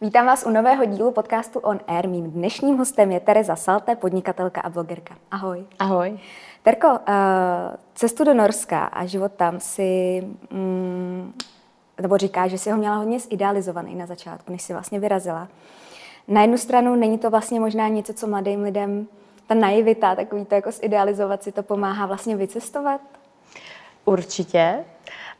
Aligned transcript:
Vítám 0.00 0.26
vás 0.26 0.46
u 0.46 0.50
nového 0.50 0.84
dílu 0.84 1.10
podcastu 1.10 1.58
On 1.58 1.80
Air. 1.86 2.08
Mým 2.08 2.30
dnešním 2.30 2.78
hostem 2.78 3.12
je 3.12 3.20
Tereza 3.20 3.56
Salte, 3.56 3.96
podnikatelka 3.96 4.60
a 4.60 4.68
blogerka. 4.68 5.14
Ahoj. 5.30 5.64
Ahoj. 5.78 6.18
Terko, 6.62 6.88
uh, 6.88 6.96
cestu 7.94 8.24
do 8.24 8.34
Norska 8.34 8.84
a 8.84 9.06
život 9.06 9.32
tam 9.32 9.60
si, 9.60 10.22
mm, 10.50 11.32
nebo 12.00 12.16
říká, 12.16 12.48
že 12.48 12.58
si 12.58 12.70
ho 12.70 12.76
měla 12.76 12.96
hodně 12.96 13.20
zidealizovaný 13.20 13.94
na 13.94 14.06
začátku, 14.06 14.52
než 14.52 14.62
si 14.62 14.72
vlastně 14.72 15.00
vyrazila. 15.00 15.48
Na 16.28 16.40
jednu 16.40 16.58
stranu 16.58 16.94
není 16.94 17.18
to 17.18 17.30
vlastně 17.30 17.60
možná 17.60 17.88
něco, 17.88 18.14
co 18.14 18.26
mladým 18.26 18.62
lidem, 18.62 19.06
ta 19.46 19.54
naivita, 19.54 20.16
takový 20.16 20.44
to 20.44 20.54
jako 20.54 20.70
zidealizovat 20.72 21.42
si 21.42 21.52
to 21.52 21.62
pomáhá 21.62 22.06
vlastně 22.06 22.36
vycestovat? 22.36 23.00
Určitě, 24.04 24.84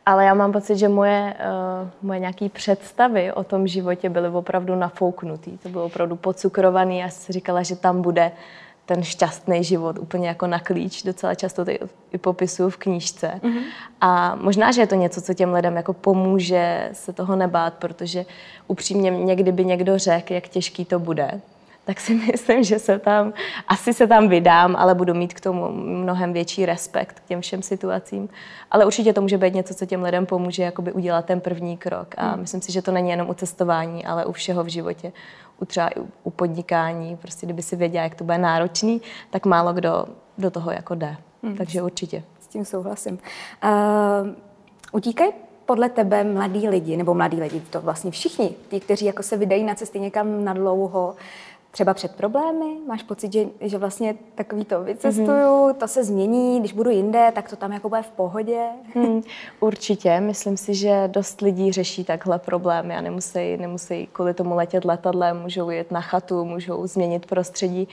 ale 0.05 0.25
já 0.25 0.33
mám 0.33 0.51
pocit, 0.51 0.77
že 0.77 0.89
moje, 0.89 1.33
uh, 1.39 1.89
moje 2.01 2.19
nějaké 2.19 2.49
představy 2.49 3.33
o 3.33 3.43
tom 3.43 3.67
životě 3.67 4.09
byly 4.09 4.29
opravdu 4.29 4.75
nafouknutý. 4.75 5.57
To 5.57 5.69
bylo 5.69 5.85
opravdu 5.85 6.15
pocukrovaný. 6.15 6.99
Já 6.99 7.09
si 7.09 7.33
říkala, 7.33 7.63
že 7.63 7.75
tam 7.75 8.01
bude 8.01 8.31
ten 8.85 9.03
šťastný 9.03 9.63
život 9.63 9.99
úplně 9.99 10.27
jako 10.27 10.47
na 10.47 10.59
klíč. 10.59 11.03
Docela 11.03 11.35
často 11.35 11.65
to 11.65 11.71
i 12.11 12.17
popisuju 12.17 12.69
v 12.69 12.77
knížce. 12.77 13.39
Mm-hmm. 13.43 13.61
A 14.01 14.35
možná, 14.35 14.71
že 14.71 14.81
je 14.81 14.87
to 14.87 14.95
něco, 14.95 15.21
co 15.21 15.33
těm 15.33 15.53
lidem 15.53 15.75
jako 15.75 15.93
pomůže 15.93 16.89
se 16.93 17.13
toho 17.13 17.35
nebát, 17.35 17.73
protože 17.73 18.25
upřímně 18.67 19.09
někdy 19.09 19.51
by 19.51 19.65
někdo 19.65 19.97
řekl, 19.97 20.33
jak 20.33 20.47
těžký 20.47 20.85
to 20.85 20.99
bude 20.99 21.41
tak 21.85 21.99
si 21.99 22.13
myslím, 22.31 22.63
že 22.63 22.79
se 22.79 22.99
tam, 22.99 23.33
asi 23.67 23.93
se 23.93 24.07
tam 24.07 24.29
vydám, 24.29 24.75
ale 24.75 24.95
budu 24.95 25.13
mít 25.13 25.33
k 25.33 25.41
tomu 25.41 25.71
mnohem 25.71 26.33
větší 26.33 26.65
respekt 26.65 27.19
k 27.19 27.27
těm 27.27 27.41
všem 27.41 27.61
situacím. 27.61 28.29
Ale 28.71 28.85
určitě 28.85 29.13
to 29.13 29.21
může 29.21 29.37
být 29.37 29.53
něco, 29.53 29.73
co 29.73 29.85
těm 29.85 30.03
lidem 30.03 30.25
pomůže 30.25 30.63
jakoby 30.63 30.91
udělat 30.91 31.25
ten 31.25 31.41
první 31.41 31.77
krok. 31.77 32.15
A 32.17 32.29
hmm. 32.29 32.41
myslím 32.41 32.61
si, 32.61 32.71
že 32.71 32.81
to 32.81 32.91
není 32.91 33.09
jenom 33.09 33.29
u 33.29 33.33
cestování, 33.33 34.05
ale 34.05 34.25
u 34.25 34.31
všeho 34.31 34.63
v 34.63 34.67
životě. 34.67 35.11
U 35.59 35.65
třeba 35.65 35.87
i 35.87 36.01
u 36.23 36.29
podnikání. 36.29 37.17
Prostě 37.17 37.45
kdyby 37.45 37.61
si 37.61 37.75
věděla, 37.75 38.03
jak 38.03 38.15
to 38.15 38.23
bude 38.23 38.37
náročný, 38.37 39.01
tak 39.29 39.45
málo 39.45 39.73
kdo 39.73 40.05
do 40.37 40.51
toho 40.51 40.71
jako 40.71 40.95
jde. 40.95 41.17
Hmm. 41.43 41.55
Takže 41.55 41.81
určitě. 41.81 42.23
S 42.39 42.47
tím 42.47 42.65
souhlasím. 42.65 43.19
Uh, 43.63 44.29
utíkají 44.91 45.31
podle 45.65 45.89
tebe 45.89 46.23
mladí 46.23 46.69
lidi, 46.69 46.97
nebo 46.97 47.13
mladí 47.13 47.41
lidi, 47.41 47.59
to 47.59 47.81
vlastně 47.81 48.11
všichni, 48.11 48.49
ti, 48.69 48.79
kteří 48.79 49.05
jako 49.05 49.23
se 49.23 49.37
vydají 49.37 49.63
na 49.63 49.75
cesty 49.75 49.99
někam 49.99 50.43
na 50.43 50.53
dlouho, 50.53 51.15
třeba 51.71 51.93
před 51.93 52.15
problémy? 52.15 52.65
Máš 52.87 53.03
pocit, 53.03 53.33
že, 53.33 53.45
že 53.61 53.77
vlastně 53.77 54.15
takový 54.35 54.65
to 54.65 54.83
vycestuju, 54.83 55.27
mm-hmm. 55.27 55.73
to 55.73 55.87
se 55.87 56.03
změní, 56.03 56.59
když 56.59 56.73
budu 56.73 56.89
jinde, 56.89 57.31
tak 57.35 57.49
to 57.49 57.55
tam 57.55 57.73
jako 57.73 57.89
bude 57.89 58.01
v 58.01 58.11
pohodě? 58.11 58.61
Hmm, 58.93 59.21
určitě. 59.59 60.19
Myslím 60.19 60.57
si, 60.57 60.73
že 60.73 61.03
dost 61.07 61.41
lidí 61.41 61.71
řeší 61.71 62.03
takhle 62.03 62.39
problémy 62.39 62.95
a 62.95 63.01
nemusí, 63.01 63.57
nemusí 63.57 64.09
kvůli 64.13 64.33
tomu 64.33 64.55
letět 64.55 64.85
letadlem, 64.85 65.41
můžou 65.41 65.69
jet 65.69 65.91
na 65.91 66.01
chatu, 66.01 66.45
můžou 66.45 66.87
změnit 66.87 67.25
prostředí. 67.25 67.87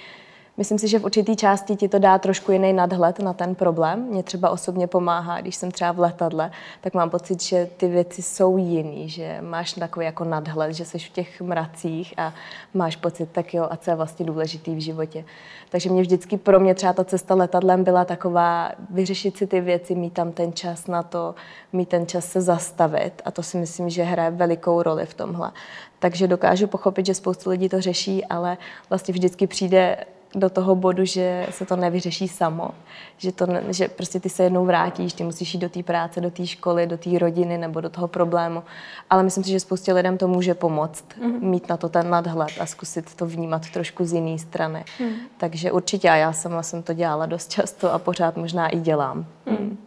Myslím 0.59 0.79
si, 0.79 0.89
že 0.89 0.99
v 0.99 1.05
určitý 1.05 1.37
části 1.37 1.77
ti 1.77 1.89
to 1.89 1.99
dá 1.99 2.19
trošku 2.19 2.53
jiný 2.53 2.73
nadhled 2.73 3.19
na 3.19 3.33
ten 3.33 3.55
problém. 3.55 4.03
Mě 4.03 4.23
třeba 4.23 4.51
osobně 4.51 4.87
pomáhá, 4.87 5.41
když 5.41 5.57
jsem 5.57 5.71
třeba 5.71 5.93
v 5.93 5.99
letadle, 5.99 6.51
tak 6.81 6.95
mám 6.95 7.11
pocit, 7.11 7.43
že 7.43 7.69
ty 7.77 7.89
věci 7.89 8.23
jsou 8.23 8.57
jiný, 8.57 9.09
že 9.09 9.39
máš 9.41 9.73
takový 9.73 10.07
jako 10.07 10.25
nadhled, 10.25 10.75
že 10.75 10.85
jsi 10.85 10.99
v 10.99 11.09
těch 11.09 11.41
mracích 11.41 12.15
a 12.17 12.35
máš 12.75 12.97
pocit, 12.97 13.29
tak 13.33 13.55
jo, 13.55 13.67
a 13.71 13.77
co 13.77 13.91
je 13.91 13.97
vlastně 13.97 14.27
důležitý 14.27 14.75
v 14.75 14.81
životě. 14.81 15.25
Takže 15.69 15.91
mě 15.91 16.03
vždycky 16.03 16.37
pro 16.37 16.61
mě 16.61 16.75
třeba 16.75 16.93
ta 16.93 17.05
cesta 17.05 17.35
letadlem 17.35 17.85
byla 17.85 18.05
taková 18.05 18.73
vyřešit 18.91 19.37
si 19.37 19.47
ty 19.47 19.61
věci, 19.61 19.95
mít 19.95 20.13
tam 20.13 20.33
ten 20.33 20.53
čas 20.53 20.87
na 20.87 21.03
to, 21.03 21.35
mít 21.73 21.89
ten 21.89 22.07
čas 22.07 22.25
se 22.25 22.41
zastavit 22.41 23.23
a 23.25 23.31
to 23.31 23.43
si 23.43 23.57
myslím, 23.57 23.91
že 23.91 24.03
hraje 24.03 24.31
velikou 24.31 24.83
roli 24.83 25.07
v 25.07 25.15
tomhle. 25.15 25.53
Takže 25.99 26.27
dokážu 26.27 26.67
pochopit, 26.67 27.07
že 27.07 27.15
spoustu 27.15 27.51
lidí 27.51 27.69
to 27.69 27.81
řeší, 27.81 28.25
ale 28.25 28.59
vlastně 28.91 29.13
vždycky 29.13 29.47
přijde 29.47 29.97
do 30.35 30.51
toho 30.51 30.75
bodu, 30.75 31.05
že 31.05 31.47
se 31.51 31.67
to 31.67 31.77
nevyřeší 31.77 32.29
samo, 32.29 32.71
že, 33.17 33.33
to, 33.33 33.47
že 33.69 33.89
prostě 33.89 34.21
ty 34.21 34.29
se 34.29 34.43
jednou 34.43 34.65
vrátíš, 34.65 35.13
ty 35.13 35.25
musíš 35.25 35.55
jít 35.55 35.61
do 35.61 35.69
té 35.69 35.83
práce, 35.83 36.21
do 36.21 36.31
té 36.31 36.47
školy, 36.47 36.87
do 36.87 36.99
té 36.99 37.19
rodiny 37.19 37.59
nebo 37.59 37.81
do 37.81 37.89
toho 37.89 38.09
problému. 38.09 38.63
Ale 39.11 39.23
myslím 39.23 39.45
si, 39.45 39.51
že 39.51 39.61
spoustě 39.61 39.93
lidem 39.93 40.19
to 40.19 40.29
může 40.29 40.55
pomoct, 40.55 41.05
mm-hmm. 41.09 41.41
mít 41.41 41.69
na 41.69 41.77
to 41.77 41.89
ten 41.89 42.11
nadhled 42.11 42.51
a 42.61 42.67
zkusit 42.67 43.15
to 43.15 43.27
vnímat 43.27 43.71
trošku 43.71 44.05
z 44.05 44.13
jiné 44.13 44.39
strany. 44.39 44.85
Mm. 45.01 45.13
Takže 45.37 45.73
určitě 45.73 46.11
a 46.11 46.17
já 46.17 46.33
sama 46.33 46.63
jsem 46.63 46.83
to 46.83 46.93
dělala 46.93 47.27
dost 47.27 47.51
často 47.51 47.93
a 47.93 47.99
pořád 47.99 48.37
možná 48.37 48.69
i 48.69 48.79
dělám. 48.79 49.27
Mm. 49.47 49.57
Mm. 49.57 49.79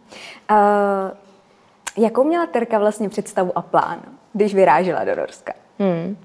Uh, 0.50 2.04
jakou 2.04 2.24
měla 2.24 2.46
Terka 2.46 2.78
vlastně 2.78 3.08
představu 3.08 3.58
a 3.58 3.62
plán, 3.62 4.00
když 4.32 4.54
vyrážela 4.54 5.04
do 5.04 5.16
Norska? 5.16 5.52
Mm. 5.78 6.16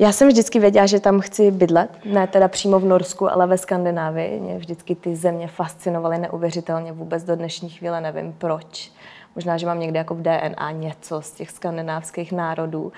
Já 0.00 0.12
jsem 0.12 0.28
vždycky 0.28 0.58
věděla, 0.58 0.86
že 0.86 1.00
tam 1.00 1.20
chci 1.20 1.50
bydlet, 1.50 1.90
ne 2.04 2.26
teda 2.26 2.48
přímo 2.48 2.80
v 2.80 2.84
Norsku, 2.84 3.32
ale 3.32 3.46
ve 3.46 3.58
Skandinávii. 3.58 4.40
Mě 4.40 4.58
vždycky 4.58 4.94
ty 4.94 5.16
země 5.16 5.48
fascinovaly 5.48 6.18
neuvěřitelně, 6.18 6.92
vůbec 6.92 7.24
do 7.24 7.36
dnešní 7.36 7.70
chvíle 7.70 8.00
nevím 8.00 8.32
proč. 8.32 8.92
Možná, 9.34 9.56
že 9.56 9.66
mám 9.66 9.80
někde 9.80 9.98
jako 9.98 10.14
v 10.14 10.22
DNA 10.22 10.70
něco 10.70 11.22
z 11.22 11.30
těch 11.30 11.50
skandinávských 11.50 12.32
národů 12.32 12.92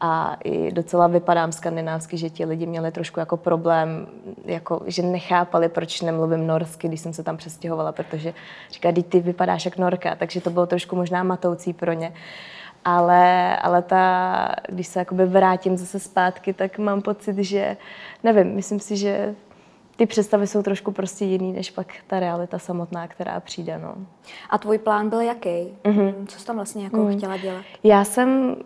a 0.00 0.36
i 0.44 0.72
docela 0.72 1.06
vypadám 1.06 1.52
skandinávsky, 1.52 2.16
že 2.16 2.30
ti 2.30 2.44
lidi 2.44 2.66
měli 2.66 2.92
trošku 2.92 3.20
jako 3.20 3.36
problém, 3.36 4.06
jako, 4.44 4.82
že 4.86 5.02
nechápali, 5.02 5.68
proč 5.68 6.00
nemluvím 6.00 6.46
norsky, 6.46 6.88
když 6.88 7.00
jsem 7.00 7.12
se 7.12 7.22
tam 7.22 7.36
přestěhovala, 7.36 7.92
protože 7.92 8.34
říká, 8.70 8.92
ty 9.08 9.20
vypadáš 9.20 9.64
jak 9.64 9.78
norka, 9.78 10.14
takže 10.14 10.40
to 10.40 10.50
bylo 10.50 10.66
trošku 10.66 10.96
možná 10.96 11.22
matoucí 11.22 11.72
pro 11.72 11.92
ně 11.92 12.12
ale, 12.84 13.56
ale 13.56 13.82
ta, 13.82 14.54
když 14.68 14.86
se 14.86 14.98
jakoby 14.98 15.26
vrátím 15.26 15.76
zase 15.76 15.98
zpátky, 15.98 16.52
tak 16.52 16.78
mám 16.78 17.02
pocit, 17.02 17.38
že, 17.38 17.76
nevím, 18.22 18.54
myslím 18.54 18.80
si, 18.80 18.96
že 18.96 19.34
ty 19.96 20.06
představy 20.06 20.46
jsou 20.46 20.62
trošku 20.62 20.92
prostě 20.92 21.24
jiný, 21.24 21.52
než 21.52 21.70
pak 21.70 21.86
ta 22.06 22.20
realita 22.20 22.58
samotná, 22.58 23.08
která 23.08 23.40
přijde. 23.40 23.78
No. 23.78 23.94
A 24.50 24.58
tvůj 24.58 24.78
plán 24.78 25.10
byl 25.10 25.20
jaký? 25.20 25.48
Mm-hmm. 25.84 26.26
Co 26.26 26.38
jsi 26.38 26.46
tam 26.46 26.56
vlastně 26.56 26.84
jako 26.84 26.96
mm. 26.96 27.16
chtěla 27.18 27.36
dělat? 27.36 27.64
Já 27.82 28.04
jsem 28.04 28.56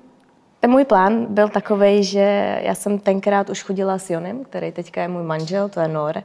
ten 0.61 0.71
můj 0.71 0.85
plán 0.85 1.27
byl 1.27 1.49
takový, 1.49 2.05
že 2.05 2.59
já 2.63 2.75
jsem 2.75 2.99
tenkrát 2.99 3.51
už 3.51 3.63
chodila 3.63 3.99
s 3.99 4.11
Jonem, 4.11 4.45
který 4.45 4.73
teďka 4.73 5.03
je 5.03 5.09
můj 5.09 5.23
manžel, 5.23 5.69
to 5.69 5.81
je 5.81 5.89
Nor. 5.89 6.23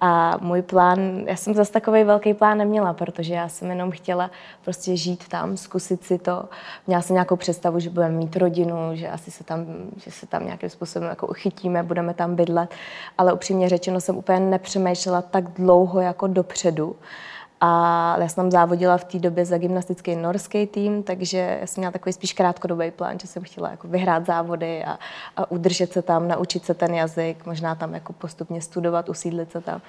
A 0.00 0.36
můj 0.40 0.62
plán, 0.62 1.00
já 1.26 1.36
jsem 1.36 1.54
zase 1.54 1.72
takový 1.72 2.04
velký 2.04 2.34
plán 2.34 2.58
neměla, 2.58 2.92
protože 2.92 3.34
já 3.34 3.48
jsem 3.48 3.70
jenom 3.70 3.90
chtěla 3.90 4.30
prostě 4.64 4.96
žít 4.96 5.28
tam, 5.28 5.56
zkusit 5.56 6.04
si 6.04 6.18
to. 6.18 6.44
Měla 6.86 7.02
jsem 7.02 7.14
nějakou 7.14 7.36
představu, 7.36 7.80
že 7.80 7.90
budeme 7.90 8.14
mít 8.14 8.36
rodinu, 8.36 8.74
že 8.92 9.08
asi 9.08 9.30
se 9.30 9.44
tam, 9.44 9.66
že 9.96 10.10
se 10.10 10.26
tam 10.26 10.44
nějakým 10.44 10.70
způsobem 10.70 11.08
jako 11.08 11.26
uchytíme, 11.26 11.82
budeme 11.82 12.14
tam 12.14 12.36
bydlet. 12.36 12.74
Ale 13.18 13.32
upřímně 13.32 13.68
řečeno 13.68 14.00
jsem 14.00 14.16
úplně 14.16 14.40
nepřemýšlela 14.40 15.22
tak 15.22 15.44
dlouho 15.50 16.00
jako 16.00 16.26
dopředu. 16.26 16.96
A 17.64 18.16
já 18.18 18.28
jsem 18.28 18.36
tam 18.36 18.50
závodila 18.50 18.96
v 18.96 19.04
té 19.04 19.18
době 19.18 19.44
za 19.44 19.58
gymnastický 19.58 20.16
norský 20.16 20.66
tým, 20.66 21.02
takže 21.02 21.60
jsem 21.64 21.80
měla 21.80 21.92
takový 21.92 22.12
spíš 22.12 22.32
krátkodobý 22.32 22.90
plán, 22.90 23.18
že 23.18 23.26
jsem 23.26 23.42
chtěla 23.42 23.70
jako 23.70 23.88
vyhrát 23.88 24.26
závody 24.26 24.84
a, 24.84 24.98
a 25.36 25.50
udržet 25.50 25.92
se 25.92 26.02
tam, 26.02 26.28
naučit 26.28 26.64
se 26.64 26.74
ten 26.74 26.94
jazyk, 26.94 27.46
možná 27.46 27.74
tam 27.74 27.94
jako 27.94 28.12
postupně 28.12 28.62
studovat, 28.62 29.08
usídlit 29.08 29.52
se 29.52 29.60
tam. 29.60 29.80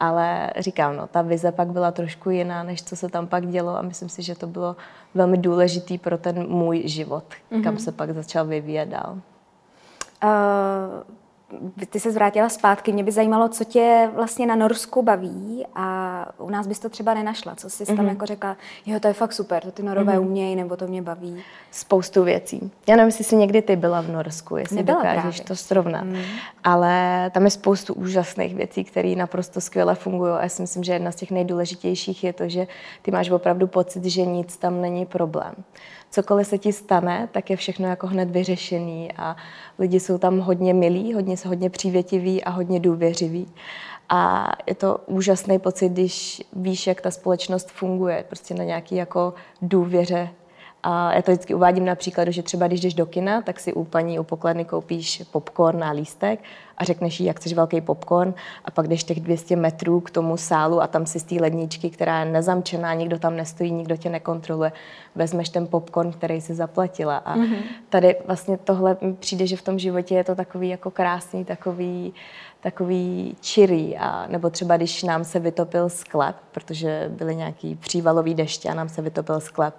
Ale 0.00 0.50
říkám, 0.58 0.96
no, 0.96 1.06
ta 1.06 1.22
vize 1.22 1.52
pak 1.52 1.68
byla 1.68 1.90
trošku 1.90 2.30
jiná, 2.30 2.62
než 2.62 2.82
co 2.82 2.96
se 2.96 3.08
tam 3.08 3.26
pak 3.26 3.46
dělo 3.46 3.78
a 3.78 3.82
myslím 3.82 4.08
si, 4.08 4.22
že 4.22 4.34
to 4.34 4.46
bylo 4.46 4.76
velmi 5.14 5.38
důležitý 5.38 5.98
pro 5.98 6.18
ten 6.18 6.48
můj 6.48 6.82
život, 6.88 7.24
mm-hmm. 7.52 7.64
kam 7.64 7.78
se 7.78 7.92
pak 7.92 8.10
začal 8.10 8.46
vyvíjet 8.46 8.88
dál. 8.88 9.18
Uh 10.24 11.21
ty 11.90 12.00
se 12.00 12.12
zvrátila 12.12 12.48
zpátky, 12.48 12.92
mě 12.92 13.04
by 13.04 13.12
zajímalo, 13.12 13.48
co 13.48 13.64
tě 13.64 14.10
vlastně 14.14 14.46
na 14.46 14.56
Norsku 14.56 15.02
baví 15.02 15.64
a 15.74 16.28
u 16.38 16.50
nás 16.50 16.66
bys 16.66 16.78
to 16.78 16.88
třeba 16.88 17.14
nenašla. 17.14 17.54
Co 17.54 17.70
jsi 17.70 17.84
mm-hmm. 17.84 17.96
tam 17.96 18.04
mhm. 18.04 18.08
jako 18.08 18.26
řekla, 18.26 18.56
jo, 18.86 19.00
to 19.00 19.08
je 19.08 19.14
fakt 19.14 19.32
super, 19.32 19.62
to 19.62 19.70
ty 19.70 19.82
Norové 19.82 20.12
mm-hmm. 20.12 20.20
umějí, 20.20 20.56
nebo 20.56 20.76
to 20.76 20.86
mě 20.86 21.02
baví? 21.02 21.42
Spoustu 21.70 22.24
věcí. 22.24 22.70
Já 22.88 22.96
nevím, 22.96 23.08
jestli 23.08 23.24
jsi 23.24 23.36
někdy 23.36 23.62
ty 23.62 23.76
byla 23.76 24.00
v 24.00 24.08
Norsku, 24.08 24.56
jestli 24.56 24.76
Nebyla 24.76 24.98
dokážeš 24.98 25.36
právě. 25.36 25.48
to 25.48 25.56
srovnat. 25.56 26.04
Mm. 26.04 26.22
Ale 26.64 27.30
tam 27.34 27.44
je 27.44 27.50
spoustu 27.50 27.94
úžasných 27.94 28.54
věcí, 28.54 28.84
které 28.84 29.14
naprosto 29.16 29.60
skvěle 29.60 29.94
fungují 29.94 30.32
a 30.32 30.42
já 30.42 30.48
si 30.48 30.62
myslím, 30.62 30.84
že 30.84 30.92
jedna 30.92 31.12
z 31.12 31.16
těch 31.16 31.30
nejdůležitějších 31.30 32.24
je 32.24 32.32
to, 32.32 32.48
že 32.48 32.66
ty 33.02 33.10
máš 33.10 33.30
opravdu 33.30 33.66
pocit, 33.66 34.04
že 34.04 34.24
nic 34.24 34.56
tam 34.56 34.80
není 34.80 35.06
problém 35.06 35.54
cokoliv 36.12 36.46
se 36.46 36.58
ti 36.58 36.72
stane, 36.72 37.28
tak 37.32 37.50
je 37.50 37.56
všechno 37.56 37.88
jako 37.88 38.06
hned 38.06 38.30
vyřešený 38.30 39.12
a 39.16 39.36
lidi 39.78 40.00
jsou 40.00 40.18
tam 40.18 40.38
hodně 40.38 40.74
milí, 40.74 41.14
hodně 41.14 41.36
hodně 41.46 41.70
přívětiví 41.70 42.44
a 42.44 42.50
hodně 42.50 42.80
důvěřiví. 42.80 43.48
A 44.08 44.52
je 44.66 44.74
to 44.74 44.98
úžasný 45.06 45.58
pocit, 45.58 45.88
když 45.88 46.42
víš, 46.52 46.86
jak 46.86 47.00
ta 47.00 47.10
společnost 47.10 47.70
funguje, 47.70 48.24
prostě 48.28 48.54
na 48.54 48.64
nějaký 48.64 48.96
jako 48.96 49.34
důvěře 49.62 50.28
A 50.82 51.14
já 51.14 51.22
to 51.22 51.32
vždycky 51.32 51.54
uvádím 51.54 51.84
na 51.84 51.94
příkladu, 51.94 52.32
že 52.32 52.42
třeba 52.42 52.66
když 52.66 52.80
jdeš 52.80 52.94
do 52.94 53.06
kina, 53.06 53.42
tak 53.42 53.60
si 53.60 53.72
u 53.72 53.84
paní 53.84 54.18
u 54.18 54.24
pokladny 54.24 54.64
koupíš 54.64 55.22
popcorn 55.30 55.84
a 55.84 55.90
lístek 55.90 56.40
a 56.78 56.84
řekneš 56.84 57.20
jí, 57.20 57.26
jak 57.26 57.36
chceš 57.36 57.52
velký 57.52 57.80
popcorn 57.80 58.34
a 58.64 58.70
pak 58.70 58.88
jdeš 58.88 59.04
těch 59.04 59.20
200 59.20 59.56
metrů 59.56 60.00
k 60.00 60.10
tomu 60.10 60.36
sálu 60.36 60.82
a 60.82 60.86
tam 60.86 61.06
si 61.06 61.20
z 61.20 61.24
té 61.24 61.34
ledničky, 61.34 61.90
která 61.90 62.20
je 62.20 62.32
nezamčená, 62.32 62.94
nikdo 62.94 63.18
tam 63.18 63.36
nestojí, 63.36 63.70
nikdo 63.70 63.96
tě 63.96 64.10
nekontroluje, 64.10 64.72
vezmeš 65.14 65.48
ten 65.48 65.66
popcorn, 65.66 66.12
který 66.12 66.40
si 66.40 66.54
zaplatila. 66.54 67.16
A 67.16 67.36
mm-hmm. 67.36 67.62
tady 67.88 68.16
vlastně 68.26 68.56
tohle 68.56 68.96
mi 69.00 69.14
přijde, 69.14 69.46
že 69.46 69.56
v 69.56 69.62
tom 69.62 69.78
životě 69.78 70.14
je 70.14 70.24
to 70.24 70.34
takový 70.34 70.68
jako 70.68 70.90
krásný, 70.90 71.44
takový, 71.44 72.14
takový 72.60 73.36
čirý. 73.40 73.96
A, 73.96 74.26
nebo 74.26 74.50
třeba 74.50 74.76
když 74.76 75.02
nám 75.02 75.24
se 75.24 75.38
vytopil 75.38 75.88
sklep, 75.88 76.36
protože 76.52 77.06
byly 77.08 77.36
nějaký 77.36 77.74
přívalový 77.74 78.34
deště 78.34 78.68
a 78.68 78.74
nám 78.74 78.88
se 78.88 79.02
vytopil 79.02 79.40
sklep 79.40 79.74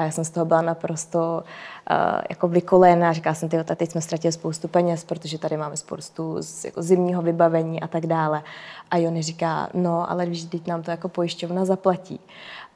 a 0.00 0.04
já 0.04 0.10
jsem 0.10 0.24
z 0.24 0.30
toho 0.30 0.46
byla 0.46 0.62
naprosto 0.62 1.42
uh, 1.90 2.20
jako 2.30 2.48
vykolená. 2.48 3.12
Říkala 3.12 3.34
jsem, 3.34 3.48
tyjo, 3.48 3.64
teď 3.64 3.90
jsme 3.90 4.00
ztratili 4.00 4.32
spoustu 4.32 4.68
peněz, 4.68 5.04
protože 5.04 5.38
tady 5.38 5.56
máme 5.56 5.76
spoustu 5.76 6.36
z, 6.42 6.64
jako 6.64 6.82
zimního 6.82 7.22
vybavení 7.22 7.82
a 7.82 7.86
tak 7.86 8.06
dále. 8.06 8.42
A 8.90 8.96
Jony 8.96 9.22
říká, 9.22 9.68
no, 9.74 10.10
ale 10.10 10.26
víš, 10.26 10.44
teď 10.44 10.66
nám 10.66 10.82
to 10.82 10.90
jako 10.90 11.08
pojišťovna 11.08 11.64
zaplatí. 11.64 12.20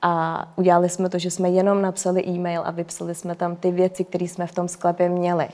A 0.02 0.44
udělali 0.56 0.88
jsme 0.88 1.08
to, 1.08 1.18
že 1.18 1.30
jsme 1.30 1.50
jenom 1.50 1.82
napsali 1.82 2.24
e-mail 2.26 2.62
a 2.64 2.70
vypsali 2.70 3.14
jsme 3.14 3.34
tam 3.34 3.56
ty 3.56 3.70
věci, 3.70 4.04
které 4.04 4.24
jsme 4.24 4.46
v 4.46 4.54
tom 4.54 4.68
sklepě 4.68 5.08
měli. 5.08 5.48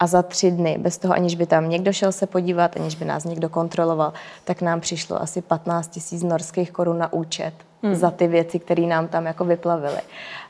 A 0.00 0.06
za 0.06 0.22
tři 0.22 0.50
dny, 0.50 0.78
bez 0.78 0.98
toho, 0.98 1.14
aniž 1.14 1.34
by 1.34 1.46
tam 1.46 1.68
někdo 1.68 1.92
šel 1.92 2.12
se 2.12 2.26
podívat, 2.26 2.76
aniž 2.76 2.94
by 2.94 3.04
nás 3.04 3.24
někdo 3.24 3.48
kontroloval, 3.48 4.12
tak 4.44 4.62
nám 4.62 4.80
přišlo 4.80 5.22
asi 5.22 5.42
15 5.42 5.88
tisíc 5.88 6.22
norských 6.22 6.72
korun 6.72 6.98
na 6.98 7.12
účet 7.12 7.54
hmm. 7.82 7.94
za 7.94 8.10
ty 8.10 8.28
věci, 8.28 8.58
které 8.58 8.82
nám 8.82 9.08
tam 9.08 9.26
jako 9.26 9.44
vyplavily. 9.44 10.00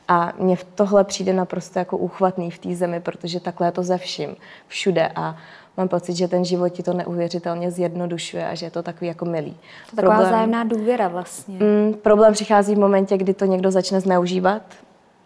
A 0.07 0.33
mně 0.39 0.55
v 0.55 0.63
tohle 0.63 1.03
přijde 1.03 1.33
naprosto 1.33 1.79
jako 1.79 1.97
úchvatný 1.97 2.51
v 2.51 2.59
té 2.59 2.75
zemi, 2.75 2.99
protože 2.99 3.39
takhle 3.39 3.67
je 3.67 3.71
to 3.71 3.83
ze 3.83 3.97
vším, 3.97 4.35
všude. 4.67 5.11
A 5.15 5.37
mám 5.77 5.87
pocit, 5.87 6.15
že 6.15 6.27
ten 6.27 6.45
život 6.45 6.69
ti 6.69 6.83
to 6.83 6.93
neuvěřitelně 6.93 7.71
zjednodušuje 7.71 8.47
a 8.47 8.55
že 8.55 8.65
je 8.65 8.71
to 8.71 8.83
takový 8.83 9.07
jako 9.07 9.25
milý. 9.25 9.57
To 9.89 9.95
taková 9.95 10.15
problém, 10.15 10.33
zájemná 10.33 10.63
důvěra 10.63 11.07
vlastně. 11.07 11.59
Mm, 11.59 11.93
problém 11.93 12.33
přichází 12.33 12.75
v 12.75 12.79
momentě, 12.79 13.17
kdy 13.17 13.33
to 13.33 13.45
někdo 13.45 13.71
začne 13.71 14.01
zneužívat 14.01 14.61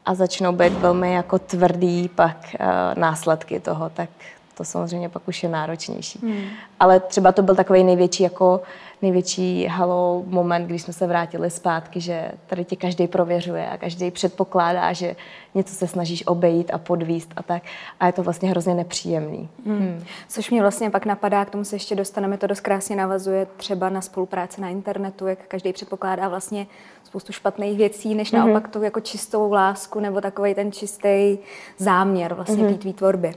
a 0.06 0.16
začnou 0.16 0.52
být 0.52 0.74
velmi 0.74 1.14
jako 1.14 1.40
tvrdý 1.40 2.10
pak 2.16 2.56
uh, 2.60 2.68
následky 3.02 3.60
toho, 3.60 3.90
tak 3.90 4.10
to 4.58 4.64
samozřejmě 4.64 5.10
pak 5.10 5.28
už 5.28 5.44
je 5.44 5.50
náročnější. 5.50 6.20
Hmm. 6.24 6.44
Ale 6.80 7.00
třeba 7.00 7.32
to 7.32 7.42
byl 7.42 7.56
takový 7.56 7.84
největší 7.84 8.24
jako 8.24 8.62
největší 9.02 9.66
halo 9.66 10.24
moment, 10.28 10.66
když 10.66 10.82
jsme 10.82 10.94
se 10.94 11.08
vrátili 11.08 11.50
zpátky, 11.50 12.02
že 12.02 12.32
tady 12.48 12.66
tě 12.66 12.76
každý 12.76 13.08
prověřuje 13.08 13.70
a 13.70 13.78
každý 13.78 14.12
předpokládá, 14.12 14.94
že 14.94 15.16
něco 15.56 15.76
se 15.76 15.88
snažíš 15.88 16.28
obejít 16.28 16.72
a 16.74 16.78
podvíst 16.78 17.34
a 17.36 17.44
tak. 17.44 17.64
A 18.00 18.08
je 18.08 18.14
to 18.14 18.24
vlastně 18.24 18.50
hrozně 18.50 18.74
nepříjemný. 18.74 19.50
Hmm. 19.66 19.80
Hmm. 19.80 20.04
Což 20.28 20.50
mě 20.50 20.62
vlastně 20.62 20.90
pak 20.90 21.06
napadá, 21.06 21.46
k 21.46 21.50
tomu 21.50 21.64
se 21.64 21.76
ještě 21.76 21.96
dostaneme, 21.96 22.38
to 22.38 22.48
dost 22.48 22.60
krásně 22.60 22.96
navazuje 22.96 23.48
třeba 23.58 23.90
na 23.90 24.02
spolupráci 24.02 24.62
na 24.62 24.70
internetu, 24.70 25.28
jak 25.28 25.40
každý 25.48 25.74
předpokládá 25.74 26.28
vlastně 26.28 26.68
spoustu 27.04 27.34
špatných 27.34 27.78
věcí, 27.78 28.16
než 28.16 28.34
hmm. 28.34 28.42
naopak 28.42 28.68
tu 28.68 28.84
jako 28.84 29.00
čistou 29.00 29.52
lásku 29.52 30.00
nebo 30.00 30.22
takový 30.22 30.56
ten 30.56 30.72
čistý 30.72 31.38
záměr 31.78 32.34
vlastně 32.34 32.64
hmm. 32.64 32.78
tvý 32.78 32.94
tvorby. 32.94 33.28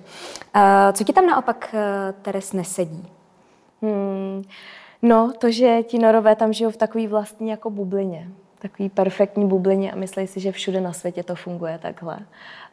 Uh, 0.57 0.63
co 0.93 1.05
ti 1.05 1.13
tam 1.13 1.27
naopak, 1.27 1.75
uh, 1.75 1.81
Teres, 2.23 2.53
nesedí? 2.53 3.09
Hmm. 3.83 4.45
No, 5.05 5.33
to, 5.39 5.51
že 5.51 5.83
ti 5.83 5.99
norové 5.99 6.37
tam 6.37 6.53
žijou 6.53 6.71
v 6.71 6.77
takové 6.77 7.09
vlastní 7.09 7.49
jako 7.49 7.71
bublině. 7.71 8.29
Takový 8.59 8.89
perfektní 8.89 9.49
bublině 9.49 9.93
a 9.93 9.97
myslí 9.97 10.27
si, 10.27 10.41
že 10.41 10.53
všude 10.53 10.81
na 10.81 10.93
světě 10.93 11.23
to 11.23 11.35
funguje 11.35 11.79
takhle. 11.79 12.19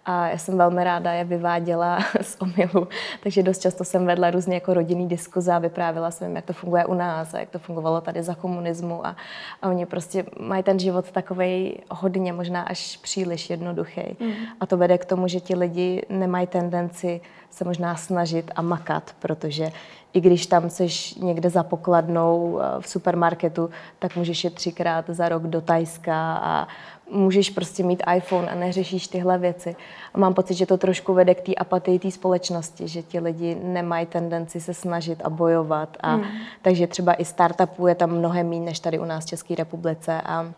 A 0.05 0.27
já 0.27 0.37
jsem 0.37 0.57
velmi 0.57 0.83
ráda 0.83 1.13
je 1.13 1.23
vyváděla 1.23 1.99
z 2.21 2.37
omilu, 2.39 2.87
takže 3.23 3.43
dost 3.43 3.61
často 3.61 3.83
jsem 3.83 4.05
vedla 4.05 4.31
různě 4.31 4.53
jako 4.53 4.73
rodinný 4.73 5.07
diskuze 5.07 5.53
a 5.53 5.59
vyprávila 5.59 6.11
jsem 6.11 6.27
jim, 6.27 6.35
jak 6.35 6.45
to 6.45 6.53
funguje 6.53 6.85
u 6.85 6.93
nás 6.93 7.33
a 7.33 7.39
jak 7.39 7.49
to 7.49 7.59
fungovalo 7.59 8.01
tady 8.01 8.23
za 8.23 8.35
komunismu 8.35 9.05
a, 9.05 9.15
a 9.61 9.69
oni 9.69 9.85
prostě 9.85 10.25
mají 10.39 10.63
ten 10.63 10.79
život 10.79 11.11
takový 11.11 11.79
hodně, 11.91 12.33
možná 12.33 12.61
až 12.61 12.97
příliš 12.97 13.49
jednoduchý. 13.49 14.17
Mm. 14.19 14.31
A 14.59 14.65
to 14.65 14.77
vede 14.77 14.97
k 14.97 15.05
tomu, 15.05 15.27
že 15.27 15.39
ti 15.39 15.55
lidi 15.55 16.05
nemají 16.09 16.47
tendenci 16.47 17.21
se 17.51 17.65
možná 17.65 17.95
snažit 17.95 18.51
a 18.55 18.61
makat, 18.61 19.15
protože 19.19 19.71
i 20.13 20.21
když 20.21 20.45
tam 20.45 20.69
seš 20.69 21.15
někde 21.15 21.49
za 21.49 21.63
pokladnou 21.63 22.59
eh, 22.61 22.81
v 22.81 22.87
supermarketu, 22.87 23.69
tak 23.99 24.15
můžeš 24.15 24.43
jít 24.43 24.53
třikrát 24.53 25.05
za 25.09 25.29
rok 25.29 25.43
do 25.43 25.61
Tajska 25.61 26.33
a 26.35 26.67
můžeš 27.11 27.49
prostě 27.49 27.83
mít 27.83 28.03
iPhone 28.15 28.49
a 28.49 28.55
neřešíš 28.55 29.07
tyhle 29.07 29.37
věci. 29.37 29.75
A 30.13 30.19
mám 30.19 30.33
pocit, 30.33 30.53
že 30.53 30.65
to 30.65 30.77
trošku 30.77 31.13
vede 31.13 31.35
k 31.35 31.41
té 31.41 31.55
apatii 31.55 31.99
té 31.99 32.11
společnosti, 32.11 32.87
že 32.87 33.03
ti 33.03 33.19
lidi 33.19 33.57
nemají 33.63 34.05
tendenci 34.05 34.61
se 34.61 34.73
snažit 34.73 35.21
a 35.23 35.29
bojovat. 35.29 35.97
A, 35.99 36.13
hmm. 36.13 36.25
Takže 36.61 36.87
třeba 36.87 37.13
i 37.13 37.25
startupů 37.25 37.87
je 37.87 37.95
tam 37.95 38.11
mnohem 38.11 38.49
méně 38.49 38.65
než 38.65 38.79
tady 38.79 38.99
u 38.99 39.05
nás 39.05 39.25
v 39.25 39.27
České 39.27 39.55
republice 39.55 40.21
a 40.25 40.51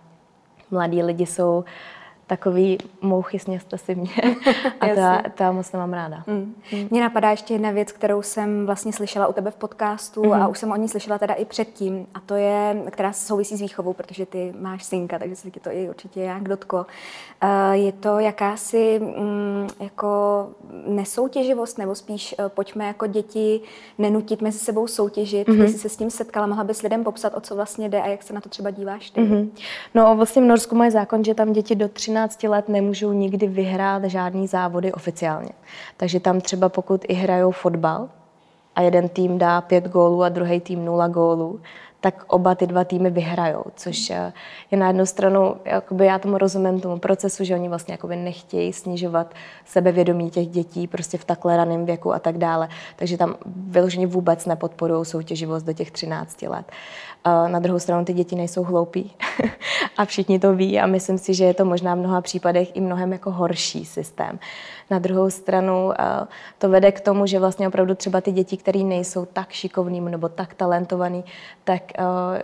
mladí 0.71 1.03
lidi 1.03 1.25
jsou 1.25 1.57
uh, 1.57 1.63
takový 2.27 2.77
mouchy, 3.01 3.39
sněste 3.39 3.77
si 3.77 3.95
mě. 3.95 4.09
A 4.81 4.87
to 5.29 5.43
já 5.43 5.51
moc 5.51 5.71
nemám 5.71 5.93
ráda. 5.93 6.23
Mm. 6.27 6.55
Mm. 6.71 6.87
Mně 6.91 7.01
napadá 7.01 7.31
ještě 7.31 7.53
jedna 7.53 7.71
věc, 7.71 7.91
kterou 7.91 8.21
jsem 8.21 8.65
vlastně 8.65 8.93
slyšela 8.93 9.27
u 9.27 9.33
tebe 9.33 9.51
v 9.51 9.55
podcastu 9.55 10.23
mm. 10.23 10.33
a 10.33 10.47
už 10.47 10.59
jsem 10.59 10.71
o 10.71 10.75
ní 10.75 10.89
slyšela 10.89 11.17
teda 11.17 11.33
i 11.33 11.45
předtím. 11.45 12.07
A 12.13 12.19
to 12.19 12.35
je, 12.35 12.83
která 12.91 13.13
souvisí 13.13 13.57
s 13.57 13.61
výchovou, 13.61 13.93
protože 13.93 14.25
ty 14.25 14.53
máš 14.59 14.83
synka, 14.83 15.19
takže 15.19 15.35
se 15.35 15.51
ti 15.51 15.59
to 15.59 15.69
i 15.71 15.89
určitě 15.89 16.21
jak 16.21 16.43
dotko. 16.43 16.85
Uh, 17.43 17.71
je 17.71 17.91
to 17.91 18.19
jakási 18.19 18.99
um, 19.01 19.67
jako 19.79 20.47
nesoutěživost, 20.87 21.77
nebo 21.77 21.95
spíš 21.95 22.35
uh, 22.39 22.47
pojďme 22.47 22.87
jako 22.87 23.07
děti 23.07 23.61
nenutit 23.97 24.41
mezi 24.41 24.59
sebou 24.59 24.87
soutěžit. 24.87 25.47
Mm. 25.47 25.57
Ty 25.57 25.67
jsi 25.67 25.77
se 25.77 25.89
s 25.89 25.97
tím 25.97 26.09
setkala, 26.09 26.47
mohla 26.47 26.63
bys 26.63 26.81
lidem 26.81 27.03
popsat, 27.03 27.33
o 27.35 27.41
co 27.41 27.55
vlastně 27.55 27.89
jde 27.89 28.01
a 28.01 28.07
jak 28.07 28.23
se 28.23 28.33
na 28.33 28.41
to 28.41 28.49
třeba 28.49 28.69
díváš 28.69 29.09
ty? 29.09 29.21
Mm. 29.21 29.51
No 29.95 30.15
vlastně 30.15 30.41
v 30.41 30.45
Norsku 30.45 30.75
mají 30.75 30.91
zákon, 30.91 31.23
že 31.23 31.33
tam 31.33 31.53
děti 31.53 31.75
do 31.75 31.89
13 31.89 32.12
13 32.13 32.43
let 32.43 32.69
nemůžou 32.69 33.13
nikdy 33.13 33.47
vyhrát 33.47 34.03
žádný 34.03 34.47
závody 34.47 34.93
oficiálně. 34.93 35.49
Takže 35.97 36.19
tam 36.19 36.41
třeba 36.41 36.69
pokud 36.69 37.05
i 37.07 37.13
hrajou 37.13 37.51
fotbal 37.51 38.09
a 38.75 38.81
jeden 38.81 39.09
tým 39.09 39.37
dá 39.37 39.61
pět 39.61 39.87
gólů 39.87 40.23
a 40.23 40.29
druhý 40.29 40.59
tým 40.59 40.85
nula 40.85 41.07
gólů, 41.07 41.59
tak 42.01 42.23
oba 42.27 42.55
ty 42.55 42.67
dva 42.67 42.83
týmy 42.83 43.09
vyhrajou, 43.09 43.63
což 43.75 44.09
eh, 44.09 44.33
je 44.71 44.77
na 44.77 44.87
jednu 44.87 45.05
stranu, 45.05 45.55
jakoby 45.65 46.05
já 46.05 46.19
tomu 46.19 46.37
rozumím 46.37 46.81
tomu 46.81 46.99
procesu, 46.99 47.43
že 47.43 47.55
oni 47.55 47.69
vlastně 47.69 47.93
jakoby 47.93 48.15
nechtějí 48.15 48.73
snižovat 48.73 49.33
sebevědomí 49.65 50.29
těch 50.29 50.47
dětí 50.47 50.87
prostě 50.87 51.17
v 51.17 51.25
takhle 51.25 51.57
raném 51.57 51.85
věku 51.85 52.13
a 52.13 52.19
tak 52.19 52.37
dále. 52.37 52.69
Takže 52.95 53.17
tam 53.17 53.35
vyloženě 53.45 54.07
vůbec 54.07 54.45
nepodporují 54.45 55.05
soutěživost 55.05 55.65
do 55.65 55.73
těch 55.73 55.91
13 55.91 56.41
let. 56.41 56.71
Na 57.25 57.59
druhou 57.59 57.79
stranu 57.79 58.05
ty 58.05 58.13
děti 58.13 58.35
nejsou 58.35 58.63
hloupí 58.63 59.11
a 59.97 60.05
všichni 60.05 60.39
to 60.39 60.55
ví 60.55 60.79
a 60.79 60.87
myslím 60.87 61.17
si, 61.17 61.33
že 61.33 61.43
je 61.43 61.53
to 61.53 61.65
možná 61.65 61.95
v 61.95 61.97
mnoha 61.97 62.21
případech 62.21 62.75
i 62.75 62.81
mnohem 62.81 63.11
jako 63.11 63.31
horší 63.31 63.85
systém. 63.85 64.39
Na 64.91 64.99
druhou 64.99 65.29
stranu 65.29 65.91
to 66.57 66.69
vede 66.69 66.91
k 66.91 67.01
tomu, 67.01 67.25
že 67.25 67.39
vlastně 67.39 67.67
opravdu 67.67 67.95
třeba 67.95 68.21
ty 68.21 68.31
děti, 68.31 68.57
které 68.57 68.79
nejsou 68.79 69.25
tak 69.25 69.51
šikovný 69.51 70.01
nebo 70.01 70.29
tak 70.29 70.53
talentovaný, 70.53 71.23
tak 71.63 71.83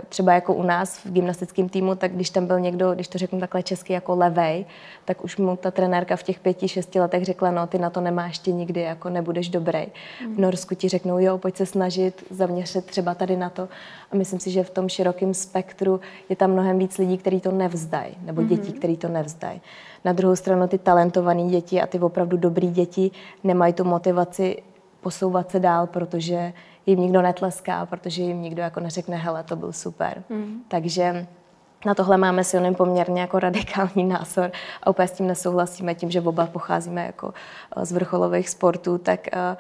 třeba 0.10 0.34
jako 0.34 0.54
u 0.54 0.64
nás 0.64 1.06
v 1.06 1.12
gymnastickém 1.12 1.70
týmu, 1.70 1.96
tak 1.96 2.12
když 2.12 2.30
tam 2.30 2.46
byl 2.46 2.60
někdo, 2.60 2.94
když 2.94 3.08
to 3.08 3.18
řeknu 3.18 3.40
takhle 3.40 3.64
česky, 3.64 3.94
jako 3.94 4.16
levej, 4.16 4.66
tak 5.06 5.24
už 5.24 5.38
mu 5.38 5.56
ta 5.56 5.72
trenérka 5.72 6.16
v 6.16 6.24
těch 6.24 6.40
pěti, 6.40 6.68
šesti 6.68 7.00
letech 7.00 7.26
řekla, 7.26 7.52
no 7.52 7.68
ty 7.68 7.78
na 7.78 7.90
to 7.90 8.02
nemáš 8.02 8.40
ti 8.40 8.54
nikdy, 8.54 8.82
jako 8.82 9.10
nebudeš 9.10 9.50
dobrý. 9.50 9.86
V 10.36 10.40
Norsku 10.40 10.76
ti 10.76 10.90
řeknou, 10.90 11.20
jo, 11.20 11.38
pojď 11.38 11.56
se 11.58 11.66
snažit, 11.66 12.24
zaměř 12.30 12.70
se 12.70 12.82
třeba 12.82 13.16
tady 13.16 13.38
na 13.38 13.50
to. 13.50 13.68
A 14.12 14.16
myslím 14.16 14.40
si, 14.40 14.52
že 14.52 14.64
v 14.64 14.70
tom 14.70 14.90
širokém 14.90 15.34
spektru 15.34 16.00
je 16.30 16.36
tam 16.36 16.52
mnohem 16.52 16.80
víc 16.80 16.98
lidí, 16.98 17.18
kteří 17.18 17.40
to 17.42 17.52
nevzdají, 17.52 18.16
nebo 18.22 18.44
dětí, 18.44 18.72
mm-hmm. 18.72 18.78
kteří 18.78 18.98
to 18.98 19.08
nevzdají. 19.08 19.62
Na 20.06 20.14
druhou 20.14 20.36
stranu 20.36 20.68
ty 20.68 20.78
talentované 20.78 21.44
děti 21.44 21.82
a 21.82 21.88
ty 21.88 22.00
opravdu 22.00 22.38
dobrý 22.38 22.72
děti 22.72 23.12
nemají 23.44 23.74
tu 23.74 23.84
motivaci 23.84 24.64
posouvat 25.02 25.52
se 25.52 25.60
dál, 25.60 25.88
protože 25.88 26.54
jim 26.86 27.00
nikdo 27.00 27.22
netleská, 27.22 27.86
protože 27.86 28.24
jim 28.24 28.42
nikdo 28.42 28.62
jako 28.62 28.80
neřekne, 28.80 29.18
hele, 29.18 29.44
to 29.44 29.56
byl 29.56 29.74
super. 29.74 30.24
Mm. 30.30 30.62
Takže 30.68 31.28
na 31.86 31.96
tohle 31.96 32.18
máme 32.18 32.44
si 32.44 32.58
onem 32.58 32.76
poměrně 32.76 33.22
jako 33.22 33.40
radikální 33.40 34.04
názor 34.08 34.52
a 34.84 34.90
úplně 34.90 35.08
s 35.08 35.12
tím 35.12 35.28
nesouhlasíme 35.28 35.96
tím, 35.96 36.12
že 36.12 36.22
oba 36.22 36.46
pocházíme 36.46 37.06
jako 37.06 37.34
eh, 37.78 37.86
z 37.86 37.92
vrcholových 37.92 38.50
sportů, 38.50 38.98
tak 38.98 39.20
uh, 39.34 39.58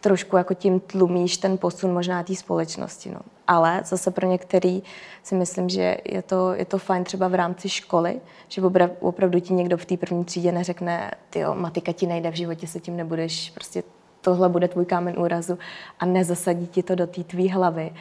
trošku 0.00 0.36
jako 0.36 0.54
tím 0.54 0.80
tlumíš 0.80 1.36
ten 1.36 1.58
posun 1.58 1.92
možná 1.92 2.22
té 2.22 2.34
společnosti. 2.34 3.10
No. 3.10 3.20
Ale 3.46 3.80
zase 3.84 4.10
pro 4.10 4.26
některý 4.26 4.82
si 5.22 5.34
myslím, 5.34 5.68
že 5.68 5.96
je 6.04 6.22
to, 6.22 6.52
je 6.54 6.64
to 6.64 6.78
fajn 6.78 7.04
třeba 7.04 7.28
v 7.28 7.34
rámci 7.34 7.68
školy, 7.68 8.20
že 8.48 8.62
opravdu 9.00 9.40
ti 9.40 9.54
někdo 9.54 9.76
v 9.76 9.84
té 9.84 9.96
první 9.96 10.24
třídě 10.24 10.52
neřekne, 10.52 11.10
ty 11.30 11.44
matika 11.54 11.92
ti 11.92 12.06
nejde, 12.06 12.30
v 12.30 12.36
životě 12.36 12.66
se 12.66 12.80
tím 12.80 12.96
nebudeš, 12.96 13.50
prostě 13.50 13.82
tohle 14.20 14.48
bude 14.48 14.68
tvůj 14.68 14.84
kámen 14.84 15.18
úrazu 15.18 15.58
a 16.00 16.06
nezasadí 16.06 16.66
ti 16.66 16.82
to 16.82 16.94
do 16.94 17.06
té 17.06 17.24
tvý 17.24 17.48
hlavy. 17.48 17.92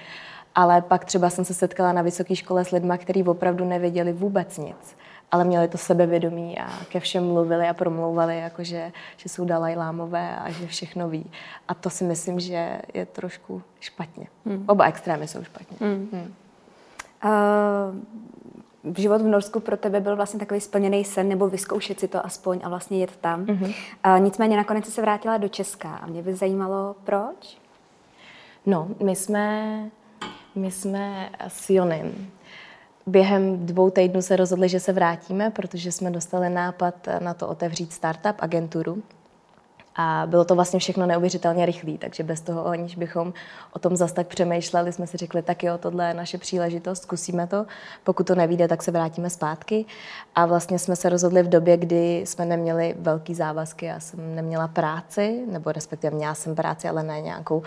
Ale 0.55 0.81
pak 0.81 1.05
třeba 1.05 1.29
jsem 1.29 1.45
se 1.45 1.53
setkala 1.53 1.93
na 1.93 2.01
vysoké 2.01 2.35
škole 2.35 2.65
s 2.65 2.71
lidmi, 2.71 2.93
kteří 2.97 3.23
opravdu 3.23 3.65
nevěděli 3.65 4.13
vůbec 4.13 4.57
nic 4.57 4.95
ale 5.31 5.43
měli 5.43 5.67
to 5.67 5.77
sebevědomí 5.77 6.59
a 6.59 6.69
ke 6.89 6.99
všem 6.99 7.27
mluvili 7.27 7.67
a 7.67 7.73
promlouvali, 7.73 8.39
jakože, 8.39 8.91
že 9.17 9.29
jsou 9.29 9.45
Dalaj 9.45 9.75
Lámové 9.75 10.35
a 10.39 10.51
že 10.51 10.67
všechno 10.67 11.09
ví. 11.09 11.31
A 11.67 11.73
to 11.73 11.89
si 11.89 12.03
myslím, 12.03 12.39
že 12.39 12.81
je 12.93 13.05
trošku 13.05 13.61
špatně. 13.79 14.27
Hmm. 14.45 14.63
Oba 14.67 14.85
extrémy 14.85 15.27
jsou 15.27 15.43
špatně. 15.43 15.77
Hmm. 15.81 16.09
Hmm. 16.11 16.33
Uh, 18.83 18.95
život 18.97 19.21
v 19.21 19.27
Norsku 19.27 19.59
pro 19.59 19.77
tebe 19.77 19.99
byl 19.99 20.15
vlastně 20.15 20.39
takový 20.39 20.61
splněný 20.61 21.05
sen, 21.05 21.29
nebo 21.29 21.49
vyzkoušet 21.49 21.99
si 21.99 22.07
to 22.07 22.25
aspoň 22.25 22.59
a 22.63 22.69
vlastně 22.69 22.99
jet 22.99 23.15
tam. 23.15 23.45
Mm-hmm. 23.45 23.75
Uh, 24.05 24.19
nicméně 24.19 24.57
nakonec 24.57 24.93
se 24.93 25.01
vrátila 25.01 25.37
do 25.37 25.47
Česka 25.47 25.95
a 25.95 26.05
mě 26.05 26.21
by 26.21 26.35
zajímalo, 26.35 26.95
proč? 27.03 27.57
No, 28.65 28.87
my 29.03 29.15
jsme, 29.15 29.79
my 30.55 30.71
jsme 30.71 31.29
s 31.47 31.69
Jonem 31.69 32.27
během 33.07 33.65
dvou 33.65 33.89
týdnů 33.89 34.21
se 34.21 34.35
rozhodli, 34.35 34.69
že 34.69 34.79
se 34.79 34.93
vrátíme, 34.93 35.49
protože 35.49 35.91
jsme 35.91 36.11
dostali 36.11 36.49
nápad 36.49 37.07
na 37.19 37.33
to 37.33 37.47
otevřít 37.47 37.93
startup 37.93 38.35
agenturu. 38.39 39.03
A 40.01 40.23
bylo 40.25 40.45
to 40.45 40.55
vlastně 40.55 40.79
všechno 40.79 41.05
neuvěřitelně 41.05 41.65
rychlé, 41.65 41.97
takže 41.97 42.23
bez 42.23 42.41
toho, 42.41 42.65
aniž 42.65 42.95
bychom 42.95 43.33
o 43.73 43.79
tom 43.79 43.95
zas 43.95 44.13
tak 44.13 44.27
přemýšleli, 44.27 44.93
jsme 44.93 45.07
si 45.07 45.17
řekli, 45.17 45.41
tak 45.41 45.63
jo, 45.63 45.77
tohle 45.77 46.07
je 46.07 46.13
naše 46.13 46.37
příležitost, 46.37 47.01
zkusíme 47.01 47.47
to. 47.47 47.65
Pokud 48.03 48.27
to 48.27 48.35
nevíde, 48.35 48.67
tak 48.67 48.83
se 48.83 48.91
vrátíme 48.91 49.29
zpátky. 49.29 49.85
A 50.35 50.45
vlastně 50.45 50.79
jsme 50.79 50.95
se 50.95 51.09
rozhodli 51.09 51.43
v 51.43 51.49
době, 51.49 51.77
kdy 51.77 52.21
jsme 52.25 52.45
neměli 52.45 52.95
velký 52.99 53.35
závazky. 53.35 53.85
Já 53.85 53.99
jsem 53.99 54.35
neměla 54.35 54.67
práci, 54.67 55.45
nebo 55.51 55.71
respektive 55.71 56.15
měla 56.15 56.35
jsem 56.35 56.55
práci, 56.55 56.89
ale 56.89 57.03
ne 57.03 57.21
nějakou, 57.21 57.63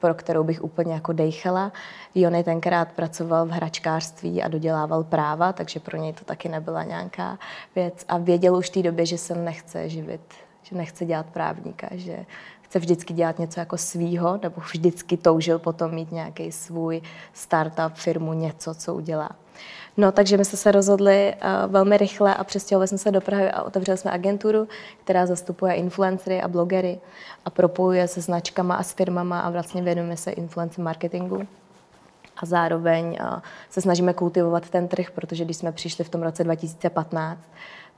pro 0.00 0.14
kterou 0.14 0.44
bych 0.44 0.64
úplně 0.64 0.94
jako 0.94 1.12
dejchala. 1.12 1.72
Jony 2.14 2.44
tenkrát 2.44 2.88
pracoval 2.92 3.46
v 3.46 3.50
hračkářství 3.50 4.42
a 4.42 4.48
dodělával 4.48 5.04
práva, 5.04 5.52
takže 5.52 5.80
pro 5.80 5.96
něj 5.96 6.12
to 6.12 6.24
taky 6.24 6.48
nebyla 6.48 6.82
nějaká 6.82 7.38
věc. 7.74 8.04
A 8.08 8.18
věděl 8.18 8.56
už 8.56 8.68
v 8.68 8.72
té 8.72 8.82
době, 8.82 9.06
že 9.06 9.18
se 9.18 9.34
nechce 9.34 9.88
živit 9.88 10.43
že 10.64 10.76
nechce 10.76 11.04
dělat 11.04 11.26
právníka, 11.26 11.88
že 11.92 12.26
chce 12.62 12.78
vždycky 12.78 13.14
dělat 13.14 13.38
něco 13.38 13.60
jako 13.60 13.76
svýho, 13.76 14.38
nebo 14.42 14.60
vždycky 14.60 15.16
toužil 15.16 15.58
potom 15.58 15.94
mít 15.94 16.12
nějaký 16.12 16.52
svůj 16.52 17.02
startup, 17.32 17.94
firmu, 17.94 18.32
něco, 18.32 18.74
co 18.74 18.94
udělá. 18.94 19.30
No, 19.96 20.12
takže 20.12 20.36
my 20.36 20.44
jsme 20.44 20.58
se 20.58 20.72
rozhodli 20.72 21.34
uh, 21.34 21.72
velmi 21.72 21.96
rychle 21.96 22.34
a 22.34 22.44
přestěhovali 22.44 22.88
jsme 22.88 22.98
se 22.98 23.10
do 23.10 23.20
Prahy 23.20 23.50
a 23.50 23.62
otevřeli 23.62 23.98
jsme 23.98 24.10
agenturu, 24.10 24.68
která 25.04 25.26
zastupuje 25.26 25.74
influencery 25.74 26.42
a 26.42 26.48
blogery 26.48 26.98
a 27.44 27.50
propojuje 27.50 28.08
se 28.08 28.20
značkama 28.20 28.74
a 28.74 28.82
s 28.82 28.92
firmama 28.92 29.40
a 29.40 29.50
vlastně 29.50 29.82
věnujeme 29.82 30.16
se 30.16 30.30
influencer 30.30 30.84
marketingu. 30.84 31.46
A 32.36 32.46
zároveň 32.46 33.18
uh, 33.20 33.38
se 33.70 33.80
snažíme 33.80 34.14
kultivovat 34.14 34.70
ten 34.70 34.88
trh, 34.88 35.10
protože 35.10 35.44
když 35.44 35.56
jsme 35.56 35.72
přišli 35.72 36.04
v 36.04 36.08
tom 36.08 36.22
roce 36.22 36.44
2015, 36.44 37.40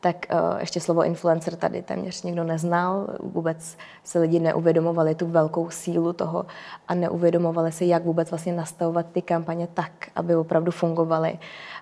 tak 0.06 0.26
uh, 0.32 0.60
ještě 0.60 0.80
slovo 0.80 1.04
influencer 1.04 1.56
tady 1.56 1.82
téměř 1.82 2.22
nikdo 2.22 2.44
neznal. 2.44 3.06
Vůbec 3.22 3.76
se 4.04 4.18
lidi 4.18 4.38
neuvědomovali 4.40 5.14
tu 5.14 5.26
velkou 5.26 5.70
sílu 5.70 6.12
toho 6.12 6.46
a 6.88 6.94
neuvědomovali 6.94 7.72
si, 7.72 7.84
jak 7.84 8.04
vůbec 8.04 8.30
vlastně 8.30 8.52
nastavovat 8.52 9.06
ty 9.12 9.22
kampaně 9.22 9.68
tak, 9.74 9.92
aby 10.16 10.36
opravdu 10.36 10.72
fungovaly 10.72 11.38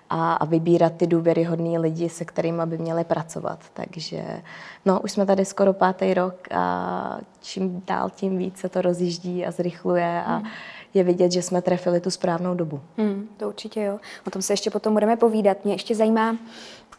a, 0.09 0.33
a 0.33 0.45
vybírat 0.45 0.93
ty 0.97 1.07
důvěryhodné 1.07 1.79
lidi, 1.79 2.09
se 2.09 2.25
kterými 2.25 2.61
by 2.65 2.77
měli 2.77 3.03
pracovat. 3.03 3.59
Takže 3.73 4.41
no, 4.85 4.99
už 4.99 5.11
jsme 5.11 5.25
tady 5.25 5.45
skoro 5.45 5.73
pátý 5.73 6.13
rok 6.13 6.47
a 6.51 7.19
čím 7.41 7.83
dál 7.87 8.09
tím 8.09 8.37
víc 8.37 8.57
se 8.57 8.69
to 8.69 8.81
rozjíždí 8.81 9.45
a 9.45 9.51
zrychluje 9.51 10.23
a 10.25 10.35
hmm. 10.35 10.47
je 10.93 11.03
vidět, 11.03 11.31
že 11.31 11.41
jsme 11.41 11.61
trefili 11.61 11.99
tu 11.99 12.09
správnou 12.09 12.55
dobu. 12.55 12.81
Hmm, 12.97 13.27
to 13.37 13.47
určitě 13.47 13.81
jo. 13.81 13.99
O 14.27 14.29
tom 14.29 14.41
se 14.41 14.53
ještě 14.53 14.69
potom 14.69 14.93
budeme 14.93 15.15
povídat. 15.15 15.65
Mě 15.65 15.73
ještě 15.73 15.95
zajímá, 15.95 16.37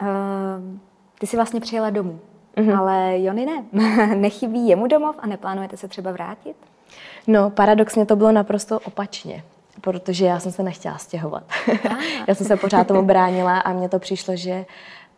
uh 0.01 0.07
ty 1.19 1.27
jsi 1.27 1.37
vlastně 1.37 1.61
přijela 1.61 1.91
domů, 1.91 2.21
mm-hmm. 2.57 2.79
ale 2.79 3.21
Jony 3.21 3.47
ne. 3.47 3.65
Nechybí 4.17 4.69
jemu 4.69 4.87
domov 4.87 5.17
a 5.19 5.27
neplánujete 5.27 5.77
se 5.77 5.89
třeba 5.89 6.13
vrátit? 6.13 6.57
No, 7.27 7.51
paradoxně 7.51 8.07
to 8.07 8.17
bylo 8.17 8.33
naprosto 8.33 8.81
opačně 8.81 9.43
protože 9.81 10.27
já 10.27 10.41
jsem 10.41 10.53
se 10.53 10.63
nechtěla 10.63 10.99
stěhovat. 10.99 11.43
já 12.29 12.35
jsem 12.35 12.47
se 12.47 12.57
pořád 12.57 12.87
tomu 12.87 13.03
bránila 13.03 13.59
a 13.59 13.73
mně 13.73 13.89
to 13.89 13.99
přišlo, 13.99 14.37
že 14.37 14.65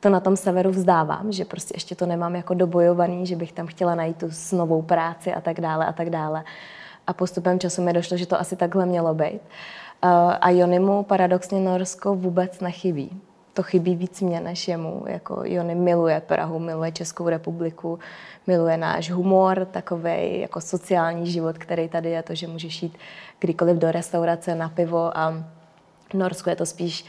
to 0.00 0.08
na 0.08 0.20
tom 0.20 0.36
severu 0.36 0.70
vzdávám, 0.70 1.32
že 1.32 1.44
prostě 1.44 1.74
ještě 1.76 1.94
to 1.94 2.06
nemám 2.06 2.36
jako 2.36 2.54
dobojovaný, 2.54 3.26
že 3.26 3.36
bych 3.36 3.52
tam 3.52 3.66
chtěla 3.66 3.94
najít 3.94 4.16
tu 4.16 4.26
novou 4.56 4.82
práci 4.82 5.34
a 5.34 5.40
tak 5.40 5.60
dále 5.60 5.86
a 5.86 5.92
tak 5.92 6.10
dále. 6.10 6.44
A 7.06 7.12
postupem 7.12 7.60
času 7.60 7.82
mi 7.82 7.92
došlo, 7.92 8.16
že 8.16 8.26
to 8.26 8.40
asi 8.40 8.56
takhle 8.56 8.86
mělo 8.86 9.14
být. 9.14 9.40
A 10.40 10.50
Jonimu 10.50 11.02
paradoxně 11.02 11.60
Norsko 11.60 12.14
vůbec 12.14 12.60
nechybí 12.60 13.20
to 13.58 13.62
chybí 13.62 13.96
víc 13.96 14.20
mě 14.20 14.40
než 14.40 14.68
jemu. 14.68 15.04
Jako 15.08 15.40
Jony 15.44 15.74
miluje 15.74 16.20
Prahu, 16.20 16.58
miluje 16.58 16.92
Českou 16.92 17.28
republiku, 17.28 17.98
miluje 18.46 18.76
náš 18.76 19.10
humor, 19.10 19.64
takový 19.64 20.40
jako 20.40 20.60
sociální 20.60 21.26
život, 21.26 21.58
který 21.58 21.88
tady 21.88 22.10
je, 22.10 22.22
to, 22.22 22.34
že 22.34 22.46
můžeš 22.46 22.82
jít 22.82 22.98
kdykoliv 23.38 23.76
do 23.76 23.92
restaurace 23.92 24.54
na 24.54 24.68
pivo 24.68 25.18
a 25.18 25.44
v 26.10 26.14
Norsku 26.14 26.48
je 26.48 26.56
to 26.56 26.66
spíš 26.66 27.04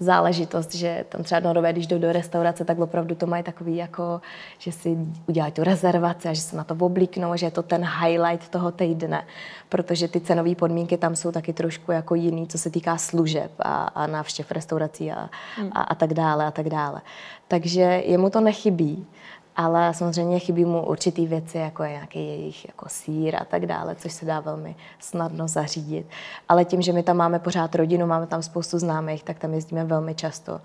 záležitost, 0.00 0.74
že 0.74 1.04
tam 1.08 1.22
třeba 1.22 1.40
Norové, 1.40 1.72
když 1.72 1.86
jdou 1.86 1.98
do 1.98 2.12
restaurace, 2.12 2.64
tak 2.64 2.78
opravdu 2.78 3.14
to 3.14 3.26
mají 3.26 3.42
takový 3.42 3.76
jako, 3.76 4.20
že 4.58 4.72
si 4.72 4.98
udělají 5.26 5.52
tu 5.52 5.64
rezervaci 5.64 6.28
a 6.28 6.32
že 6.32 6.40
se 6.40 6.56
na 6.56 6.64
to 6.64 6.76
oblíknou, 6.80 7.36
že 7.36 7.46
je 7.46 7.50
to 7.50 7.62
ten 7.62 7.84
highlight 8.02 8.48
toho 8.48 8.72
týdne, 8.72 9.26
protože 9.68 10.08
ty 10.08 10.20
cenové 10.20 10.54
podmínky 10.54 10.96
tam 10.96 11.16
jsou 11.16 11.32
taky 11.32 11.52
trošku 11.52 11.92
jako 11.92 12.14
jiný, 12.14 12.46
co 12.46 12.58
se 12.58 12.70
týká 12.70 12.96
služeb 12.96 13.50
a, 13.58 13.84
a 13.84 14.06
návštěv 14.06 14.50
restaurací 14.50 15.12
a, 15.12 15.30
hmm. 15.56 15.70
a, 15.72 15.82
a 15.82 15.94
tak 15.94 16.14
dále 16.14 16.46
a 16.46 16.50
tak 16.50 16.68
dále. 16.68 17.00
Takže 17.48 18.02
jemu 18.06 18.30
to 18.30 18.40
nechybí 18.40 19.06
ale 19.56 19.94
samozřejmě 19.94 20.38
chybí 20.38 20.64
mu 20.64 20.86
určitý 20.86 21.26
věci, 21.26 21.58
jako 21.58 21.82
je 21.82 21.90
nějaký 21.90 22.18
jejich 22.18 22.66
jako 22.68 22.88
sír 22.88 23.36
a 23.36 23.44
tak 23.44 23.66
dále, 23.66 23.94
což 23.94 24.12
se 24.12 24.26
dá 24.26 24.40
velmi 24.40 24.76
snadno 24.98 25.48
zařídit. 25.48 26.06
Ale 26.48 26.64
tím, 26.64 26.82
že 26.82 26.92
my 26.92 27.02
tam 27.02 27.16
máme 27.16 27.38
pořád 27.38 27.74
rodinu, 27.74 28.06
máme 28.06 28.26
tam 28.26 28.42
spoustu 28.42 28.78
známých, 28.78 29.24
tak 29.24 29.38
tam 29.38 29.54
jezdíme 29.54 29.84
velmi 29.84 30.14
často 30.14 30.60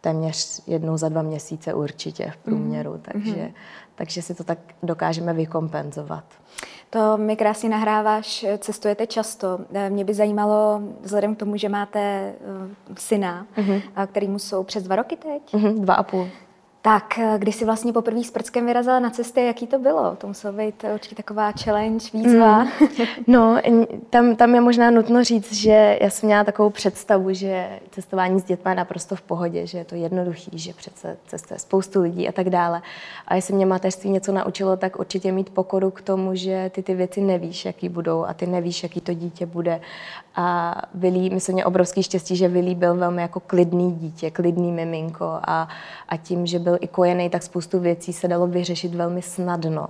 téměř 0.00 0.62
jednou 0.66 0.96
za 0.96 1.08
dva 1.08 1.22
měsíce 1.22 1.74
určitě 1.74 2.30
v 2.30 2.36
průměru, 2.36 2.92
mm. 2.92 3.00
takže, 3.00 3.42
mm. 3.42 3.52
takže 3.94 4.22
si 4.22 4.34
to 4.34 4.44
tak 4.44 4.58
dokážeme 4.82 5.32
vykompenzovat. 5.32 6.24
To 6.90 7.16
mi 7.16 7.36
krásně 7.36 7.68
nahráváš, 7.68 8.46
cestujete 8.58 9.06
často. 9.06 9.58
Mě 9.88 10.04
by 10.04 10.14
zajímalo, 10.14 10.82
vzhledem 11.00 11.34
k 11.34 11.38
tomu, 11.38 11.56
že 11.56 11.68
máte 11.68 12.00
eh, 12.00 12.34
syna, 12.98 13.46
mm-hmm. 13.56 14.06
který 14.06 14.28
mu 14.28 14.38
jsou 14.38 14.62
přes 14.62 14.82
dva 14.82 14.96
roky 14.96 15.16
teď? 15.16 15.54
Mm-hmm, 15.54 15.80
dva 15.80 15.94
a 15.94 16.02
půl. 16.02 16.28
Tak, 16.84 17.18
eh, 17.18 17.34
když 17.38 17.56
jsi 17.56 17.64
vlastně 17.64 17.92
poprvé 17.92 18.24
s 18.24 18.30
Prckem 18.30 18.66
vyrazila 18.66 18.98
na 19.00 19.10
cestě, 19.10 19.40
jaký 19.40 19.66
to 19.66 19.78
bylo? 19.78 20.16
To 20.16 20.26
muselo 20.26 20.52
být 20.52 20.84
určitě 20.94 21.14
taková 21.14 21.52
challenge, 21.64 22.06
výzva. 22.14 22.64
Mm. 22.64 22.70
No, 23.26 23.60
tam, 24.10 24.36
tam 24.36 24.54
je 24.54 24.60
možná 24.60 24.90
nutno 24.90 25.24
říct, 25.24 25.52
že 25.52 25.98
já 26.00 26.10
jsem 26.10 26.26
měla 26.26 26.44
takovou 26.44 26.70
představu, 26.70 27.32
že 27.32 27.80
cestování 27.90 28.40
s 28.40 28.44
dětmi 28.44 28.70
je 28.70 28.74
naprosto 28.74 29.16
v 29.16 29.22
pohodě, 29.22 29.66
že 29.66 29.78
je 29.78 29.84
to 29.84 29.94
jednoduchý, 29.94 30.58
že 30.58 30.72
přece 30.72 31.16
cestuje 31.26 31.58
spoustu 31.58 32.02
lidí 32.02 32.28
a 32.28 32.32
tak 32.32 32.50
dále. 32.50 32.82
A 33.28 33.34
jestli 33.34 33.54
mě 33.54 33.66
mateřství 33.66 34.10
něco 34.10 34.32
naučilo, 34.32 34.76
tak 34.76 34.98
určitě 34.98 35.32
mít 35.32 35.50
pokoru 35.50 35.90
k 35.90 36.00
tomu, 36.00 36.34
že 36.34 36.70
ty 36.74 36.82
ty 36.82 36.94
věci 36.94 37.20
nevíš, 37.20 37.64
jaký 37.64 37.88
budou 37.88 38.24
a 38.24 38.34
ty 38.34 38.46
nevíš, 38.46 38.82
jaký 38.82 39.00
to 39.00 39.14
dítě 39.14 39.46
bude. 39.46 39.80
A 40.36 40.74
Vilí, 40.94 41.30
myslím, 41.30 41.54
mě 41.54 41.64
obrovský 41.64 42.02
štěstí, 42.02 42.36
že 42.36 42.48
Vilí 42.48 42.74
byl 42.74 42.96
velmi 42.96 43.22
jako 43.22 43.40
klidný 43.40 43.92
dítě, 43.92 44.30
klidný 44.30 44.72
miminko 44.72 45.38
a, 45.42 45.68
a 46.08 46.16
tím, 46.16 46.46
že 46.46 46.58
byl 46.58 46.72
byl 46.72 46.78
i 46.80 46.88
kojený, 46.88 47.30
tak 47.30 47.42
spoustu 47.42 47.80
věcí 47.80 48.12
se 48.12 48.28
dalo 48.28 48.46
vyřešit 48.46 48.94
velmi 48.94 49.22
snadno. 49.22 49.88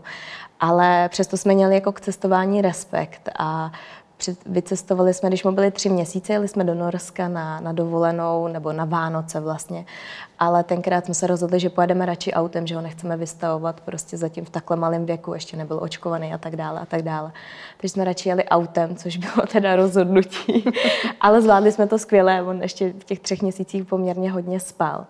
Ale 0.60 1.08
přesto 1.08 1.36
jsme 1.36 1.54
měli 1.54 1.74
jako 1.74 1.92
k 1.92 2.00
cestování 2.00 2.62
respekt 2.62 3.28
a 3.38 3.72
vycestovali 4.46 5.14
jsme, 5.14 5.28
když 5.28 5.40
jsme 5.40 5.52
byli 5.52 5.70
tři 5.70 5.88
měsíce, 5.88 6.32
jeli 6.32 6.48
jsme 6.48 6.64
do 6.64 6.74
Norska 6.74 7.28
na, 7.28 7.60
na 7.60 7.72
dovolenou 7.72 8.48
nebo 8.48 8.72
na 8.72 8.84
Vánoce 8.84 9.40
vlastně. 9.40 9.84
Ale 10.38 10.64
tenkrát 10.64 11.04
jsme 11.04 11.14
se 11.14 11.26
rozhodli, 11.26 11.60
že 11.60 11.70
pojedeme 11.70 12.06
radši 12.06 12.32
autem, 12.32 12.66
že 12.66 12.74
ho 12.74 12.80
nechceme 12.80 13.16
vystavovat 13.16 13.80
prostě 13.80 14.16
zatím 14.16 14.44
v 14.44 14.50
takhle 14.50 14.76
malém 14.76 15.06
věku, 15.06 15.34
ještě 15.34 15.56
nebyl 15.56 15.78
očkovaný 15.82 16.34
a 16.34 16.38
tak 16.38 16.56
dále 16.56 16.80
a 16.80 16.86
tak 16.86 17.02
dále. 17.02 17.32
Takže 17.76 17.92
jsme 17.92 18.04
radši 18.04 18.28
jeli 18.28 18.44
autem, 18.44 18.96
což 18.96 19.16
bylo 19.16 19.46
teda 19.52 19.76
rozhodnutí. 19.76 20.64
Ale 21.20 21.42
zvládli 21.42 21.72
jsme 21.72 21.86
to 21.86 21.98
skvěle, 21.98 22.42
on 22.42 22.62
ještě 22.62 22.92
v 22.98 23.04
těch 23.04 23.20
třech 23.20 23.42
měsících 23.42 23.84
poměrně 23.84 24.32
hodně 24.32 24.60
spal. 24.60 25.06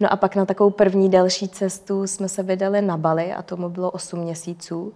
No 0.00 0.12
a 0.12 0.16
pak 0.16 0.36
na 0.36 0.46
takovou 0.46 0.70
první 0.70 1.08
delší 1.08 1.48
cestu 1.48 2.06
jsme 2.06 2.28
se 2.28 2.42
vydali 2.42 2.82
na 2.82 2.96
Bali 2.96 3.32
a 3.32 3.42
tomu 3.42 3.68
bylo 3.68 3.90
8 3.90 4.18
měsíců 4.18 4.92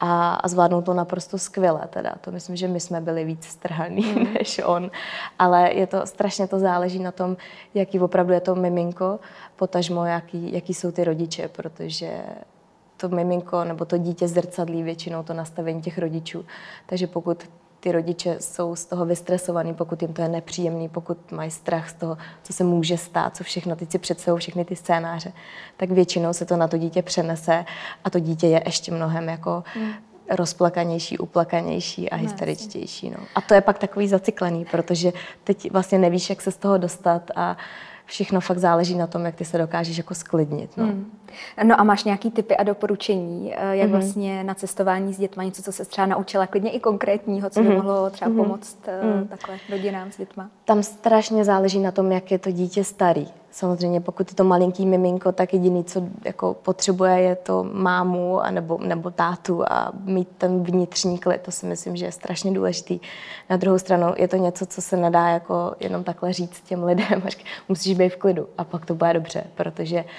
a, 0.00 0.34
a 0.34 0.48
zvládnou 0.48 0.82
to 0.82 0.94
naprosto 0.94 1.38
skvěle. 1.38 1.88
Teda. 1.90 2.14
To 2.20 2.30
myslím, 2.30 2.56
že 2.56 2.68
my 2.68 2.80
jsme 2.80 3.00
byli 3.00 3.24
víc 3.24 3.44
strhaný 3.44 4.02
mm. 4.02 4.32
než 4.38 4.60
on. 4.64 4.90
Ale 5.38 5.72
je 5.72 5.86
to, 5.86 6.06
strašně 6.06 6.48
to 6.48 6.58
záleží 6.58 6.98
na 6.98 7.12
tom, 7.12 7.36
jaký 7.74 8.00
opravdu 8.00 8.32
je 8.32 8.40
to 8.40 8.54
miminko, 8.54 9.18
potažmo, 9.56 10.04
jaký, 10.04 10.52
jaký 10.52 10.74
jsou 10.74 10.90
ty 10.90 11.04
rodiče, 11.04 11.48
protože 11.48 12.22
to 12.96 13.08
miminko 13.08 13.64
nebo 13.64 13.84
to 13.84 13.98
dítě 13.98 14.28
zrcadlí 14.28 14.82
většinou 14.82 15.22
to 15.22 15.34
nastavení 15.34 15.82
těch 15.82 15.98
rodičů. 15.98 16.44
Takže 16.86 17.06
pokud 17.06 17.44
ty 17.80 17.92
rodiče 17.92 18.36
jsou 18.40 18.76
z 18.76 18.84
toho 18.84 19.04
vystresovaní, 19.04 19.74
pokud 19.74 20.02
jim 20.02 20.12
to 20.12 20.22
je 20.22 20.28
nepříjemný, 20.28 20.88
pokud 20.88 21.32
mají 21.32 21.50
strach 21.50 21.90
z 21.90 21.92
toho, 21.92 22.18
co 22.42 22.52
se 22.52 22.64
může 22.64 22.98
stát, 22.98 23.36
co 23.36 23.44
všechno, 23.44 23.76
teď 23.76 23.90
si 23.90 23.98
před 23.98 24.20
sebou 24.20 24.36
všechny 24.36 24.64
ty 24.64 24.76
scénáře, 24.76 25.32
tak 25.76 25.90
většinou 25.90 26.32
se 26.32 26.44
to 26.44 26.56
na 26.56 26.68
to 26.68 26.78
dítě 26.78 27.02
přenese 27.02 27.64
a 28.04 28.10
to 28.10 28.20
dítě 28.20 28.46
je 28.46 28.62
ještě 28.66 28.92
mnohem 28.92 29.28
jako 29.28 29.64
mm. 29.76 29.90
rozplakanější, 30.30 31.18
uplakanější 31.18 32.10
a 32.10 32.16
no, 32.16 32.22
hysteričtější. 32.22 33.10
No. 33.10 33.16
A 33.34 33.40
to 33.40 33.54
je 33.54 33.60
pak 33.60 33.78
takový 33.78 34.08
zacyklený, 34.08 34.64
protože 34.64 35.12
teď 35.44 35.72
vlastně 35.72 35.98
nevíš, 35.98 36.30
jak 36.30 36.42
se 36.42 36.50
z 36.50 36.56
toho 36.56 36.78
dostat 36.78 37.30
a 37.36 37.56
všechno 38.04 38.40
fakt 38.40 38.58
záleží 38.58 38.94
na 38.94 39.06
tom, 39.06 39.24
jak 39.24 39.34
ty 39.34 39.44
se 39.44 39.58
dokážeš 39.58 39.96
jako 39.96 40.14
sklidnit. 40.14 40.76
No. 40.76 40.86
Mm. 40.86 41.17
No 41.62 41.80
a 41.80 41.84
máš 41.84 42.04
nějaký 42.04 42.30
typy 42.30 42.56
a 42.56 42.62
doporučení, 42.62 43.54
eh, 43.54 43.76
jak 43.76 43.88
mm-hmm. 43.88 43.92
vlastně 43.92 44.44
na 44.44 44.54
cestování 44.54 45.14
s 45.14 45.18
dětma, 45.18 45.44
něco, 45.44 45.62
co 45.62 45.72
se 45.72 45.84
třeba 45.84 46.06
naučila, 46.06 46.46
klidně 46.46 46.70
i 46.70 46.80
konkrétního, 46.80 47.50
co 47.50 47.62
by 47.62 47.68
mm-hmm. 47.68 47.74
mohlo 47.74 48.10
třeba 48.10 48.30
mm-hmm. 48.30 48.36
pomoct 48.36 48.78
mm. 49.02 49.28
takhle 49.28 49.58
rodinám 49.70 50.12
s 50.12 50.16
dětma? 50.16 50.50
Tam 50.64 50.82
strašně 50.82 51.44
záleží 51.44 51.78
na 51.78 51.90
tom, 51.90 52.12
jak 52.12 52.30
je 52.30 52.38
to 52.38 52.50
dítě 52.50 52.84
starý. 52.84 53.28
Samozřejmě, 53.50 54.00
pokud 54.00 54.30
je 54.30 54.34
to 54.34 54.44
malinký 54.44 54.86
miminko, 54.86 55.32
tak 55.32 55.52
jediný, 55.52 55.84
co 55.84 56.02
jako 56.24 56.54
potřebuje, 56.54 57.20
je 57.20 57.36
to 57.36 57.66
mámu 57.72 58.40
a 58.40 58.50
nebo, 58.50 58.78
nebo 58.82 59.10
tátu 59.10 59.64
a 59.68 59.92
mít 60.04 60.28
ten 60.38 60.62
vnitřní 60.62 61.18
klid. 61.18 61.40
To 61.40 61.50
si 61.50 61.66
myslím, 61.66 61.96
že 61.96 62.04
je 62.04 62.12
strašně 62.12 62.52
důležitý. 62.52 63.00
Na 63.50 63.56
druhou 63.56 63.78
stranu 63.78 64.14
je 64.16 64.28
to 64.28 64.36
něco, 64.36 64.66
co 64.66 64.82
se 64.82 64.96
nedá 64.96 65.28
jako 65.28 65.74
jenom 65.80 66.04
takhle 66.04 66.32
říct 66.32 66.60
těm 66.60 66.84
lidem. 66.84 67.22
Musíš 67.68 67.98
být 67.98 68.08
v 68.08 68.16
klidu 68.16 68.48
a 68.58 68.64
pak 68.64 68.86
to 68.86 68.94
bude 68.94 69.12
dobře, 69.12 69.44
protože 69.54 69.96
uh, 69.96 70.10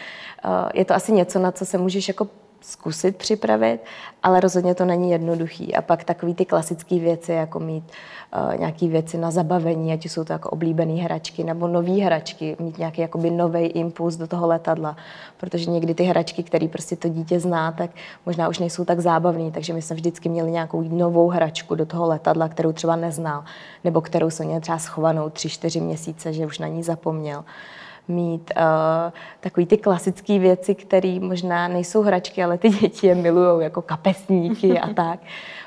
je 0.73 0.85
to 0.85 0.93
asi 0.93 1.11
něco, 1.11 1.39
na 1.39 1.51
co 1.51 1.65
se 1.65 1.77
můžeš 1.77 2.07
jako 2.07 2.27
zkusit 2.61 3.15
připravit, 3.15 3.79
ale 4.23 4.39
rozhodně 4.39 4.75
to 4.75 4.85
není 4.85 5.11
jednoduchý. 5.11 5.75
A 5.75 5.81
pak 5.81 6.03
takový 6.03 6.33
ty 6.35 6.45
klasické 6.45 6.99
věci, 6.99 7.31
jako 7.31 7.59
mít 7.59 7.83
uh, 7.83 8.59
nějaké 8.59 8.87
věci 8.87 9.17
na 9.17 9.31
zabavení, 9.31 9.93
ať 9.93 10.05
jsou 10.05 10.23
to 10.23 10.33
jako 10.33 10.49
oblíbené 10.49 10.93
hračky 10.93 11.43
nebo 11.43 11.67
nové 11.67 11.91
hračky, 11.91 12.55
mít 12.59 12.77
nějaký 12.77 13.01
jakoby 13.01 13.31
nový 13.31 13.59
impuls 13.59 14.15
do 14.15 14.27
toho 14.27 14.47
letadla, 14.47 14.97
protože 15.37 15.71
někdy 15.71 15.93
ty 15.93 16.03
hračky, 16.03 16.43
které 16.43 16.67
prostě 16.67 16.95
to 16.95 17.09
dítě 17.09 17.39
zná, 17.39 17.71
tak 17.71 17.91
možná 18.25 18.49
už 18.49 18.59
nejsou 18.59 18.85
tak 18.85 18.99
zábavné, 18.99 19.51
takže 19.51 19.73
my 19.73 19.81
jsme 19.81 19.95
vždycky 19.95 20.29
měli 20.29 20.51
nějakou 20.51 20.81
novou 20.81 21.27
hračku 21.27 21.75
do 21.75 21.85
toho 21.85 22.07
letadla, 22.07 22.49
kterou 22.49 22.71
třeba 22.71 22.95
neznal, 22.95 23.43
nebo 23.83 24.01
kterou 24.01 24.29
jsem 24.29 24.47
měl 24.47 24.59
třeba 24.59 24.77
schovanou 24.77 25.29
tři, 25.29 25.49
čtyři 25.49 25.81
měsíce, 25.81 26.33
že 26.33 26.45
už 26.45 26.59
na 26.59 26.67
ní 26.67 26.83
zapomněl 26.83 27.43
mít 28.09 28.51
uh, 28.57 28.63
takový 29.39 29.65
ty 29.65 29.77
klasické 29.77 30.39
věci, 30.39 30.75
které 30.75 31.19
možná 31.21 31.67
nejsou 31.67 32.01
hračky, 32.01 32.43
ale 32.43 32.57
ty 32.57 32.69
děti 32.69 33.07
je 33.07 33.15
milují, 33.15 33.63
jako 33.63 33.81
kapesníky 33.81 34.79
a 34.79 34.93
tak. 34.93 35.19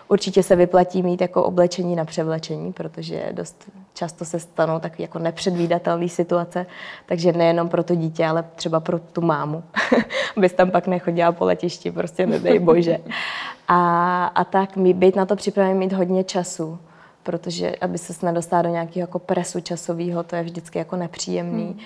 Určitě 0.08 0.42
se 0.42 0.56
vyplatí 0.56 1.02
mít 1.02 1.20
jako 1.20 1.44
oblečení 1.44 1.96
na 1.96 2.04
převlečení, 2.04 2.72
protože 2.72 3.28
dost 3.32 3.70
často 3.94 4.24
se 4.24 4.40
stanou 4.40 4.78
takové 4.78 5.02
jako 5.02 5.18
nepředvídatelné 5.18 6.08
situace, 6.08 6.66
takže 7.06 7.32
nejenom 7.32 7.68
pro 7.68 7.82
to 7.82 7.94
dítě, 7.94 8.26
ale 8.26 8.44
třeba 8.54 8.80
pro 8.80 8.98
tu 8.98 9.20
mámu, 9.20 9.62
abys 10.36 10.52
tam 10.52 10.70
pak 10.70 10.86
nechodila 10.86 11.32
po 11.32 11.44
letišti, 11.44 11.92
prostě 11.92 12.26
nedej 12.26 12.58
bože. 12.58 12.98
A, 13.68 14.26
a 14.26 14.44
tak 14.44 14.76
mi 14.76 14.92
být 14.92 15.16
na 15.16 15.26
to 15.26 15.36
připravený 15.36 15.78
mít 15.78 15.92
hodně 15.92 16.24
času, 16.24 16.78
protože 17.22 17.76
aby 17.80 17.98
se 17.98 18.26
nedostala 18.26 18.62
do 18.62 18.68
nějakého 18.68 19.02
jako 19.02 19.18
presu 19.18 19.60
časového, 19.60 20.22
to 20.22 20.36
je 20.36 20.42
vždycky 20.42 20.78
jako 20.78 20.96
nepříjemný. 20.96 21.64
Hmm 21.64 21.78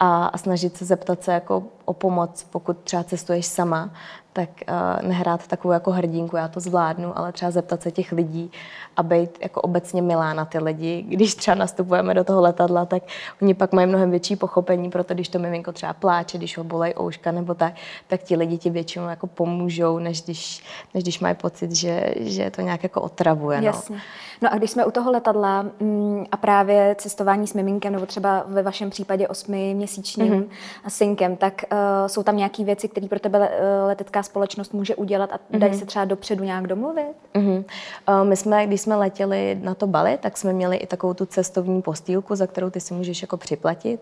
a, 0.00 0.26
a 0.26 0.38
snažit 0.38 0.76
se 0.76 0.84
zeptat 0.84 1.22
se 1.22 1.32
jako 1.32 1.62
o 1.84 1.92
pomoc, 1.92 2.46
pokud 2.50 2.78
třeba 2.78 3.04
cestuješ 3.04 3.46
sama, 3.46 3.90
tak 4.36 4.48
uh, 4.68 5.08
nehrát 5.08 5.46
takovou 5.46 5.72
jako 5.72 5.90
hrdinku, 5.90 6.36
já 6.36 6.48
to 6.48 6.60
zvládnu, 6.60 7.18
ale 7.18 7.32
třeba 7.32 7.50
zeptat 7.50 7.82
se 7.82 7.90
těch 7.90 8.12
lidí 8.12 8.50
a 8.96 9.02
být 9.02 9.38
jako 9.40 9.60
obecně 9.60 10.02
milá 10.02 10.34
na 10.34 10.44
ty 10.44 10.58
lidi. 10.58 11.02
Když 11.08 11.34
třeba 11.34 11.54
nastupujeme 11.54 12.14
do 12.14 12.24
toho 12.24 12.40
letadla, 12.40 12.84
tak 12.84 13.02
oni 13.42 13.54
pak 13.54 13.72
mají 13.72 13.86
mnohem 13.86 14.10
větší 14.10 14.36
pochopení, 14.36 14.90
proto 14.90 15.14
když 15.14 15.28
to 15.28 15.38
miminko 15.38 15.72
třeba 15.72 15.92
pláče, 15.92 16.38
když 16.38 16.58
ho 16.58 16.64
bolej 16.64 16.94
ouška 17.00 17.32
nebo 17.32 17.54
tak, 17.54 17.74
tak 18.06 18.22
ti 18.22 18.36
lidi 18.36 18.58
ti 18.58 18.70
většinou 18.70 19.08
jako 19.08 19.26
pomůžou, 19.26 19.98
než 19.98 20.22
když, 20.22 20.64
než 20.94 21.04
když 21.04 21.20
mají 21.20 21.34
pocit, 21.34 21.72
že, 21.72 22.14
že 22.16 22.50
to 22.50 22.62
nějak 22.62 22.82
jako 22.82 23.00
otravuje. 23.00 23.60
No. 23.60 23.66
Jasně. 23.66 24.00
No 24.42 24.52
a 24.52 24.56
když 24.56 24.70
jsme 24.70 24.84
u 24.84 24.90
toho 24.90 25.10
letadla 25.10 25.62
mm, 25.62 26.24
a 26.32 26.36
právě 26.36 26.96
cestování 26.98 27.46
s 27.46 27.54
miminkem, 27.54 27.92
nebo 27.92 28.06
třeba 28.06 28.44
ve 28.46 28.62
vašem 28.62 28.90
případě 28.90 29.28
osmiměsíčním 29.28 30.32
mm-hmm. 30.32 30.48
synkem, 30.88 31.36
tak 31.36 31.64
uh, 31.72 31.78
jsou 32.06 32.22
tam 32.22 32.36
nějaké 32.36 32.64
věci, 32.64 32.88
které 32.88 33.08
pro 33.08 33.18
tebe 33.18 33.38
uh, 33.38 33.54
letecká 33.86 34.22
společnost 34.26 34.74
může 34.74 34.94
udělat 34.94 35.32
a 35.32 35.38
dají 35.50 35.72
mm-hmm. 35.72 35.78
se 35.78 35.86
třeba 35.86 36.04
dopředu 36.04 36.44
nějak 36.44 36.66
domluvit? 36.66 37.16
Mm-hmm. 37.34 37.64
Uh, 38.08 38.24
my 38.24 38.36
jsme, 38.36 38.66
když 38.66 38.80
jsme 38.80 38.96
letěli 38.96 39.58
na 39.62 39.74
to 39.74 39.86
Bali, 39.86 40.18
tak 40.22 40.38
jsme 40.38 40.52
měli 40.52 40.76
i 40.76 40.86
takovou 40.86 41.14
tu 41.14 41.26
cestovní 41.26 41.82
postýlku, 41.82 42.34
za 42.34 42.46
kterou 42.46 42.70
ty 42.70 42.80
si 42.80 42.94
můžeš 42.94 43.22
jako 43.22 43.36
připlatit 43.36 44.00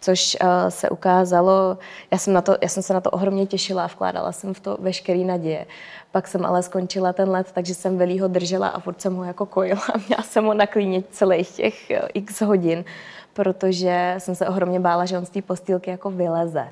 což 0.00 0.36
uh, 0.42 0.48
se 0.68 0.90
ukázalo, 0.90 1.78
já 2.10 2.18
jsem, 2.18 2.32
na 2.32 2.40
to, 2.40 2.56
já 2.62 2.68
jsem 2.68 2.82
se 2.82 2.94
na 2.94 3.00
to 3.00 3.10
ohromně 3.10 3.46
těšila 3.46 3.84
a 3.84 3.86
vkládala 3.86 4.32
jsem 4.32 4.54
v 4.54 4.60
to 4.60 4.78
veškerý 4.80 5.24
naděje. 5.24 5.66
Pak 6.10 6.28
jsem 6.28 6.44
ale 6.44 6.62
skončila 6.62 7.12
ten 7.12 7.30
let, 7.30 7.46
takže 7.52 7.74
jsem 7.74 7.98
velího 7.98 8.28
držela 8.28 8.68
a 8.68 8.80
furt 8.80 9.00
jsem 9.00 9.16
ho 9.16 9.24
jako 9.24 9.46
kojila. 9.46 9.82
Měla 10.08 10.22
jsem 10.22 10.44
ho 10.44 10.54
na 10.54 10.66
klíně 10.66 11.02
celých 11.10 11.50
těch 11.50 11.74
uh, 11.90 12.08
x 12.14 12.40
hodin, 12.40 12.84
protože 13.32 14.14
jsem 14.18 14.34
se 14.34 14.48
ohromně 14.48 14.80
bála, 14.80 15.04
že 15.04 15.18
on 15.18 15.26
z 15.26 15.30
té 15.30 15.42
postýlky 15.42 15.90
jako 15.90 16.10
vyleze. 16.10 16.68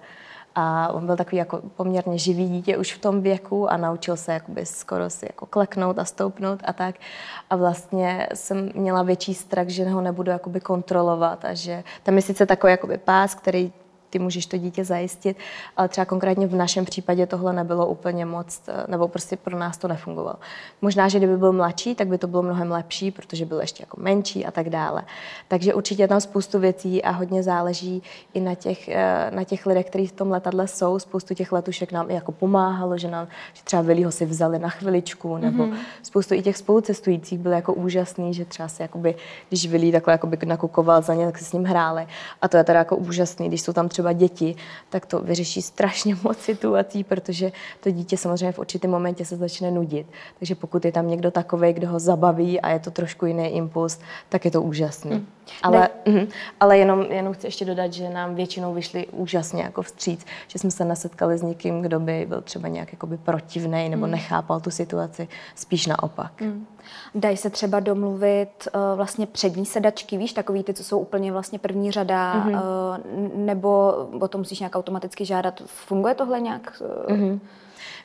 A 0.59 0.89
on 0.93 1.07
byl 1.07 1.17
takový 1.17 1.37
jako 1.37 1.61
poměrně 1.77 2.19
živý 2.19 2.49
dítě 2.49 2.77
už 2.77 2.95
v 2.95 3.01
tom 3.01 3.21
věku 3.21 3.73
a 3.73 3.77
naučil 3.77 4.17
se 4.17 4.33
jakoby 4.33 4.67
skoro 4.67 5.11
si 5.11 5.27
jako 5.29 5.47
kleknout 5.47 5.99
a 5.99 6.05
stoupnout 6.05 6.61
a 6.65 6.73
tak. 6.73 6.95
A 7.51 7.57
vlastně 7.57 8.29
jsem 8.35 8.71
měla 8.75 9.03
větší 9.03 9.35
strach, 9.35 9.69
že 9.69 9.89
ho 9.89 10.01
nebudu 10.01 10.31
jakoby 10.31 10.61
kontrolovat 10.61 11.45
a 11.45 11.55
že 11.55 11.85
tam 12.03 12.17
je 12.17 12.23
sice 12.23 12.47
takový 12.47 12.71
jakoby 12.71 12.99
pás, 12.99 13.35
který 13.35 13.73
ty 14.17 14.21
můžeš 14.23 14.47
to 14.47 14.57
dítě 14.57 14.85
zajistit, 14.85 15.37
ale 15.77 15.89
třeba 15.89 16.05
konkrétně 16.05 16.47
v 16.47 16.55
našem 16.55 16.85
případě 16.85 17.27
tohle 17.27 17.53
nebylo 17.53 17.87
úplně 17.87 18.27
moc, 18.27 18.61
eh, 18.69 18.85
nebo 18.89 19.09
prostě 19.09 19.37
pro 19.37 19.59
nás 19.59 19.79
to 19.79 19.89
nefungovalo. 19.89 20.37
Možná, 20.83 21.09
že 21.09 21.19
kdyby 21.19 21.37
byl 21.37 21.53
mladší, 21.53 21.95
tak 21.95 22.09
by 22.09 22.19
to 22.19 22.27
bylo 22.27 22.43
mnohem 22.43 22.71
lepší, 22.71 23.11
protože 23.11 23.45
byl 23.45 23.61
ještě 23.61 23.83
jako 23.83 24.01
menší 24.01 24.47
a 24.47 24.51
tak 24.51 24.71
dále. 24.71 25.03
Takže 25.49 25.75
určitě 25.75 26.09
tam 26.09 26.21
spoustu 26.21 26.59
věcí 26.59 27.03
a 27.03 27.11
hodně 27.11 27.43
záleží 27.43 28.03
i 28.35 28.41
na 28.41 28.55
těch, 28.55 28.89
eh, 28.89 29.31
na 29.31 29.45
těch 29.45 29.67
lidech, 29.67 29.87
kteří 29.87 30.07
v 30.07 30.13
tom 30.13 30.31
letadle 30.31 30.69
jsou. 30.69 30.99
Spoustu 30.99 31.35
těch 31.35 31.53
letušek 31.53 31.93
nám 31.93 32.11
i 32.11 32.15
jako 32.15 32.33
pomáhalo, 32.33 32.99
že 32.99 33.11
nám 33.11 33.29
že 33.55 33.63
třeba 33.65 33.83
Viliho 33.83 34.11
si 34.11 34.27
vzali 34.27 34.59
na 34.59 34.69
chviličku, 34.69 35.37
nebo 35.37 35.65
mm-hmm. 35.65 35.77
spoustu 36.03 36.35
i 36.35 36.43
těch 36.43 36.57
spolucestujících 36.57 37.39
bylo 37.39 37.55
jako 37.55 37.75
úžasný, 37.75 38.35
že 38.35 38.45
třeba 38.45 38.69
si 38.69 38.83
jakoby, 38.83 39.15
když 39.49 39.69
Vili 39.69 39.93
takhle 39.93 40.15
jakoby 40.15 40.39
nakukoval 40.47 41.03
za 41.03 41.15
ně, 41.15 41.27
tak 41.27 41.39
si 41.39 41.45
s 41.45 41.53
ním 41.53 41.65
hráli. 41.65 42.07
A 42.43 42.49
to 42.49 42.57
je 42.57 42.65
teda 42.65 42.79
jako 42.79 42.97
úžasný, 42.97 43.49
když 43.49 43.63
jsou 43.63 43.73
tam 43.73 43.89
třeba 43.89 44.06
děti, 44.13 44.57
tak 44.89 45.07
to 45.07 45.21
vyřeší 45.21 45.63
strašně 45.63 46.17
moc 46.23 46.39
situací, 46.39 47.05
protože 47.05 47.53
to 47.81 47.91
dítě 47.91 48.17
samozřejmě 48.17 48.53
v 48.53 48.59
určitém 48.59 48.91
momentě 48.91 49.25
se 49.25 49.37
začne 49.37 49.71
nudit. 49.71 50.07
Takže 50.39 50.55
pokud 50.55 50.85
je 50.85 50.93
tam 50.93 51.09
někdo 51.09 51.31
takový, 51.31 51.73
kdo 51.73 51.89
ho 51.89 51.99
zabaví 51.99 52.61
a 52.61 52.71
je 52.71 52.79
to 52.79 52.91
trošku 52.91 53.27
jiný 53.27 53.49
impuls, 53.49 53.99
tak 54.29 54.45
je 54.45 54.51
to 54.51 54.63
úžasný. 54.63 55.11
Mm. 55.11 55.27
Ale, 55.63 55.89
mm, 56.07 56.27
ale 56.61 56.79
jenom, 56.79 57.03
jenom 57.03 57.35
chci 57.35 57.47
ještě 57.47 57.65
dodat, 57.65 57.93
že 57.93 58.11
nám 58.11 58.35
většinou 58.35 58.75
vyšli 58.75 59.07
úžasně 59.07 59.63
jako 59.63 59.83
vstříc, 59.83 60.27
že 60.49 60.59
jsme 60.59 60.71
se 60.71 60.85
nesetkali 60.85 61.39
s 61.39 61.43
někým, 61.43 61.83
kdo 61.83 62.01
by 62.01 62.27
byl 62.29 62.41
třeba 62.41 62.69
nějak 62.69 62.89
protivný 63.25 63.89
nebo 63.89 64.07
mm. 64.07 64.13
nechápal 64.13 64.61
tu 64.61 64.71
situaci, 64.71 65.29
spíš 65.55 65.87
naopak. 65.87 66.41
Mm. 66.41 66.67
Dají 67.15 67.37
se 67.37 67.51
třeba 67.51 67.81
domluvit 67.81 68.69
uh, 68.75 68.81
vlastně 68.97 69.27
přední 69.27 69.67
sedačky, 69.67 70.19
víš, 70.19 70.33
takový 70.33 70.63
ty, 70.63 70.75
co 70.75 70.85
jsou 70.85 70.99
úplně 70.99 71.33
vlastně 71.33 71.59
první 71.59 71.91
řada, 71.91 72.35
mm-hmm. 72.35 72.61
uh, 72.61 73.39
nebo 73.39 73.95
o 74.21 74.29
tom 74.29 74.41
musíš 74.41 74.61
nějak 74.61 74.77
automaticky 74.77 75.25
žádat. 75.25 75.63
Funguje 75.67 76.15
tohle 76.15 76.41
nějak? 76.41 76.83
Uh, 77.09 77.17
mm-hmm. 77.17 77.41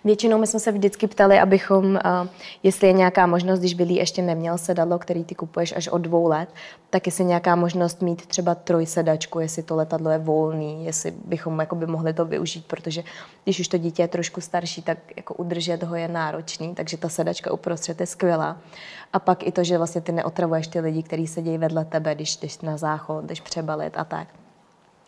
Většinou 0.03 0.37
my 0.37 0.47
jsme 0.47 0.59
se 0.59 0.71
vždycky 0.71 1.07
ptali, 1.07 1.39
abychom, 1.39 1.85
uh, 1.85 2.27
jestli 2.63 2.87
je 2.87 2.93
nějaká 2.93 3.27
možnost, 3.27 3.59
když 3.59 3.73
byli 3.73 3.93
ještě 3.93 4.21
neměl 4.21 4.57
sedadlo, 4.57 4.99
který 4.99 5.23
ty 5.23 5.35
kupuješ 5.35 5.73
až 5.77 5.87
od 5.87 5.97
dvou 5.97 6.27
let, 6.27 6.49
tak 6.89 7.05
jestli 7.05 7.25
nějaká 7.25 7.55
možnost 7.55 8.01
mít 8.01 8.25
třeba 8.25 8.55
trojsedačku, 8.55 9.39
jestli 9.39 9.63
to 9.63 9.75
letadlo 9.75 10.11
je 10.11 10.17
volný, 10.17 10.85
jestli 10.85 11.13
bychom 11.25 11.59
jakoby 11.59 11.87
mohli 11.87 12.13
to 12.13 12.25
využít, 12.25 12.65
protože 12.65 13.03
když 13.43 13.59
už 13.59 13.67
to 13.67 13.77
dítě 13.77 14.03
je 14.03 14.07
trošku 14.07 14.41
starší, 14.41 14.81
tak 14.81 14.97
jako 15.15 15.33
udržet 15.33 15.83
ho 15.83 15.95
je 15.95 16.07
náročný, 16.07 16.75
takže 16.75 16.97
ta 16.97 17.09
sedačka 17.09 17.53
uprostřed 17.53 17.99
je 17.99 18.05
skvělá. 18.05 18.57
A 19.13 19.19
pak 19.19 19.43
i 19.43 19.51
to, 19.51 19.63
že 19.63 19.77
vlastně 19.77 20.01
ty 20.01 20.11
neotravuješ 20.11 20.67
ty 20.67 20.79
lidi, 20.79 21.03
kteří 21.03 21.27
sedí 21.27 21.57
vedle 21.57 21.85
tebe, 21.85 22.15
když 22.15 22.37
jdeš 22.37 22.59
na 22.59 22.77
záchod, 22.77 23.25
jdeš 23.25 23.41
přebalit 23.41 23.93
a 23.97 24.03
tak. 24.03 24.27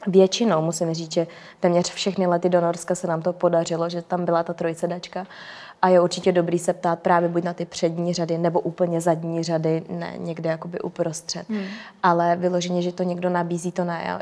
Většinou 0.08 0.62
musím 0.62 0.94
říct, 0.94 1.14
že 1.14 1.28
téměř 1.60 1.92
všechny 1.92 2.28
lety 2.28 2.50
do 2.50 2.62
Norska 2.62 2.96
se 2.96 3.08
nám 3.08 3.22
to 3.22 3.34
podařilo, 3.34 3.90
že 3.90 4.02
tam 4.02 4.26
byla 4.26 4.44
ta 4.44 4.54
trojsedačka 4.54 5.28
a 5.84 5.90
je 5.90 6.02
určitě 6.02 6.32
dobrý 6.32 6.60
se 6.60 6.74
ptát 6.74 7.00
právě 7.00 7.30
buď 7.30 7.44
na 7.44 7.54
ty 7.54 7.66
přední 7.66 8.14
řady 8.14 8.38
nebo 8.38 8.60
úplně 8.60 9.02
zadní 9.02 9.44
řady, 9.44 9.84
ne 9.90 10.14
někde 10.18 10.50
jakoby 10.50 10.80
uprostřed. 10.80 11.50
Hmm. 11.50 11.66
Ale 12.04 12.36
vyloženě, 12.36 12.82
že 12.82 12.92
to 12.92 13.04
někdo 13.04 13.30
nabízí, 13.30 13.72
to 13.72 13.84
ne. 13.84 14.04
Já 14.06 14.22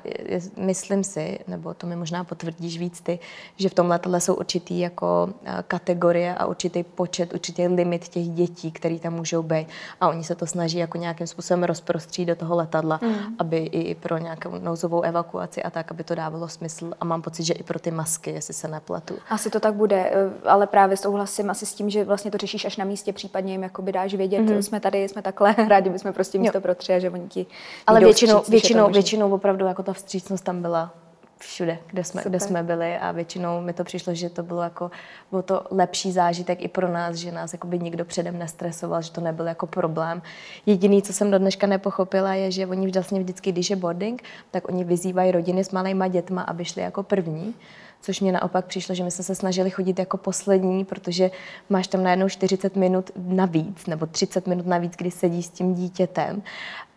myslím 0.58 1.04
si, 1.04 1.40
nebo 1.48 1.74
to 1.74 1.88
mi 1.88 1.96
možná 1.96 2.24
potvrdíš 2.24 2.80
víc 2.80 3.02
ty, 3.02 3.20
že 3.58 3.70
v 3.70 3.74
tom 3.74 3.90
letadle 3.90 4.22
jsou 4.22 4.34
určitý 4.34 4.80
jako 4.80 5.30
eh, 5.46 5.64
kategorie 5.68 6.36
a 6.36 6.46
určitý 6.46 6.84
počet, 6.84 7.34
určitý 7.34 7.68
limit 7.68 8.08
těch 8.08 8.30
dětí, 8.30 8.72
který 8.72 9.00
tam 9.00 9.14
můžou 9.14 9.44
být. 9.44 9.68
A 10.02 10.08
oni 10.10 10.24
se 10.24 10.36
to 10.36 10.48
snaží 10.48 10.78
jako 10.78 10.98
nějakým 10.98 11.28
způsobem 11.28 11.64
rozprostřít 11.64 12.28
do 12.28 12.36
toho 12.36 12.56
letadla, 12.56 13.00
hmm. 13.02 13.36
aby 13.40 13.58
i 13.58 13.96
pro 13.96 14.18
nějakou 14.18 14.52
nouzovou 14.60 15.02
evakuaci 15.02 15.64
a 15.64 15.70
tak, 15.70 15.92
aby 15.92 16.04
to 16.04 16.16
dávalo 16.16 16.48
smysl. 16.48 16.92
A 17.00 17.06
mám 17.06 17.22
pocit, 17.22 17.44
že 17.44 17.54
i 17.54 17.64
pro 17.64 17.80
ty 17.80 17.92
masky, 17.92 18.30
jestli 18.32 18.54
se 18.54 18.68
nepletu. 18.68 19.16
Asi 19.30 19.50
to 19.50 19.60
tak 19.60 19.74
bude, 19.74 20.12
eh, 20.14 20.50
ale 20.50 20.68
právě 20.68 20.98
souhlasím 20.98 21.51
asi 21.52 21.66
s 21.66 21.74
tím, 21.74 21.90
že 21.90 22.04
vlastně 22.04 22.32
to 22.32 22.38
řešíš 22.38 22.66
až 22.66 22.78
na 22.78 22.86
místě, 22.86 23.14
případně 23.14 23.52
jim 23.52 23.64
jakoby 23.64 23.92
dáš 23.92 24.14
vědět, 24.14 24.42
mm-hmm. 24.42 24.60
jsme 24.60 24.80
tady, 24.80 25.10
jsme 25.10 25.22
takhle, 25.22 25.56
rádi 25.68 25.90
bychom 25.90 26.14
prostě 26.14 26.40
místo 26.40 26.58
jo. 26.58 26.62
pro 26.62 26.76
tři 26.76 26.94
a 26.94 27.00
že 27.00 27.10
oni 27.10 27.28
ti 27.28 27.46
Ale 27.88 28.00
většinou, 28.00 28.38
vstříc, 28.38 28.52
většinou, 28.52 28.90
většinou 28.90 29.32
opravdu 29.32 29.66
jako 29.66 29.84
ta 29.84 29.94
vstřícnost 29.94 30.44
tam 30.44 30.62
byla 30.62 30.94
všude, 31.42 31.78
kde 31.88 32.04
jsme, 32.04 32.22
kde 32.26 32.40
jsme 32.40 32.64
byli 32.64 32.98
a 32.98 33.12
většinou 33.12 33.62
mi 33.62 33.74
to 33.74 33.84
přišlo, 33.84 34.14
že 34.14 34.30
to 34.30 34.44
bylo 34.44 34.62
jako, 34.62 34.92
bylo 35.30 35.42
to 35.42 35.64
lepší 35.72 36.12
zážitek 36.12 36.64
i 36.64 36.68
pro 36.68 36.88
nás, 36.88 37.16
že 37.16 37.32
nás 37.32 37.54
jakoby 37.54 37.80
nikdo 37.80 38.06
předem 38.06 38.40
nestresoval, 38.40 39.02
že 39.02 39.12
to 39.12 39.22
nebyl 39.22 39.48
jako 39.48 39.68
problém. 39.68 40.22
Jediný, 40.66 41.02
co 41.02 41.14
jsem 41.14 41.32
do 41.32 41.40
dneška 41.40 41.68
nepochopila, 41.68 42.34
je, 42.34 42.52
že 42.52 42.68
oni 42.68 42.92
vlastně 42.92 43.20
vždycky, 43.20 43.52
když 43.52 43.70
je 43.70 43.76
boarding, 43.76 44.24
tak 44.52 44.70
oni 44.70 44.84
vyzývají 44.84 45.32
rodiny 45.32 45.64
s 45.64 45.72
malýma 45.72 46.08
dětma, 46.08 46.42
aby 46.42 46.66
šli 46.66 46.82
jako 46.82 47.04
první 47.04 47.56
což 48.02 48.20
mě 48.20 48.32
naopak 48.32 48.66
přišlo, 48.66 48.96
že 48.96 49.04
my 49.04 49.12
jsme 49.12 49.24
se 49.24 49.36
snažili 49.36 49.70
chodit 49.70 50.00
jako 50.00 50.18
poslední, 50.18 50.86
protože 50.86 51.32
máš 51.70 51.88
tam 51.88 52.04
najednou 52.04 52.30
40 52.30 52.76
minut 52.76 53.12
navíc, 53.16 53.88
nebo 53.88 54.06
30 54.06 54.48
minut 54.48 54.66
navíc, 54.66 54.94
kdy 54.98 55.12
sedíš 55.12 55.46
s 55.46 55.50
tím 55.50 55.74
dítětem 55.74 56.44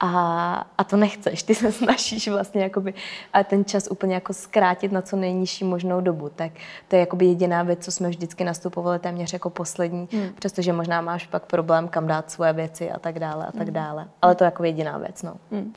a, 0.00 0.66
a 0.78 0.85
to 0.85 0.96
nechceš, 0.96 1.42
ty 1.42 1.54
se 1.54 1.72
snažíš 1.83 2.28
vlastně 2.28 2.62
jakoby, 2.62 2.94
a 3.33 3.44
ten 3.44 3.64
čas 3.64 3.88
úplně 3.90 4.14
jako 4.14 4.33
zkrátit 4.33 4.92
na 4.92 5.02
co 5.02 5.16
nejnižší 5.16 5.64
možnou 5.64 6.00
dobu, 6.00 6.28
tak 6.28 6.52
to 6.88 6.96
je 6.96 7.00
jakoby 7.00 7.26
jediná 7.26 7.62
věc, 7.62 7.85
co 7.85 7.92
jsme 7.92 8.09
vždycky 8.09 8.44
nastupovali 8.44 8.98
téměř 8.98 9.33
jako 9.33 9.50
poslední, 9.50 10.09
hmm. 10.12 10.28
přestože 10.38 10.72
možná 10.72 11.00
máš 11.00 11.26
pak 11.26 11.46
problém, 11.46 11.88
kam 11.88 12.07
dát 12.07 12.30
svoje 12.30 12.52
věci 12.52 12.90
a 12.90 12.98
tak 12.98 13.18
dále 13.18 13.46
a 13.46 13.52
tak 13.52 13.62
hmm. 13.62 13.72
dále, 13.72 14.09
ale 14.22 14.35
to 14.35 14.44
je 14.44 14.46
jako 14.46 14.64
jediná 14.64 14.98
věc, 14.98 15.22
no. 15.22 15.35
Hmm. 15.50 15.72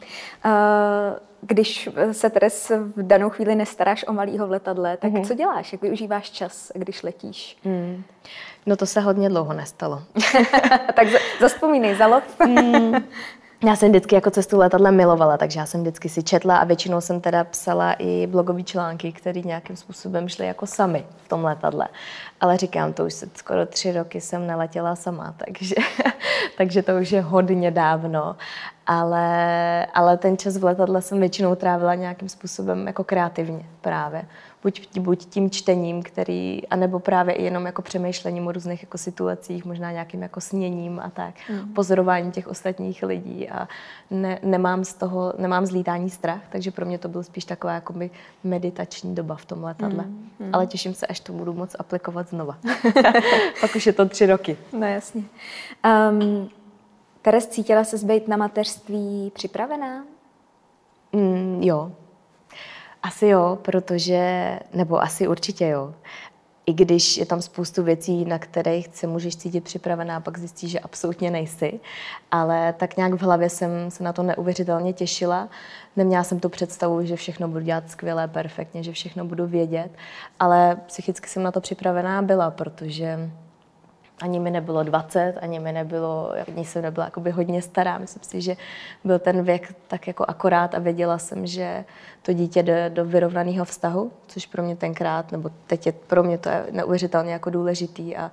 Uh 0.46 1.28
když 1.42 1.90
se 2.12 2.30
Teres 2.30 2.72
v 2.96 3.04
danou 3.04 3.30
chvíli 3.30 3.56
nestaráš 3.56 4.06
o 4.08 4.14
malýho 4.14 4.48
v 4.48 4.52
letadle, 4.52 4.98
tak 4.98 5.12
mm-hmm. 5.12 5.28
co 5.28 5.34
děláš? 5.34 5.72
Jak 5.72 5.82
využíváš 5.82 6.30
čas, 6.30 6.72
když 6.76 7.04
letíš? 7.04 7.58
Mm. 7.64 8.04
No 8.66 8.76
to 8.76 8.86
se 8.86 9.02
hodně 9.02 9.30
dlouho 9.30 9.54
nestalo. 9.54 10.04
tak 10.96 11.08
zaspomínej, 11.42 11.96
zalov. 11.98 12.24
mm. 12.48 12.96
Já 13.66 13.76
jsem 13.76 13.90
vždycky 13.90 14.16
jako 14.16 14.32
cestu 14.32 14.58
letadla 14.58 14.92
milovala, 14.92 15.38
takže 15.38 15.60
já 15.60 15.66
jsem 15.66 15.82
vždycky 15.82 16.10
si 16.10 16.24
četla 16.24 16.58
a 16.58 16.64
většinou 16.64 17.02
jsem 17.02 17.22
teda 17.22 17.44
psala 17.44 17.94
i 17.94 18.28
blogové 18.28 18.64
články, 18.64 19.12
které 19.12 19.42
nějakým 19.42 19.76
způsobem 19.76 20.30
šly 20.30 20.48
jako 20.48 20.66
sami 20.66 21.06
v 21.26 21.28
tom 21.28 21.44
letadle. 21.44 21.88
Ale 22.42 22.58
říkám, 22.58 22.94
to 22.94 23.06
už 23.06 23.14
se 23.14 23.30
skoro 23.36 23.66
tři 23.66 23.92
roky 23.92 24.22
jsem 24.22 24.48
neletěla 24.48 24.96
sama, 24.96 25.36
takže, 25.46 25.76
takže 26.58 26.82
to 26.82 26.98
už 26.98 27.12
je 27.12 27.22
hodně 27.22 27.72
dávno. 27.72 28.36
Ale, 28.88 29.86
ale 29.86 30.18
ten 30.18 30.38
čas 30.38 30.58
v 30.58 30.64
letadle 30.64 31.02
jsem 31.02 31.20
většinou 31.20 31.56
trávila 31.56 31.96
nějakým 31.96 32.30
způsobem 32.30 32.88
jako 32.88 33.04
kreativně 33.04 33.66
právě 33.82 34.26
buď, 34.64 35.00
buď 35.00 35.26
tím 35.26 35.50
čtením, 35.50 36.04
který, 36.04 36.68
anebo 36.68 37.00
právě 37.00 37.36
i 37.36 37.44
jenom 37.44 37.66
jako 37.66 37.82
přemýšlením 37.82 38.48
o 38.48 38.52
různých 38.52 38.84
jako 38.84 38.98
situacích, 38.98 39.66
možná 39.66 39.92
nějakým 39.92 40.22
jako 40.22 40.42
sněním 40.42 41.00
a 41.00 41.10
tak, 41.10 41.34
mm. 41.50 41.74
pozorování 41.74 42.32
těch 42.32 42.48
ostatních 42.48 43.04
lidí 43.04 43.50
a 43.50 43.68
ne, 44.12 44.40
nemám 44.44 44.84
z 44.84 44.94
toho, 44.94 45.34
nemám 45.38 45.66
zlítání 45.66 46.10
strach, 46.10 46.42
takže 46.50 46.72
pro 46.72 46.86
mě 46.86 46.98
to 46.98 47.08
byl 47.08 47.24
spíš 47.24 47.46
taková 47.46 47.74
jako 47.74 47.94
meditační 48.44 49.16
doba 49.16 49.36
v 49.36 49.46
tom 49.46 49.64
letadle. 49.64 50.04
Mm. 50.04 50.30
Mm. 50.40 50.50
Ale 50.54 50.68
těším 50.68 50.94
se, 50.94 51.08
až 51.08 51.20
to 51.20 51.34
budu 51.34 51.54
moc 51.54 51.76
aplikovat 51.80 52.30
znova. 52.30 52.58
Pak 53.62 53.76
už 53.76 53.86
je 53.86 53.94
to 53.94 54.10
tři 54.10 54.26
roky. 54.26 54.58
No 54.74 54.88
jasně. 54.88 55.24
Um, 56.12 56.50
Teres, 57.22 57.48
cítila 57.48 57.84
se 57.84 57.98
zbejt 57.98 58.28
na 58.28 58.38
mateřství 58.38 59.32
připravená? 59.36 60.04
Mm, 61.14 61.60
jo, 61.64 61.92
asi 63.08 63.28
jo, 63.28 63.58
protože, 63.62 64.60
nebo 64.74 65.02
asi 65.02 65.28
určitě 65.28 65.68
jo. 65.68 65.94
I 66.66 66.74
když 66.74 67.18
je 67.18 67.26
tam 67.26 67.42
spoustu 67.42 67.84
věcí, 67.84 68.26
na 68.26 68.40
kterých 68.40 68.88
se 68.92 69.08
můžeš 69.08 69.36
cítit 69.36 69.64
připravená, 69.64 70.20
pak 70.20 70.38
zjistíš, 70.38 70.72
že 70.72 70.80
absolutně 70.80 71.32
nejsi. 71.32 71.80
Ale 72.32 72.74
tak 72.74 72.98
nějak 72.98 73.14
v 73.14 73.22
hlavě 73.22 73.50
jsem 73.50 73.92
se 73.92 74.04
na 74.04 74.14
to 74.14 74.24
neuvěřitelně 74.24 74.94
těšila. 74.94 75.50
Neměla 75.96 76.24
jsem 76.24 76.40
tu 76.40 76.50
představu, 76.50 77.06
že 77.06 77.16
všechno 77.16 77.48
budu 77.48 77.66
dělat 77.66 77.90
skvěle, 77.90 78.28
perfektně, 78.28 78.84
že 78.84 78.92
všechno 78.92 79.26
budu 79.26 79.48
vědět. 79.48 79.92
Ale 80.40 80.78
psychicky 80.88 81.30
jsem 81.30 81.44
na 81.44 81.52
to 81.52 81.62
připravená 81.62 82.22
byla, 82.22 82.52
protože 82.52 83.32
ani 84.22 84.40
mi 84.40 84.52
nebylo 84.52 84.84
20, 84.84 85.34
ani 85.42 85.60
mi 85.60 85.72
nebylo, 85.72 86.32
ani 86.48 86.66
jsem 86.66 86.82
nebyla 86.82 87.06
jakoby 87.06 87.32
hodně 87.32 87.62
stará. 87.62 87.98
Myslím 87.98 88.24
si, 88.24 88.42
že 88.42 88.56
byl 89.04 89.20
ten 89.20 89.44
věk 89.44 89.76
tak 89.88 90.08
jako 90.08 90.26
akorát 90.28 90.76
a 90.76 90.80
věděla 90.80 91.18
jsem, 91.18 91.48
že 91.48 91.86
to 92.22 92.34
dítě 92.34 92.64
jde 92.64 92.90
do 92.90 93.06
vyrovnaného 93.06 93.66
vztahu, 93.66 94.12
což 94.28 94.46
pro 94.46 94.64
mě 94.64 94.76
tenkrát, 94.76 95.32
nebo 95.32 95.50
teď 95.68 95.86
je 95.86 95.92
pro 95.92 96.24
mě 96.24 96.38
to 96.38 96.50
je 96.50 96.66
neuvěřitelně 96.72 97.34
jako 97.34 97.50
důležitý 97.50 98.18
a 98.18 98.32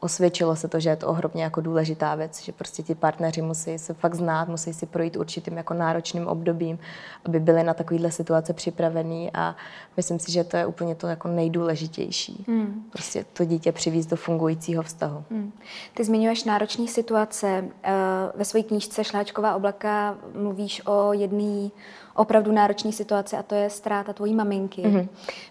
osvědčilo 0.00 0.56
se 0.56 0.68
to, 0.68 0.80
že 0.80 0.90
je 0.90 0.96
to 0.96 1.08
ohromně 1.08 1.42
jako 1.42 1.60
důležitá 1.60 2.14
věc, 2.14 2.42
že 2.42 2.52
prostě 2.52 2.82
ti 2.82 2.94
partneři 2.94 3.42
musí 3.42 3.78
se 3.78 3.94
fakt 3.94 4.14
znát, 4.14 4.48
musí 4.48 4.74
si 4.74 4.86
projít 4.86 5.16
určitým 5.16 5.56
jako 5.56 5.74
náročným 5.74 6.26
obdobím, 6.26 6.78
aby 7.24 7.40
byli 7.40 7.62
na 7.62 7.74
takovýhle 7.74 8.10
situace 8.10 8.52
připravení 8.52 9.30
a 9.34 9.56
myslím 9.96 10.18
si, 10.18 10.32
že 10.32 10.44
to 10.44 10.56
je 10.56 10.66
úplně 10.66 10.94
to 10.94 11.06
jako 11.06 11.28
nejdůležitější. 11.28 12.44
Hmm. 12.48 12.84
Prostě 12.92 13.24
to 13.32 13.44
dítě 13.44 13.72
přivízt 13.72 14.10
do 14.10 14.16
fungujícího 14.16 14.82
vztahu. 14.82 15.24
Hmm. 15.30 15.52
Ty 15.94 16.04
zmiňuješ 16.04 16.44
náročné 16.44 16.86
situace. 16.88 17.64
Eh, 17.82 17.92
ve 18.34 18.44
své 18.44 18.62
knížce 18.62 19.04
Šláčková 19.04 19.54
oblaka 19.54 20.16
mluvíš 20.34 20.82
o 20.86 21.12
jedné 21.12 21.70
opravdu 22.16 22.52
náročné 22.52 22.92
situaci 22.92 23.36
a 23.36 23.42
to 23.42 23.54
je 23.54 23.70
ztráta 23.70 24.12
tvojí 24.12 24.34
maminky. 24.34 24.82
Mm-hmm. 24.82 25.08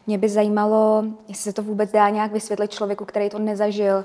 Mě 0.08 0.18
by 0.18 0.30
zajímalo, 0.30 1.04
jestli 1.28 1.44
se 1.44 1.54
to 1.54 1.64
vůbec 1.64 1.92
dá 1.92 2.10
nějak 2.10 2.32
vysvětlit 2.32 2.72
člověku, 2.72 3.06
který 3.06 3.30
to 3.30 3.40
nezažil. 3.40 4.04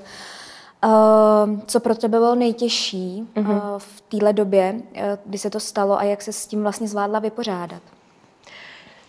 Uh, 0.85 1.59
co 1.65 1.79
pro 1.79 1.95
tebe 1.95 2.17
bylo 2.17 2.35
nejtěžší 2.35 3.27
mm-hmm. 3.35 3.51
uh, 3.51 3.57
v 3.77 4.01
téhle 4.01 4.33
době, 4.33 4.73
uh, 4.73 5.01
kdy 5.25 5.37
se 5.37 5.49
to 5.49 5.59
stalo 5.59 5.97
a 5.97 6.03
jak 6.03 6.21
se 6.21 6.33
s 6.33 6.47
tím 6.47 6.61
vlastně 6.61 6.87
zvládla 6.87 7.19
vypořádat? 7.19 7.81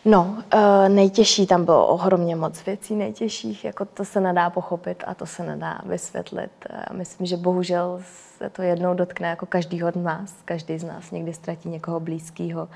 No, 0.04 0.36
uh, 0.54 0.88
nejtěžší 0.88 1.46
tam 1.46 1.64
bylo 1.64 1.86
ohromně 1.86 2.36
moc 2.36 2.64
věcí 2.64 2.94
nejtěžších, 2.94 3.64
jako 3.64 3.84
to 3.84 4.04
se 4.04 4.20
nedá 4.20 4.50
pochopit 4.50 5.04
a 5.06 5.14
to 5.14 5.26
se 5.26 5.42
nedá 5.42 5.80
vysvětlit. 5.84 6.50
Uh, 6.70 6.96
myslím, 6.96 7.26
že 7.26 7.36
bohužel 7.36 8.02
se 8.38 8.50
to 8.50 8.62
jednou 8.62 8.94
dotkne 8.94 9.28
jako 9.28 9.46
každýho 9.46 9.90
z 9.92 9.96
nás. 9.96 10.34
Každý 10.44 10.78
z 10.78 10.84
nás 10.84 11.10
někdy 11.10 11.34
ztratí 11.34 11.68
někoho 11.68 12.00
blízkého. 12.00 12.68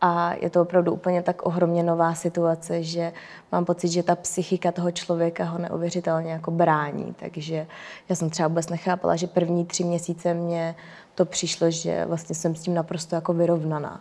A 0.00 0.32
je 0.40 0.50
to 0.50 0.62
opravdu 0.62 0.92
úplně 0.92 1.22
tak 1.22 1.46
ohromně 1.46 1.82
nová 1.82 2.14
situace, 2.14 2.82
že 2.82 3.12
mám 3.52 3.64
pocit, 3.64 3.88
že 3.88 4.02
ta 4.02 4.16
psychika 4.16 4.72
toho 4.72 4.90
člověka 4.90 5.44
ho 5.44 5.58
neuvěřitelně 5.58 6.32
jako 6.32 6.50
brání. 6.50 7.14
Takže 7.18 7.66
já 8.08 8.16
jsem 8.16 8.30
třeba 8.30 8.48
vůbec 8.48 8.68
nechápala, 8.68 9.16
že 9.16 9.26
první 9.26 9.64
tři 9.64 9.84
měsíce 9.84 10.34
mě 10.34 10.74
to 11.14 11.24
přišlo, 11.24 11.70
že 11.70 12.04
vlastně 12.04 12.34
jsem 12.34 12.54
s 12.54 12.62
tím 12.62 12.74
naprosto 12.74 13.14
jako 13.14 13.32
vyrovnaná 13.32 14.00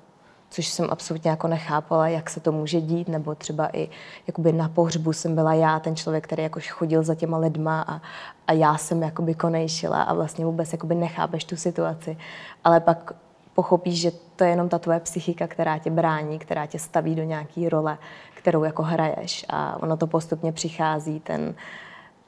což 0.50 0.68
jsem 0.68 0.88
absolutně 0.90 1.32
jako 1.32 1.48
nechápala, 1.48 2.08
jak 2.08 2.30
se 2.30 2.40
to 2.40 2.52
může 2.52 2.82
dít, 2.82 3.08
nebo 3.08 3.36
třeba 3.36 3.70
i 3.74 3.90
jakoby 4.28 4.54
na 4.54 4.70
pohřbu 4.70 5.14
jsem 5.14 5.36
byla 5.36 5.54
já, 5.54 5.80
ten 5.80 5.96
člověk, 5.96 6.24
který 6.24 6.44
jako 6.44 6.60
chodil 6.70 7.04
za 7.04 7.16
těma 7.16 7.38
lidma 7.38 7.82
a, 7.88 8.02
a 8.48 8.54
já 8.54 8.78
jsem 8.78 9.04
jakoby 9.04 9.34
konejšila 9.34 10.04
a 10.04 10.14
vlastně 10.14 10.46
vůbec 10.46 10.72
jakoby 10.72 10.96
nechápeš 10.96 11.44
tu 11.44 11.56
situaci. 11.56 12.18
Ale 12.64 12.80
pak 12.80 13.14
pochopíš, 13.58 14.02
že 14.02 14.12
to 14.36 14.44
je 14.44 14.50
jenom 14.50 14.70
ta 14.70 14.80
tvoje 14.80 15.00
psychika, 15.00 15.48
která 15.48 15.78
tě 15.78 15.90
brání, 15.90 16.40
která 16.40 16.66
tě 16.66 16.80
staví 16.80 17.16
do 17.16 17.24
nějaké 17.24 17.70
role, 17.70 17.98
kterou 18.34 18.64
jako 18.64 18.84
hraješ 18.84 19.46
a 19.50 19.82
ono 19.84 19.98
to 19.98 20.08
postupně 20.08 20.52
přichází, 20.52 21.20
ten 21.20 21.56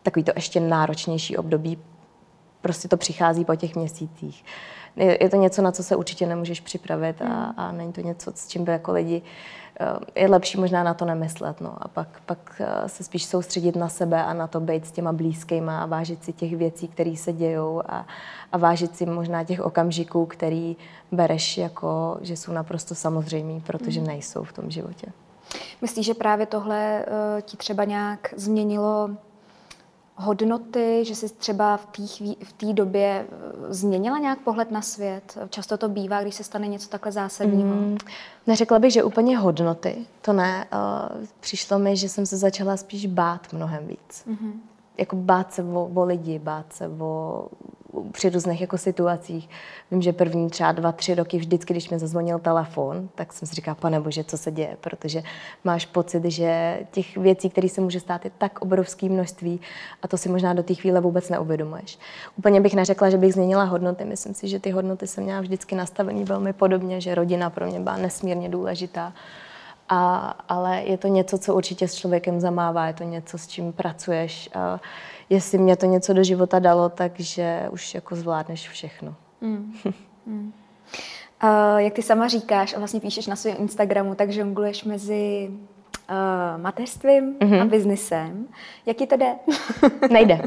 takový 0.03 0.23
to 0.23 0.31
ještě 0.35 0.59
náročnější 0.59 1.37
období, 1.37 1.77
prostě 2.61 2.87
to 2.87 2.97
přichází 2.97 3.45
po 3.45 3.55
těch 3.55 3.75
měsících. 3.75 4.45
Je, 4.95 5.23
je 5.23 5.29
to 5.29 5.35
něco, 5.35 5.61
na 5.61 5.71
co 5.71 5.83
se 5.83 5.95
určitě 5.95 6.25
nemůžeš 6.25 6.59
připravit 6.59 7.21
a, 7.21 7.25
hmm. 7.25 7.53
a 7.57 7.71
není 7.71 7.93
to 7.93 8.01
něco, 8.01 8.31
s 8.35 8.47
čím 8.47 8.65
by 8.65 8.71
jako 8.71 8.91
lidi 8.91 9.21
je 10.15 10.29
lepší 10.29 10.59
možná 10.59 10.83
na 10.83 10.93
to 10.93 11.05
nemyslet. 11.05 11.61
No. 11.61 11.73
A 11.77 11.87
pak, 11.87 12.07
pak 12.25 12.61
eh, 12.61 12.89
se 12.89 13.03
spíš 13.03 13.25
soustředit 13.25 13.75
na 13.75 13.89
sebe 13.89 14.23
a 14.23 14.33
na 14.33 14.47
to 14.47 14.59
být 14.59 14.85
s 14.85 14.91
těma 14.91 15.13
blízkýma 15.13 15.83
a 15.83 15.85
vážit 15.85 16.23
si 16.23 16.33
těch 16.33 16.55
věcí, 16.55 16.87
které 16.87 17.15
se 17.15 17.33
dějou 17.33 17.81
a, 17.85 18.05
a 18.51 18.57
vážit 18.57 18.95
si 18.95 19.05
možná 19.05 19.43
těch 19.43 19.61
okamžiků, 19.61 20.25
který 20.25 20.77
bereš 21.11 21.57
jako, 21.57 22.17
že 22.21 22.37
jsou 22.37 22.51
naprosto 22.51 22.95
samozřejmý, 22.95 23.61
protože 23.61 23.99
mm. 23.99 24.07
nejsou 24.07 24.43
v 24.43 24.53
tom 24.53 24.71
životě. 24.71 25.07
Myslíš, 25.81 26.05
že 26.05 26.13
právě 26.13 26.45
tohle 26.45 27.05
uh, 27.05 27.41
ti 27.41 27.57
třeba 27.57 27.83
nějak 27.83 28.33
změnilo 28.37 29.09
hodnoty, 30.19 31.05
že 31.05 31.15
jsi 31.15 31.29
třeba 31.29 31.77
v 31.77 31.85
té 31.85 32.45
v 32.45 32.53
té 32.53 32.73
době 32.73 33.25
eh, 33.29 33.73
změnila 33.73 34.17
nějak 34.17 34.39
pohled 34.39 34.71
na 34.71 34.81
svět? 34.81 35.37
Často 35.49 35.77
to 35.77 35.89
bývá, 35.89 36.21
když 36.21 36.35
se 36.35 36.43
stane 36.43 36.67
něco 36.67 36.89
takhle 36.89 37.11
zásadního. 37.11 37.75
Mm, 37.75 37.97
neřekla 38.47 38.79
bych, 38.79 38.93
že 38.93 39.03
úplně 39.03 39.37
hodnoty, 39.37 40.05
to 40.21 40.33
ne. 40.33 40.67
Přišlo 41.39 41.79
mi, 41.79 41.95
že 41.95 42.09
jsem 42.09 42.25
se 42.25 42.37
začala 42.37 42.77
spíš 42.77 43.05
bát 43.05 43.53
mnohem 43.53 43.87
víc. 43.87 44.25
Mm-hmm 44.27 44.51
jako 44.99 45.15
bát 45.15 45.53
se 45.53 45.63
o, 45.63 45.91
o 45.93 46.03
lidi, 46.03 46.39
bát 46.39 46.73
se 46.73 46.87
o, 46.87 47.47
při 48.11 48.29
různých 48.29 48.61
jako 48.61 48.77
situacích. 48.77 49.49
Vím, 49.91 50.01
že 50.01 50.13
první 50.13 50.49
třeba 50.49 50.71
dva, 50.71 50.91
tři 50.91 51.15
roky 51.15 51.37
vždycky, 51.37 51.73
když 51.73 51.89
mi 51.89 51.99
zazvonil 51.99 52.39
telefon, 52.39 53.09
tak 53.15 53.33
jsem 53.33 53.47
si 53.47 53.55
říkala, 53.55 53.75
pane 53.75 53.99
bože, 53.99 54.23
co 54.23 54.37
se 54.37 54.51
děje, 54.51 54.77
protože 54.81 55.23
máš 55.63 55.85
pocit, 55.85 56.25
že 56.25 56.79
těch 56.91 57.17
věcí, 57.17 57.49
které 57.49 57.69
se 57.69 57.81
může 57.81 57.99
stát, 57.99 58.25
je 58.25 58.31
tak 58.37 58.61
obrovské 58.61 59.09
množství 59.09 59.61
a 60.01 60.07
to 60.07 60.17
si 60.17 60.29
možná 60.29 60.53
do 60.53 60.63
té 60.63 60.73
chvíle 60.73 61.01
vůbec 61.01 61.29
neuvědomuješ. 61.29 61.99
Úplně 62.35 62.61
bych 62.61 62.73
neřekla, 62.73 63.09
že 63.09 63.17
bych 63.17 63.33
změnila 63.33 63.63
hodnoty. 63.63 64.05
Myslím 64.05 64.33
si, 64.33 64.47
že 64.47 64.59
ty 64.59 64.71
hodnoty 64.71 65.07
jsem 65.07 65.23
měla 65.23 65.41
vždycky 65.41 65.75
nastavený 65.75 66.23
velmi 66.23 66.53
podobně, 66.53 67.01
že 67.01 67.15
rodina 67.15 67.49
pro 67.49 67.67
mě 67.67 67.79
byla 67.79 67.97
nesmírně 67.97 68.49
důležitá 68.49 69.13
a, 69.89 70.17
ale 70.49 70.81
je 70.81 70.97
to 70.97 71.07
něco, 71.07 71.37
co 71.37 71.55
určitě 71.55 71.87
s 71.87 71.95
člověkem 71.95 72.39
zamává, 72.39 72.87
je 72.87 72.93
to 72.93 73.03
něco, 73.03 73.37
s 73.37 73.47
čím 73.47 73.73
pracuješ. 73.73 74.49
A 74.53 74.79
jestli 75.29 75.57
mě 75.57 75.75
to 75.75 75.85
něco 75.85 76.13
do 76.13 76.23
života 76.23 76.59
dalo, 76.59 76.89
takže 76.89 77.67
už 77.71 77.95
jako 77.95 78.15
zvládneš 78.15 78.69
všechno. 78.69 79.15
Mm. 79.41 79.73
mm. 80.25 80.53
Uh, 81.43 81.77
jak 81.77 81.93
ty 81.93 82.01
sama 82.01 82.27
říkáš 82.27 82.73
a 82.73 82.77
vlastně 82.77 82.99
píšeš 82.99 83.27
na 83.27 83.35
svém 83.35 83.55
Instagramu, 83.59 84.15
tak 84.15 84.31
žongluješ 84.31 84.83
mezi 84.83 85.51
uh, 85.51 86.61
mateřstvím 86.61 87.35
mm-hmm. 87.39 87.61
a 87.61 87.65
biznisem. 87.65 88.47
Jak 88.85 88.97
ti 88.97 89.07
to 89.07 89.17
jde? 89.17 89.35
Nejde. 90.09 90.41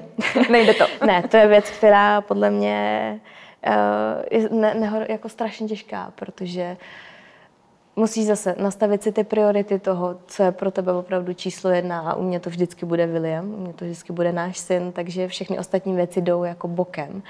Nejde 0.51 0.75
to. 0.75 1.07
ne, 1.07 1.23
to 1.29 1.37
je 1.37 1.47
věc, 1.47 1.71
která 1.71 2.21
podle 2.21 2.51
mě 2.51 3.21
uh, 3.67 4.41
je 4.41 4.49
ne, 4.51 4.75
ne, 4.75 5.07
jako 5.09 5.29
strašně 5.29 5.69
těžká, 5.69 6.13
protože 6.15 6.77
uh, 6.81 7.12
musíš 7.97 8.27
zase 8.27 8.55
nastavit 8.59 9.03
si 9.03 9.13
ty 9.13 9.25
priority 9.25 9.79
toho, 9.79 10.17
co 10.27 10.43
je 10.43 10.53
pro 10.53 10.71
tebe 10.71 10.93
opravdu 10.93 11.33
číslo 11.33 11.71
jedna. 11.71 12.01
A 12.01 12.15
u 12.15 12.23
mě 12.23 12.41
to 12.41 12.51
vždycky 12.51 12.87
bude 12.87 13.07
William, 13.07 13.55
u 13.55 13.57
mě 13.57 13.73
to 13.73 13.85
vždycky 13.85 14.13
bude 14.13 14.33
náš 14.33 14.59
syn, 14.59 14.93
takže 14.93 15.29
všechny 15.29 15.59
ostatní 15.59 15.95
věci 15.95 16.21
jdou 16.21 16.45
jako 16.45 16.69
bokem 16.69 17.23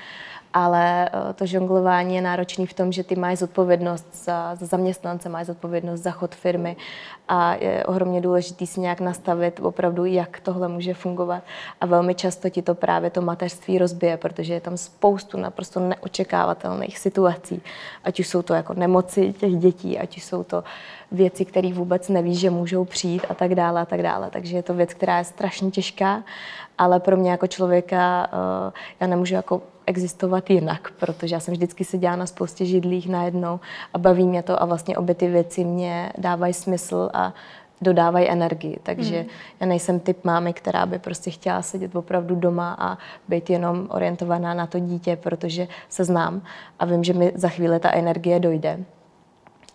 ale 0.53 1.09
eh, 1.09 1.33
to 1.33 1.47
žonglování 1.47 2.15
je 2.15 2.23
náročný 2.23 2.67
v 2.67 2.75
tom, 2.75 2.93
že 2.93 3.05
ty 3.05 3.17
máš 3.17 3.39
zodpovědnost 3.39 4.25
za, 4.25 4.55
za 4.55 4.67
zaměstnance, 4.67 5.29
máš 5.29 5.47
zodpovědnost 5.47 6.01
za 6.01 6.11
chod 6.11 6.35
firmy 6.35 6.77
a 7.29 7.55
je 7.55 7.85
ohromně 7.85 8.21
důležitý 8.21 8.67
si 8.67 8.81
nějak 8.81 9.01
nastavit 9.01 9.61
opravdu, 9.63 10.05
jak 10.05 10.41
tohle 10.41 10.69
může 10.69 10.95
fungovat. 10.95 11.43
A 11.81 11.87
velmi 11.87 12.15
často 12.15 12.51
ti 12.51 12.63
to 12.63 12.75
právě 12.75 13.11
to 13.11 13.23
mateřství 13.23 13.79
rozbije, 13.79 14.17
protože 14.17 14.55
je 14.55 14.61
tam 14.61 14.77
spoustu 14.77 15.39
naprosto 15.39 15.81
neočekávatelných 15.81 16.99
situací. 16.99 17.63
Ať 18.05 18.21
už 18.21 18.29
jsou 18.29 18.43
to 18.43 18.55
jako 18.55 18.75
nemoci 18.75 19.33
těch 19.33 19.57
dětí, 19.57 19.99
ať 19.99 20.17
už 20.17 20.25
jsou 20.25 20.45
to 20.45 20.65
věci, 21.13 21.45
které 21.45 21.73
vůbec 21.73 22.09
nevíš, 22.09 22.39
že 22.39 22.51
můžou 22.51 22.85
přijít 22.85 23.27
a 23.29 23.35
tak 23.35 23.55
dále 23.55 23.81
a 23.81 23.85
tak 23.85 24.03
dále. 24.03 24.31
Takže 24.31 24.57
je 24.57 24.63
to 24.63 24.75
věc, 24.75 24.95
která 24.95 25.19
je 25.19 25.25
strašně 25.25 25.71
těžká, 25.71 26.25
ale 26.79 27.01
pro 27.01 27.17
mě 27.17 27.31
jako 27.31 27.47
člověka 27.47 28.29
uh, 28.33 28.73
já 29.01 29.07
nemůžu 29.07 29.35
jako 29.35 29.63
existovat 29.87 30.51
jinak, 30.51 30.91
protože 31.01 31.35
já 31.35 31.41
jsem 31.41 31.55
vždycky 31.55 31.85
seděla 31.85 32.17
na 32.17 32.27
spoustě 32.27 32.65
židlích 32.65 33.09
najednou 33.09 33.61
a 33.95 33.99
baví 33.99 34.25
mě 34.25 34.43
to 34.43 34.63
a 34.63 34.65
vlastně 34.65 34.97
obě 34.97 35.15
ty 35.15 35.29
věci 35.29 35.65
mě 35.65 36.13
dávají 36.19 36.55
smysl 36.55 37.11
a 37.15 37.35
dodávají 37.81 38.31
energii. 38.31 38.79
Takže 38.83 39.19
hmm. 39.19 39.29
já 39.61 39.67
nejsem 39.67 40.01
typ 40.01 40.25
mámy, 40.25 40.53
která 40.53 40.87
by 40.87 40.99
prostě 40.99 41.31
chtěla 41.31 41.63
sedět 41.63 41.97
opravdu 41.97 42.35
doma 42.35 42.77
a 42.79 42.99
být 43.29 43.51
jenom 43.51 43.87
orientovaná 43.91 44.55
na 44.55 44.67
to 44.67 44.79
dítě, 44.79 45.17
protože 45.17 45.69
se 45.89 46.05
znám 46.05 46.43
a 46.79 46.85
vím, 46.85 47.05
že 47.05 47.13
mi 47.13 47.33
za 47.35 47.49
chvíli 47.49 47.81
ta 47.81 47.91
energie 47.93 48.41
dojde. 48.41 48.79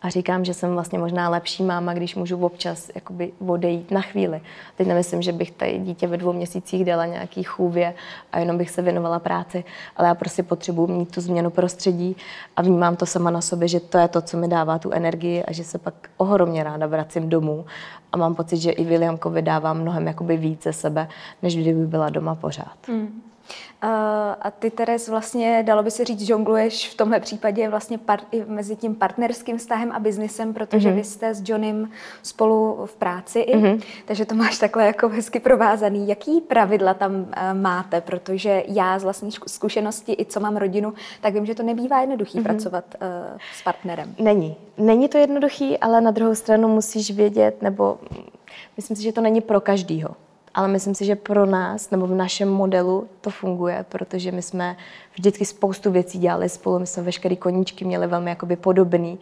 A 0.01 0.09
říkám, 0.09 0.45
že 0.45 0.53
jsem 0.53 0.73
vlastně 0.73 0.99
možná 0.99 1.29
lepší 1.29 1.63
máma, 1.63 1.93
když 1.93 2.15
můžu 2.15 2.45
občas 2.45 2.91
jakoby 2.95 3.31
odejít 3.47 3.91
na 3.91 4.01
chvíli. 4.01 4.41
Teď 4.75 4.87
nemyslím, 4.87 5.21
že 5.21 5.31
bych 5.31 5.51
tady 5.51 5.79
dítě 5.79 6.07
ve 6.07 6.17
dvou 6.17 6.33
měsících 6.33 6.85
dala 6.85 7.05
nějaký 7.05 7.43
chůvě 7.43 7.93
a 8.31 8.39
jenom 8.39 8.57
bych 8.57 8.69
se 8.69 8.81
věnovala 8.81 9.19
práci, 9.19 9.63
ale 9.97 10.07
já 10.07 10.15
prostě 10.15 10.43
potřebuji 10.43 10.87
mít 10.87 11.11
tu 11.11 11.21
změnu 11.21 11.49
prostředí 11.49 12.15
a 12.55 12.61
vnímám 12.61 12.95
to 12.95 13.05
sama 13.05 13.31
na 13.31 13.41
sobě, 13.41 13.67
že 13.67 13.79
to 13.79 13.97
je 13.97 14.07
to, 14.07 14.21
co 14.21 14.37
mi 14.37 14.47
dává 14.47 14.79
tu 14.79 14.91
energii 14.91 15.43
a 15.43 15.53
že 15.53 15.63
se 15.63 15.77
pak 15.77 16.09
ohromně 16.17 16.63
ráda 16.63 16.87
vracím 16.87 17.29
domů 17.29 17.65
a 18.11 18.17
mám 18.17 18.35
pocit, 18.35 18.57
že 18.57 18.71
i 18.71 18.83
Williamkovi 18.83 19.41
dávám 19.41 19.81
mnohem 19.81 20.07
jakoby 20.07 20.37
více 20.37 20.73
sebe, 20.73 21.07
než 21.41 21.55
kdyby 21.55 21.87
byla 21.87 22.09
doma 22.09 22.35
pořád. 22.35 22.87
Mm. 22.87 23.21
A 23.81 24.51
ty, 24.59 24.71
Teres, 24.71 25.09
vlastně, 25.09 25.63
dalo 25.63 25.83
by 25.83 25.91
se 25.91 26.05
říct, 26.05 26.21
žongluješ 26.21 26.89
v 26.89 26.97
tomhle 26.97 27.19
případě 27.19 27.69
vlastně 27.69 27.97
par, 27.97 28.19
i 28.31 28.43
mezi 28.47 28.75
tím 28.75 28.95
partnerským 28.95 29.57
vztahem 29.57 29.91
a 29.91 29.99
biznesem, 29.99 30.53
protože 30.53 30.89
mm-hmm. 30.89 30.95
vy 30.95 31.03
jste 31.03 31.33
s 31.33 31.49
Johnem 31.49 31.89
spolu 32.23 32.85
v 32.85 32.95
práci 32.95 33.39
i, 33.39 33.57
mm-hmm. 33.57 33.81
takže 34.05 34.25
to 34.25 34.35
máš 34.35 34.59
takhle 34.59 34.85
jako 34.85 35.09
hezky 35.09 35.39
provázaný. 35.39 36.07
Jaký 36.07 36.41
pravidla 36.41 36.93
tam 36.93 37.15
uh, 37.15 37.27
máte? 37.53 38.01
Protože 38.01 38.63
já 38.67 38.99
z 38.99 39.03
vlastní 39.03 39.31
zkušenosti, 39.47 40.15
i 40.19 40.25
co 40.25 40.39
mám 40.39 40.57
rodinu, 40.57 40.93
tak 41.21 41.33
vím, 41.33 41.45
že 41.45 41.55
to 41.55 41.63
nebývá 41.63 42.01
jednoduchý 42.01 42.39
mm-hmm. 42.39 42.43
pracovat 42.43 42.85
uh, 43.01 43.37
s 43.53 43.63
partnerem. 43.63 44.15
Není. 44.19 44.55
Není 44.77 45.09
to 45.09 45.17
jednoduchý, 45.17 45.77
ale 45.77 46.01
na 46.01 46.11
druhou 46.11 46.35
stranu 46.35 46.67
musíš 46.67 47.11
vědět, 47.11 47.61
nebo 47.61 47.97
myslím 48.77 48.97
si, 48.97 49.03
že 49.03 49.11
to 49.11 49.21
není 49.21 49.41
pro 49.41 49.61
každýho 49.61 50.09
ale 50.57 50.67
myslím 50.67 50.95
si, 50.95 51.05
že 51.05 51.15
pro 51.15 51.45
nás 51.45 51.89
nebo 51.91 52.07
v 52.07 52.15
našem 52.15 52.49
modelu 52.49 53.07
to 53.21 53.29
funguje, 53.29 53.85
protože 53.89 54.31
my 54.31 54.41
jsme 54.41 54.77
vždycky 55.13 55.45
spoustu 55.45 55.91
věcí 55.91 56.19
dělali 56.19 56.49
spolu, 56.49 56.79
my 56.79 56.87
jsme 56.87 57.03
veškeré 57.03 57.35
koníčky 57.35 57.85
měli 57.85 58.07
velmi 58.07 58.29
jakoby 58.29 58.55
podobný. 58.55 59.19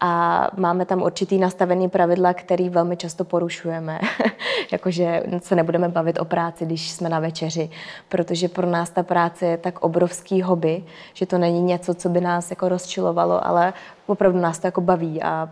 A 0.00 0.50
máme 0.56 0.86
tam 0.86 1.02
určitý 1.02 1.38
nastavený 1.38 1.88
pravidla, 1.88 2.34
který 2.34 2.68
velmi 2.68 2.96
často 2.96 3.24
porušujeme. 3.24 4.00
Jakože 4.72 5.22
se 5.38 5.56
nebudeme 5.56 5.88
bavit 5.88 6.20
o 6.20 6.24
práci, 6.24 6.66
když 6.66 6.90
jsme 6.90 7.08
na 7.08 7.20
večeři, 7.20 7.70
protože 8.08 8.48
pro 8.48 8.66
nás 8.66 8.90
ta 8.90 9.02
práce 9.02 9.46
je 9.46 9.56
tak 9.56 9.80
obrovský 9.80 10.42
hobby, 10.42 10.84
že 11.14 11.26
to 11.26 11.38
není 11.38 11.62
něco, 11.62 11.94
co 11.94 12.08
by 12.08 12.20
nás 12.20 12.50
jako 12.50 12.68
rozčilovalo, 12.68 13.46
ale 13.46 13.72
opravdu 14.06 14.40
nás 14.40 14.58
to 14.58 14.66
jako 14.66 14.80
baví 14.80 15.22
a 15.22 15.48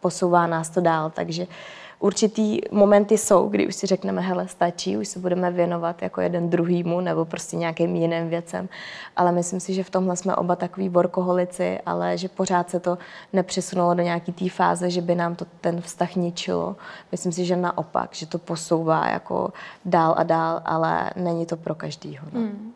posouvá 0.00 0.46
nás 0.46 0.70
to 0.70 0.80
dál, 0.80 1.10
takže 1.14 1.42
uh, 1.42 1.81
určitý 2.02 2.58
momenty 2.70 3.18
jsou, 3.18 3.48
kdy 3.48 3.66
už 3.66 3.74
si 3.74 3.86
řekneme, 3.86 4.20
hele, 4.20 4.48
stačí, 4.48 4.96
už 4.96 5.08
se 5.08 5.18
budeme 5.18 5.50
věnovat 5.50 6.02
jako 6.02 6.20
jeden 6.20 6.50
druhýmu 6.50 7.00
nebo 7.00 7.24
prostě 7.24 7.56
nějakým 7.56 7.96
jiným 7.96 8.28
věcem. 8.28 8.68
Ale 9.16 9.32
myslím 9.32 9.60
si, 9.60 9.74
že 9.74 9.84
v 9.84 9.90
tomhle 9.90 10.16
jsme 10.16 10.36
oba 10.36 10.56
takový 10.56 10.88
workoholici, 10.88 11.78
ale 11.86 12.18
že 12.18 12.28
pořád 12.28 12.70
se 12.70 12.80
to 12.80 12.98
nepřesunulo 13.32 13.94
do 13.94 14.02
nějaký 14.02 14.32
té 14.32 14.48
fáze, 14.48 14.90
že 14.90 15.00
by 15.00 15.14
nám 15.14 15.34
to 15.34 15.44
ten 15.60 15.80
vztah 15.80 16.16
ničilo. 16.16 16.76
Myslím 17.12 17.32
si, 17.32 17.44
že 17.44 17.56
naopak, 17.56 18.14
že 18.14 18.26
to 18.26 18.38
posouvá 18.38 19.08
jako 19.08 19.52
dál 19.84 20.14
a 20.18 20.22
dál, 20.22 20.62
ale 20.64 21.10
není 21.16 21.46
to 21.46 21.56
pro 21.56 21.74
každýho. 21.74 22.26
No. 22.32 22.40
Hmm. 22.40 22.72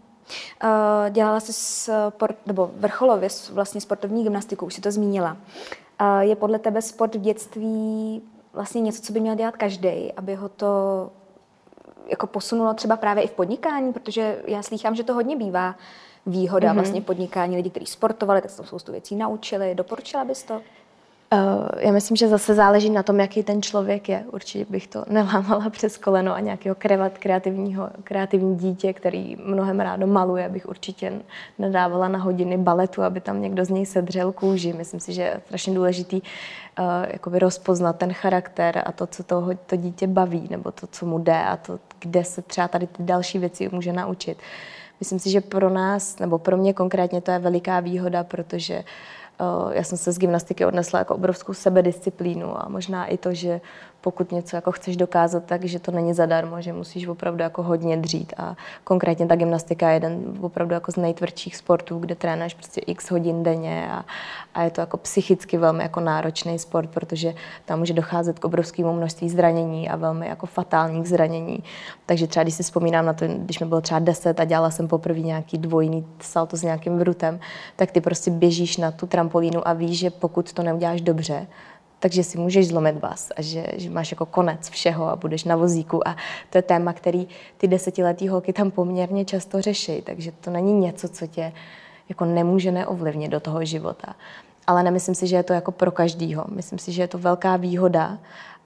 Uh, 0.65 1.11
dělala 1.11 1.41
jsi 1.41 1.53
sport, 1.53 2.37
nebo 2.47 2.71
vrcholově 2.77 3.29
vlastně 3.53 3.81
sportovní 3.81 4.23
gymnastiku, 4.23 4.67
už 4.67 4.75
si 4.75 4.81
to 4.81 4.91
zmínila. 4.91 5.37
Uh, 6.01 6.19
je 6.19 6.37
podle 6.37 6.59
tebe 6.59 6.83
sport 6.83 7.15
v 7.15 7.21
dětství 7.21 8.23
vlastně 8.57 8.81
něco, 8.81 9.03
co 9.03 9.13
by 9.13 9.21
měl 9.21 9.35
dělat 9.35 9.57
každý, 9.57 10.13
aby 10.13 10.35
ho 10.35 10.49
to 10.49 10.67
jako 12.07 12.27
posunulo 12.27 12.75
třeba 12.75 12.97
právě 12.97 13.25
i 13.25 13.29
v 13.29 13.33
podnikání, 13.33 13.93
protože 13.93 14.43
já 14.47 14.63
slýchám, 14.63 14.95
že 14.95 15.05
to 15.05 15.15
hodně 15.15 15.37
bývá 15.37 15.77
výhoda 16.27 16.71
mm-hmm. 16.71 16.75
vlastně 16.75 17.01
podnikání. 17.01 17.57
Lidi, 17.57 17.71
kteří 17.71 17.87
sportovali, 17.87 18.43
tak 18.43 18.51
se 18.51 18.57
tam 18.57 18.67
spoustu 18.67 18.93
věcí 18.93 19.17
naučili. 19.17 19.75
Doporučila 19.75 20.25
bys 20.25 20.43
to? 20.43 20.63
Uh, 21.33 21.69
já 21.79 21.93
myslím, 21.93 22.17
že 22.17 22.29
zase 22.29 22.55
záleží 22.55 22.91
na 22.91 23.03
tom, 23.03 23.21
jaký 23.21 23.43
ten 23.43 23.63
člověk 23.63 24.09
je. 24.09 24.25
Určitě 24.33 24.67
bych 24.69 24.87
to 24.87 25.05
nelámala 25.09 25.71
přes 25.71 25.97
koleno 25.97 26.35
a 26.35 26.41
nějakého 26.41 26.77
kreativního, 27.19 27.91
kreativní 28.05 28.57
dítě, 28.57 28.93
který 28.93 29.37
mnohem 29.45 29.81
rádo 29.81 30.07
maluje, 30.07 30.49
bych 30.49 30.69
určitě 30.69 31.13
nedávala 31.59 32.09
na 32.09 32.19
hodiny 32.19 32.59
baletu, 32.59 33.03
aby 33.03 33.21
tam 33.21 33.43
někdo 33.43 33.65
z 33.65 33.71
něj 33.71 33.87
sedřel 33.87 34.33
kůži. 34.33 34.73
Myslím 34.73 35.01
si, 35.01 35.13
že 35.13 35.23
je 35.23 35.41
strašně 35.47 35.75
důležitý 35.75 36.23
uh, 37.27 37.39
rozpoznat 37.39 37.97
ten 37.97 38.13
charakter 38.13 38.83
a 38.87 38.93
to, 38.93 39.07
co 39.07 39.23
toho, 39.23 39.55
to 39.67 39.77
dítě 39.77 40.07
baví, 40.07 40.47
nebo 40.51 40.73
to, 40.73 40.87
co 40.87 41.07
mu 41.07 41.19
jde 41.19 41.39
a 41.45 41.57
to, 41.57 41.79
kde 41.99 42.25
se 42.25 42.43
třeba 42.43 42.69
tady 42.69 42.87
ty 42.87 43.03
další 43.03 43.39
věci 43.39 43.69
může 43.73 43.93
naučit. 43.93 44.39
Myslím 45.01 45.19
si, 45.19 45.31
že 45.31 45.41
pro 45.41 45.71
nás, 45.71 46.19
nebo 46.19 46.39
pro 46.39 46.57
mě 46.57 46.73
konkrétně 46.73 47.21
to 47.21 47.31
je 47.31 47.39
veliká 47.39 47.81
výhoda, 47.81 48.25
protože 48.25 48.79
uh, 48.79 48.85
já 49.71 49.85
jsem 49.85 49.99
se 49.99 50.13
z 50.13 50.19
gymnastiky 50.19 50.65
odnesla 50.65 50.99
jako 50.99 51.15
obrovskou 51.15 51.55
sebedisciplínu 51.55 52.59
a 52.59 52.69
možná 52.69 53.07
i 53.07 53.17
to, 53.17 53.35
že 53.35 53.61
pokud 54.07 54.33
něco 54.33 54.57
jako 54.57 54.73
chceš 54.73 54.97
dokázat, 54.97 55.45
tak 55.45 55.65
že 55.65 55.79
to 55.79 55.91
není 55.91 56.15
zadarmo, 56.15 56.61
že 56.61 56.73
musíš 56.73 57.07
opravdu 57.07 57.43
jako 57.43 57.63
hodně 57.63 57.97
dřít 57.97 58.33
a 58.37 58.57
konkrétně 58.85 59.27
ta 59.27 59.37
gymnastika 59.37 59.89
je 59.89 59.97
jeden 59.97 60.35
opravdu 60.41 60.75
jako 60.75 60.93
z 60.93 60.97
nejtvrdších 60.97 61.57
sportů, 61.57 61.99
kde 61.99 62.15
trénuješ 62.15 62.55
prostě 62.55 62.81
x 62.81 63.11
hodin 63.11 63.43
denně 63.43 63.89
a, 63.91 64.05
a 64.55 64.63
je 64.63 64.71
to 64.71 64.81
jako 64.81 64.97
psychicky 64.97 65.59
velmi 65.59 65.83
jako 65.83 66.01
náročný 66.01 66.59
sport, 66.59 66.91
protože 66.91 67.35
tam 67.65 67.79
může 67.79 67.95
docházet 67.95 68.39
k 68.39 68.45
obrovskému 68.45 68.93
množství 68.93 69.31
zranění 69.31 69.89
a 69.89 69.97
velmi 69.97 70.29
jako 70.29 70.47
fatálních 70.47 71.09
zranění. 71.09 71.65
Takže 72.07 72.27
třeba 72.27 72.43
když 72.43 72.55
si 72.55 72.63
vzpomínám 72.63 73.07
na 73.07 73.13
to, 73.13 73.27
když 73.29 73.59
mi 73.59 73.67
bylo 73.67 73.81
třeba 73.81 74.01
10 74.01 74.41
a 74.41 74.45
dělala 74.45 74.71
jsem 74.71 74.89
poprvé 74.89 75.21
nějaký 75.21 75.59
dvojný 75.59 76.07
salto 76.21 76.57
s 76.57 76.63
nějakým 76.63 76.99
vrutem, 76.99 77.41
tak 77.77 77.91
ty 77.91 78.01
prostě 78.01 78.31
běžíš 78.31 78.77
na 78.77 78.91
tu 78.91 79.07
trampolínu 79.27 79.69
a 79.69 79.73
víš, 79.73 79.99
že 79.99 80.11
pokud 80.11 80.53
to 80.53 80.63
neuděláš 80.63 81.01
dobře, 81.01 81.47
takže 81.99 82.25
si 82.25 82.39
můžeš 82.39 82.69
zlomit 82.69 83.01
vás 83.03 83.33
a 83.37 83.43
že, 83.43 83.67
že 83.77 83.91
máš 83.91 84.11
jako 84.11 84.27
konec 84.27 84.69
všeho 84.69 85.09
a 85.09 85.17
budeš 85.17 85.45
na 85.45 85.57
vozíku 85.57 86.09
a 86.09 86.17
to 86.51 86.59
je 86.59 86.63
téma, 86.63 86.93
který 86.93 87.27
ty 87.57 87.69
desetiletý 87.69 88.29
holky 88.29 88.53
tam 88.53 88.71
poměrně 88.71 89.25
často 89.25 89.63
řeší, 89.63 90.03
takže 90.03 90.33
to 90.41 90.51
není 90.51 90.73
něco, 90.73 91.09
co 91.09 91.27
tě 91.27 91.53
jako 92.09 92.25
nemůže 92.25 92.73
neovlivnit 92.73 93.31
do 93.31 93.41
toho 93.41 93.65
života. 93.65 94.15
Ale 94.67 94.83
nemyslím 94.83 95.15
si, 95.15 95.27
že 95.27 95.37
je 95.37 95.43
to 95.43 95.53
jako 95.53 95.73
pro 95.73 95.91
každýho. 95.91 96.45
Myslím 96.49 96.79
si, 96.79 96.93
že 96.93 97.03
je 97.03 97.09
to 97.09 97.19
velká 97.19 97.57
výhoda 97.57 98.19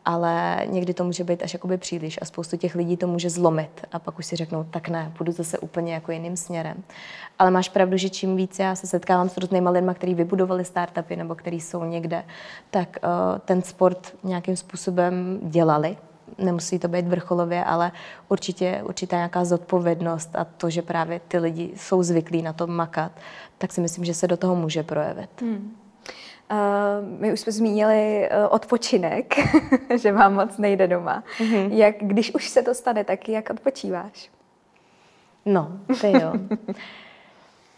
ale 0.04 0.62
někdy 0.66 0.94
to 0.94 1.04
může 1.04 1.24
být 1.24 1.42
až 1.42 1.52
jakoby 1.52 1.78
příliš 1.78 2.18
a 2.22 2.24
spoustu 2.24 2.56
těch 2.56 2.74
lidí 2.74 2.96
to 2.96 3.06
může 3.06 3.30
zlomit 3.30 3.86
a 3.92 3.98
pak 3.98 4.18
už 4.18 4.26
si 4.26 4.36
řeknou, 4.36 4.64
tak 4.64 4.88
ne, 4.88 5.12
půjdu 5.18 5.32
zase 5.32 5.58
úplně 5.58 5.94
jako 5.94 6.12
jiným 6.12 6.36
směrem. 6.36 6.82
Ale 7.38 7.50
máš 7.50 7.68
pravdu, 7.68 7.96
že 7.96 8.10
čím 8.10 8.36
víc 8.36 8.58
já 8.58 8.74
se 8.74 8.86
setkávám 8.86 9.28
s 9.28 9.36
různými 9.36 9.68
lidmi, 9.68 9.92
kteří 9.94 10.14
vybudovali 10.14 10.64
startupy 10.64 11.16
nebo 11.16 11.34
kteří 11.34 11.60
jsou 11.60 11.84
někde, 11.84 12.24
tak 12.70 12.98
uh, 13.04 13.38
ten 13.38 13.62
sport 13.62 14.14
nějakým 14.24 14.56
způsobem 14.56 15.38
dělali. 15.42 15.96
Nemusí 16.38 16.78
to 16.78 16.88
být 16.88 17.08
vrcholově, 17.08 17.64
ale 17.64 17.92
určitě 18.28 18.82
určitá 18.84 19.16
nějaká 19.16 19.44
zodpovědnost 19.44 20.30
a 20.34 20.44
to, 20.44 20.70
že 20.70 20.82
právě 20.82 21.20
ty 21.28 21.38
lidi 21.38 21.70
jsou 21.76 22.02
zvyklí 22.02 22.42
na 22.42 22.52
to 22.52 22.66
makat, 22.66 23.12
tak 23.58 23.72
si 23.72 23.80
myslím, 23.80 24.04
že 24.04 24.14
se 24.14 24.28
do 24.28 24.36
toho 24.36 24.56
může 24.56 24.82
projevit. 24.82 25.30
Hmm. 25.40 25.79
Uh, 26.50 27.20
my 27.20 27.32
už 27.32 27.40
jsme 27.40 27.52
zmínili 27.52 28.28
uh, 28.30 28.54
odpočinek, 28.54 29.34
že 29.96 30.12
vám 30.12 30.34
moc 30.34 30.58
nejde 30.58 30.88
doma. 30.88 31.24
Mm-hmm. 31.38 31.72
Jak, 31.72 31.94
když 31.98 32.34
už 32.34 32.48
se 32.48 32.62
to 32.62 32.74
stane, 32.74 33.04
tak 33.04 33.28
jak 33.28 33.50
odpočíváš? 33.50 34.30
No, 35.46 35.72
to 36.00 36.06
jo. 36.06 36.32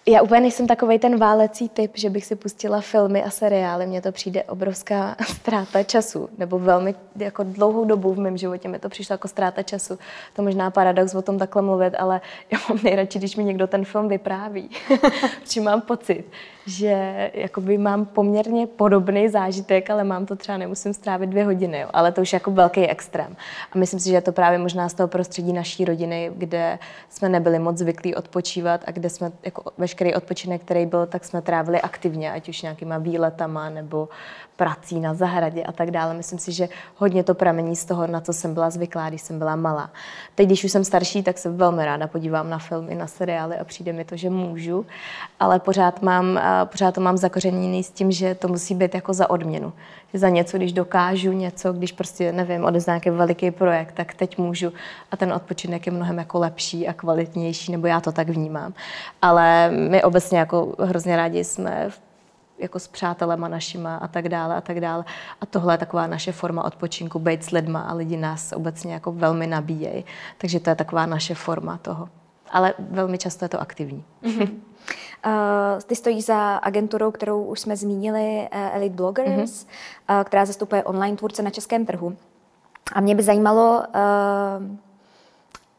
Já 0.07 0.23
úplně 0.23 0.41
nejsem 0.41 0.67
takový 0.67 0.99
ten 0.99 1.19
válecí 1.19 1.69
typ, 1.69 1.93
že 1.95 2.11
bych 2.11 2.27
si 2.27 2.37
pustila 2.37 2.81
filmy 2.81 3.25
a 3.25 3.31
seriály. 3.31 3.87
Mně 3.87 4.03
to 4.03 4.13
přijde 4.13 4.43
obrovská 4.43 5.17
ztráta 5.27 5.83
času. 5.83 6.29
Nebo 6.39 6.59
velmi 6.59 6.95
jako 7.17 7.43
dlouhou 7.43 7.85
dobu 7.85 8.15
v 8.15 8.19
mém 8.19 8.37
životě 8.37 8.69
mi 8.69 8.79
to 8.79 8.89
přišlo 8.89 9.15
jako 9.15 9.29
ztráta 9.29 9.63
času. 9.63 9.99
To 10.33 10.43
možná 10.43 10.71
paradox 10.71 11.15
o 11.15 11.23
tom 11.23 11.39
takhle 11.39 11.63
mluvit, 11.63 11.95
ale 11.99 12.21
já 12.51 12.59
mám 12.69 12.79
nejradši, 12.83 13.19
když 13.19 13.37
mi 13.37 13.45
někdo 13.45 13.67
ten 13.67 13.85
film 13.85 14.09
vypráví. 14.09 14.71
Protože 15.41 15.61
mám 15.61 15.81
pocit, 15.81 16.25
že 16.67 17.31
jakoby 17.35 17.79
mám 17.79 18.07
poměrně 18.07 18.67
podobný 18.67 19.29
zážitek, 19.29 19.91
ale 19.91 20.05
mám 20.05 20.27
to 20.27 20.37
třeba 20.37 20.59
nemusím 20.59 20.95
strávit 20.95 21.27
dvě 21.27 21.45
hodiny, 21.45 21.81
jo. 21.81 21.89
ale 21.93 22.13
to 22.13 22.21
už 22.21 22.33
je 22.33 22.37
jako 22.37 22.51
velký 22.51 22.87
extrém. 22.87 23.37
A 23.73 23.79
myslím 23.79 24.01
si, 24.01 24.09
že 24.09 24.15
je 24.15 24.21
to 24.21 24.33
právě 24.33 24.59
možná 24.59 24.89
z 24.89 24.95
toho 24.95 25.09
prostředí 25.09 25.53
naší 25.53 25.85
rodiny, 25.85 26.31
kde 26.37 26.79
jsme 27.09 27.29
nebyli 27.29 27.59
moc 27.59 27.79
zvyklí 27.79 28.15
odpočívat 28.15 28.81
a 28.87 28.91
kde 28.91 29.11
jsme 29.11 29.33
jako 29.45 29.71
veškerý 29.93 30.15
odpočinek, 30.15 30.61
který 30.65 30.87
byl, 30.87 31.07
tak 31.07 31.25
jsme 31.25 31.43
trávili 31.43 31.81
aktivně, 31.81 32.33
ať 32.33 32.49
už 32.49 32.63
nějakýma 32.63 32.99
výletama 32.99 33.71
nebo 33.71 34.09
prací 34.63 35.01
na 35.01 35.15
zahradě 35.15 35.63
a 35.63 35.73
tak 35.73 35.91
dále. 35.91 36.15
Myslím 36.15 36.39
si, 36.39 36.53
že 36.53 36.69
hodně 36.97 37.25
to 37.25 37.35
pramení 37.35 37.77
z 37.77 37.85
toho, 37.85 38.07
na 38.07 38.21
co 38.21 38.33
jsem 38.33 38.55
byla 38.55 38.71
zvyklá, 38.71 39.09
když 39.09 39.23
jsem 39.23 39.39
byla 39.39 39.57
malá. 39.57 39.91
Teď, 40.35 40.47
když 40.47 40.65
už 40.65 40.73
jsem 40.73 40.85
starší, 40.85 41.23
tak 41.23 41.39
se 41.39 41.51
velmi 41.51 41.85
ráda 41.85 42.07
podívám 42.07 42.51
na 42.51 42.59
filmy, 42.59 42.95
na 42.95 43.07
seriály 43.07 43.57
a 43.59 43.65
přijde 43.65 43.93
mi 43.93 44.05
to, 44.05 44.17
že 44.17 44.31
můžu, 44.31 44.87
ale 45.41 45.59
pořád, 45.59 46.03
mám, 46.03 46.41
pořád 46.65 46.95
to 46.95 47.01
mám 47.01 47.17
zakořeněný 47.17 47.83
s 47.83 47.91
tím, 47.91 48.13
že 48.13 48.35
to 48.35 48.49
musí 48.49 48.75
být 48.75 48.95
jako 48.95 49.13
za 49.13 49.31
odměnu. 49.31 49.73
Že 50.13 50.19
za 50.19 50.29
něco, 50.29 50.57
když 50.57 50.73
dokážu 50.73 51.33
něco, 51.33 51.73
když 51.73 51.93
prostě, 51.93 52.33
nevím, 52.33 52.65
odeznám 52.65 52.95
nějaký 52.95 53.11
veliký 53.11 53.51
projekt, 53.51 53.93
tak 53.93 54.15
teď 54.15 54.39
můžu 54.39 54.73
a 55.11 55.17
ten 55.17 55.33
odpočinek 55.33 55.87
je 55.87 55.93
mnohem 55.93 56.19
jako 56.19 56.39
lepší 56.39 56.89
a 56.89 56.93
kvalitnější, 56.93 57.73
nebo 57.73 57.87
já 57.87 58.01
to 58.01 58.13
tak 58.13 58.29
vnímám. 58.29 58.75
Ale 59.23 59.71
my 59.71 60.03
obecně 60.03 60.39
jako 60.39 60.75
hrozně 60.79 61.17
rádi 61.17 61.45
jsme 61.45 61.87
v 61.91 62.12
jako 62.63 62.79
s 62.79 62.89
přátelema 62.89 63.49
našima 63.49 63.97
a 63.97 64.09
tak 64.09 64.29
dále 64.29 64.57
a 64.57 64.61
tak 64.61 64.81
dále. 64.81 65.05
A 65.41 65.47
tohle 65.47 65.75
je 65.75 65.79
taková 65.79 66.07
naše 66.07 66.33
forma 66.33 66.65
odpočinku, 66.65 67.19
být 67.19 67.45
s 67.45 67.51
lidma 67.51 67.81
a 67.81 67.95
lidi 67.95 68.17
nás 68.17 68.53
obecně 68.53 68.93
jako 68.93 69.13
velmi 69.13 69.47
nabíjejí. 69.47 70.05
Takže 70.39 70.61
to 70.61 70.71
je 70.71 70.77
taková 70.77 71.07
naše 71.07 71.35
forma 71.35 71.79
toho. 71.83 72.09
Ale 72.51 72.75
velmi 72.79 73.19
často 73.19 73.45
je 73.45 73.49
to 73.49 73.61
aktivní. 73.61 74.05
Mm-hmm. 74.23 74.51
Uh, 74.51 75.81
ty 75.87 75.97
stojíš 75.97 76.25
za 76.25 76.57
agenturou, 76.57 77.11
kterou 77.11 77.43
už 77.43 77.61
jsme 77.61 77.77
zmínili, 77.77 78.49
uh, 78.55 78.77
Elite 78.77 78.97
Bloggers, 78.97 79.51
mm-hmm. 79.51 80.19
uh, 80.19 80.25
která 80.25 80.45
zastupuje 80.45 80.85
online 80.85 81.17
tvůrce 81.17 81.43
na 81.43 81.51
českém 81.51 81.87
trhu. 81.87 82.17
A 82.93 83.01
mě 83.01 83.15
by 83.15 83.23
zajímalo, 83.23 83.83
uh, 83.95 84.77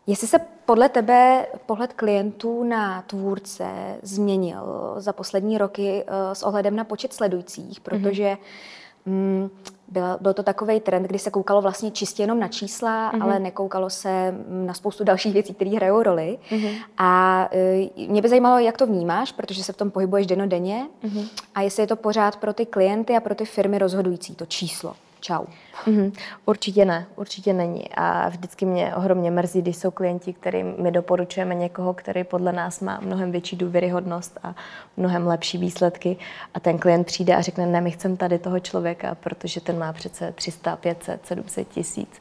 Jestli 0.07 0.27
se 0.27 0.39
podle 0.65 0.89
tebe 0.89 1.45
pohled 1.65 1.93
klientů 1.93 2.63
na 2.63 3.01
tvůrce 3.01 3.65
změnil 4.01 4.93
za 4.97 5.13
poslední 5.13 5.57
roky 5.57 6.03
eh, 6.07 6.35
s 6.35 6.43
ohledem 6.43 6.75
na 6.75 6.83
počet 6.83 7.13
sledujících, 7.13 7.79
protože 7.79 8.37
mm, 9.05 9.49
byl, 9.87 10.17
byl 10.21 10.33
to 10.33 10.43
takový 10.43 10.79
trend, 10.79 11.03
kdy 11.03 11.19
se 11.19 11.31
koukalo 11.31 11.61
vlastně 11.61 11.91
čistě 11.91 12.23
jenom 12.23 12.39
na 12.39 12.47
čísla, 12.47 13.11
mm-hmm. 13.11 13.23
ale 13.23 13.39
nekoukalo 13.39 13.89
se 13.89 14.35
na 14.49 14.73
spoustu 14.73 15.03
dalších 15.03 15.33
věcí, 15.33 15.53
které 15.53 15.69
hrajou 15.69 16.03
roli. 16.03 16.37
Mm-hmm. 16.49 16.75
A 16.97 17.49
e, 17.51 17.89
mě 18.07 18.21
by 18.21 18.29
zajímalo, 18.29 18.59
jak 18.59 18.77
to 18.77 18.87
vnímáš, 18.87 19.31
protože 19.31 19.63
se 19.63 19.73
v 19.73 19.77
tom 19.77 19.91
pohybuješ 19.91 20.27
denodenně 20.27 20.87
mm-hmm. 21.03 21.27
a 21.55 21.61
jestli 21.61 21.83
je 21.83 21.87
to 21.87 21.95
pořád 21.95 22.35
pro 22.35 22.53
ty 22.53 22.65
klienty 22.65 23.15
a 23.15 23.19
pro 23.19 23.35
ty 23.35 23.45
firmy 23.45 23.77
rozhodující, 23.79 24.35
to 24.35 24.45
číslo. 24.45 24.95
Čau. 25.23 25.45
Mm-hmm. 25.85 26.11
Určitě 26.45 26.85
ne, 26.85 27.05
určitě 27.15 27.53
není. 27.53 27.89
A 27.95 28.29
vždycky 28.29 28.65
mě 28.65 28.95
ohromně 28.95 29.31
mrzí, 29.31 29.61
když 29.61 29.75
jsou 29.75 29.91
klienti, 29.91 30.33
kterým 30.33 30.75
my 30.77 30.91
doporučujeme 30.91 31.55
někoho, 31.55 31.93
který 31.93 32.23
podle 32.23 32.51
nás 32.53 32.79
má 32.79 32.99
mnohem 33.01 33.31
větší 33.31 33.55
důvěryhodnost 33.55 34.39
a 34.43 34.55
mnohem 34.97 35.27
lepší 35.27 35.57
výsledky. 35.57 36.17
A 36.53 36.59
ten 36.59 36.77
klient 36.77 37.03
přijde 37.03 37.35
a 37.35 37.41
řekne, 37.41 37.65
ne, 37.65 37.81
my 37.81 37.91
chceme 37.91 38.17
tady 38.17 38.39
toho 38.39 38.59
člověka, 38.59 39.15
protože 39.15 39.61
ten 39.61 39.79
má 39.79 39.93
přece 39.93 40.31
300, 40.31 40.75
500, 40.75 41.25
700 41.25 41.67
tisíc. 41.67 42.19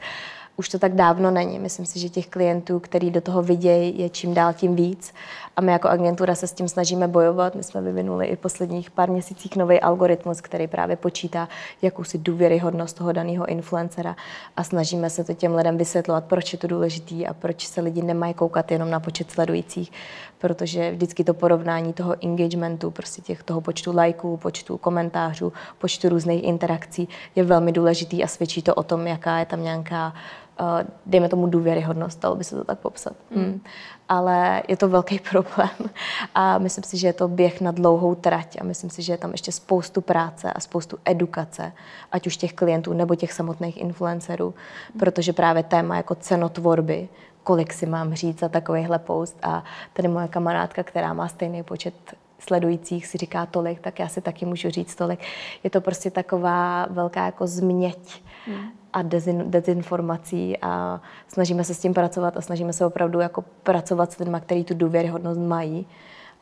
Už 0.56 0.68
to 0.68 0.78
tak 0.78 0.94
dávno 0.94 1.30
není. 1.30 1.58
Myslím 1.58 1.86
si, 1.86 1.98
že 1.98 2.08
těch 2.08 2.26
klientů, 2.26 2.80
který 2.80 3.10
do 3.10 3.20
toho 3.20 3.42
vidějí, 3.42 3.98
je 3.98 4.08
čím 4.08 4.34
dál 4.34 4.52
tím 4.52 4.76
víc. 4.76 5.14
A 5.56 5.60
my 5.60 5.72
jako 5.72 5.88
agentura 5.88 6.34
se 6.34 6.46
s 6.46 6.52
tím 6.52 6.68
snažíme 6.68 7.08
bojovat. 7.08 7.54
My 7.54 7.62
jsme 7.62 7.80
vyvinuli 7.80 8.26
i 8.26 8.36
posledních 8.36 8.90
pár 8.90 9.10
měsících 9.10 9.56
nový 9.56 9.80
algoritmus, 9.80 10.40
který 10.40 10.66
právě 10.66 10.96
počítá 10.96 11.48
jakousi 11.82 12.18
důvěryhodnost 12.18 12.96
toho 12.96 13.12
daného 13.12 13.46
influencera 13.46 14.16
a 14.56 14.64
snažíme 14.64 15.10
se 15.10 15.24
to 15.24 15.34
těm 15.34 15.54
lidem 15.54 15.78
vysvětlovat, 15.78 16.24
proč 16.24 16.52
je 16.52 16.58
to 16.58 16.66
důležitý 16.66 17.26
a 17.26 17.34
proč 17.34 17.66
se 17.66 17.80
lidi 17.80 18.02
nemají 18.02 18.34
koukat 18.34 18.70
jenom 18.70 18.90
na 18.90 19.00
počet 19.00 19.30
sledujících, 19.30 19.92
protože 20.38 20.90
vždycky 20.90 21.24
to 21.24 21.34
porovnání 21.34 21.92
toho 21.92 22.16
engagementu, 22.24 22.90
prostě 22.90 23.22
těch 23.22 23.42
toho 23.42 23.60
počtu 23.60 23.96
lajků, 23.96 24.36
počtu 24.36 24.78
komentářů, 24.78 25.52
počtu 25.78 26.08
různých 26.08 26.44
interakcí 26.44 27.08
je 27.36 27.44
velmi 27.44 27.72
důležitý 27.72 28.24
a 28.24 28.26
svědčí 28.26 28.62
to 28.62 28.74
o 28.74 28.82
tom, 28.82 29.06
jaká 29.06 29.38
je 29.38 29.46
tam 29.46 29.62
nějaká 29.62 30.14
uh, 30.60 30.66
dejme 31.06 31.28
tomu 31.28 31.46
důvěryhodnost, 31.46 32.20
dalo 32.20 32.36
by 32.36 32.44
se 32.44 32.56
to 32.56 32.64
tak 32.64 32.78
popsat. 32.78 33.12
Mm. 33.30 33.60
Ale 34.08 34.62
je 34.68 34.76
to 34.76 34.88
velký 34.88 35.18
problém 35.30 35.90
a 36.34 36.58
myslím 36.58 36.84
si, 36.84 36.98
že 36.98 37.06
je 37.06 37.12
to 37.12 37.28
běh 37.28 37.60
na 37.60 37.70
dlouhou 37.70 38.14
trať 38.14 38.60
a 38.60 38.64
myslím 38.64 38.90
si, 38.90 39.02
že 39.02 39.12
je 39.12 39.18
tam 39.18 39.32
ještě 39.32 39.52
spoustu 39.52 40.00
práce 40.00 40.52
a 40.52 40.60
spoustu 40.60 40.98
edukace, 41.04 41.72
ať 42.12 42.26
už 42.26 42.36
těch 42.36 42.52
klientů 42.52 42.92
nebo 42.92 43.14
těch 43.14 43.32
samotných 43.32 43.80
influencerů, 43.80 44.54
protože 44.98 45.32
právě 45.32 45.62
téma 45.62 45.96
jako 45.96 46.14
cenotvorby, 46.14 47.08
kolik 47.42 47.72
si 47.72 47.86
mám 47.86 48.14
říct 48.14 48.40
za 48.40 48.48
takovýhle 48.48 48.98
post 48.98 49.36
a 49.42 49.64
tady 49.92 50.08
moje 50.08 50.28
kamarádka, 50.28 50.82
která 50.82 51.12
má 51.12 51.28
stejný 51.28 51.62
počet 51.62 51.94
sledujících 52.38 53.06
si 53.06 53.18
říká 53.18 53.46
tolik, 53.46 53.80
tak 53.80 53.98
já 53.98 54.08
si 54.08 54.20
taky 54.20 54.46
můžu 54.46 54.70
říct 54.70 54.94
tolik. 54.94 55.20
Je 55.64 55.70
to 55.70 55.80
prostě 55.80 56.10
taková 56.10 56.86
velká 56.90 57.24
jako 57.24 57.46
změť 57.46 58.22
hmm. 58.46 58.81
A 58.92 59.02
dezin, 59.02 59.50
dezinformací 59.50 60.58
a 60.62 61.00
snažíme 61.28 61.64
se 61.64 61.74
s 61.74 61.78
tím 61.78 61.94
pracovat 61.94 62.36
a 62.36 62.40
snažíme 62.40 62.72
se 62.72 62.86
opravdu 62.86 63.20
jako 63.20 63.44
pracovat 63.62 64.12
s 64.12 64.18
lidmi, 64.18 64.36
kteří 64.40 64.64
tu 64.64 64.74
důvěryhodnost 64.74 65.40
mají 65.40 65.86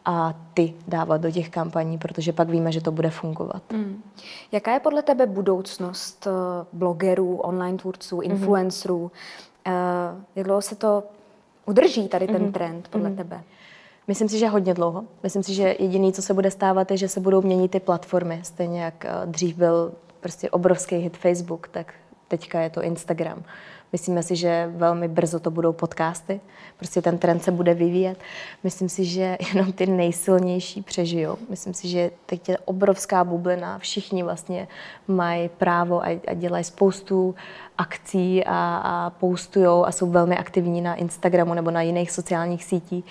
a 0.04 0.34
ty 0.54 0.74
dávat 0.88 1.20
do 1.20 1.30
těch 1.30 1.50
kampaní, 1.50 1.98
protože 1.98 2.32
pak 2.32 2.48
víme, 2.48 2.72
že 2.72 2.80
to 2.80 2.92
bude 2.92 3.10
fungovat. 3.10 3.62
Hmm. 3.72 4.02
Jaká 4.52 4.72
je 4.72 4.80
podle 4.80 5.02
tebe 5.02 5.26
budoucnost 5.26 6.26
eh, 6.26 6.30
blogerů, 6.72 7.36
online 7.36 7.78
tvůrců, 7.78 8.16
mhm. 8.16 8.30
influencerů? 8.30 9.10
Hmm. 9.66 10.24
Jak 10.36 10.46
dlouho 10.46 10.62
se 10.62 10.74
to 10.74 11.02
udrží 11.66 12.08
tady 12.08 12.26
ten 12.26 12.42
hmm. 12.42 12.52
trend 12.52 12.88
podle 12.88 13.08
hmm. 13.08 13.16
tebe? 13.16 13.42
Myslím 14.08 14.28
si, 14.28 14.38
že 14.38 14.48
hodně 14.48 14.74
dlouho. 14.74 15.04
Myslím 15.22 15.42
si, 15.42 15.54
že 15.54 15.76
jediný, 15.78 16.12
co 16.12 16.22
se 16.22 16.34
bude 16.34 16.50
stávat, 16.50 16.90
je, 16.90 16.96
že 16.96 17.08
se 17.08 17.20
budou 17.20 17.42
měnit 17.42 17.70
ty 17.70 17.80
platformy. 17.80 18.40
Stejně 18.42 18.82
jak 18.82 19.04
eh, 19.04 19.10
dřív 19.26 19.56
byl 19.56 19.92
prostě 20.20 20.50
obrovský 20.50 20.96
hit 20.96 21.16
Facebook, 21.16 21.68
tak 21.68 21.94
teďka 22.30 22.60
je 22.60 22.70
to 22.70 22.82
Instagram. 22.82 23.44
Myslíme 23.92 24.22
si, 24.22 24.36
že 24.36 24.70
velmi 24.76 25.08
brzo 25.08 25.40
to 25.40 25.50
budou 25.50 25.72
podcasty, 25.72 26.40
prostě 26.76 27.02
ten 27.02 27.18
trend 27.18 27.42
se 27.42 27.50
bude 27.50 27.74
vyvíjet. 27.74 28.18
Myslím 28.64 28.88
si, 28.88 29.04
že 29.04 29.38
jenom 29.54 29.72
ty 29.72 29.86
nejsilnější 29.86 30.82
přežijou. 30.82 31.36
Myslím 31.48 31.74
si, 31.74 31.88
že 31.88 32.10
teď 32.26 32.48
je 32.48 32.58
obrovská 32.58 33.24
bublina, 33.24 33.78
všichni 33.78 34.22
vlastně 34.22 34.68
mají 35.08 35.48
právo 35.48 36.04
a, 36.04 36.20
a 36.26 36.34
dělají 36.34 36.64
spoustu 36.64 37.34
akcí 37.78 38.44
a, 38.44 38.76
a 38.76 39.10
postujou 39.10 39.84
a 39.84 39.92
jsou 39.92 40.10
velmi 40.10 40.36
aktivní 40.36 40.80
na 40.80 40.94
Instagramu 40.94 41.54
nebo 41.54 41.70
na 41.70 41.82
jiných 41.82 42.10
sociálních 42.10 42.64
sítích. 42.64 43.04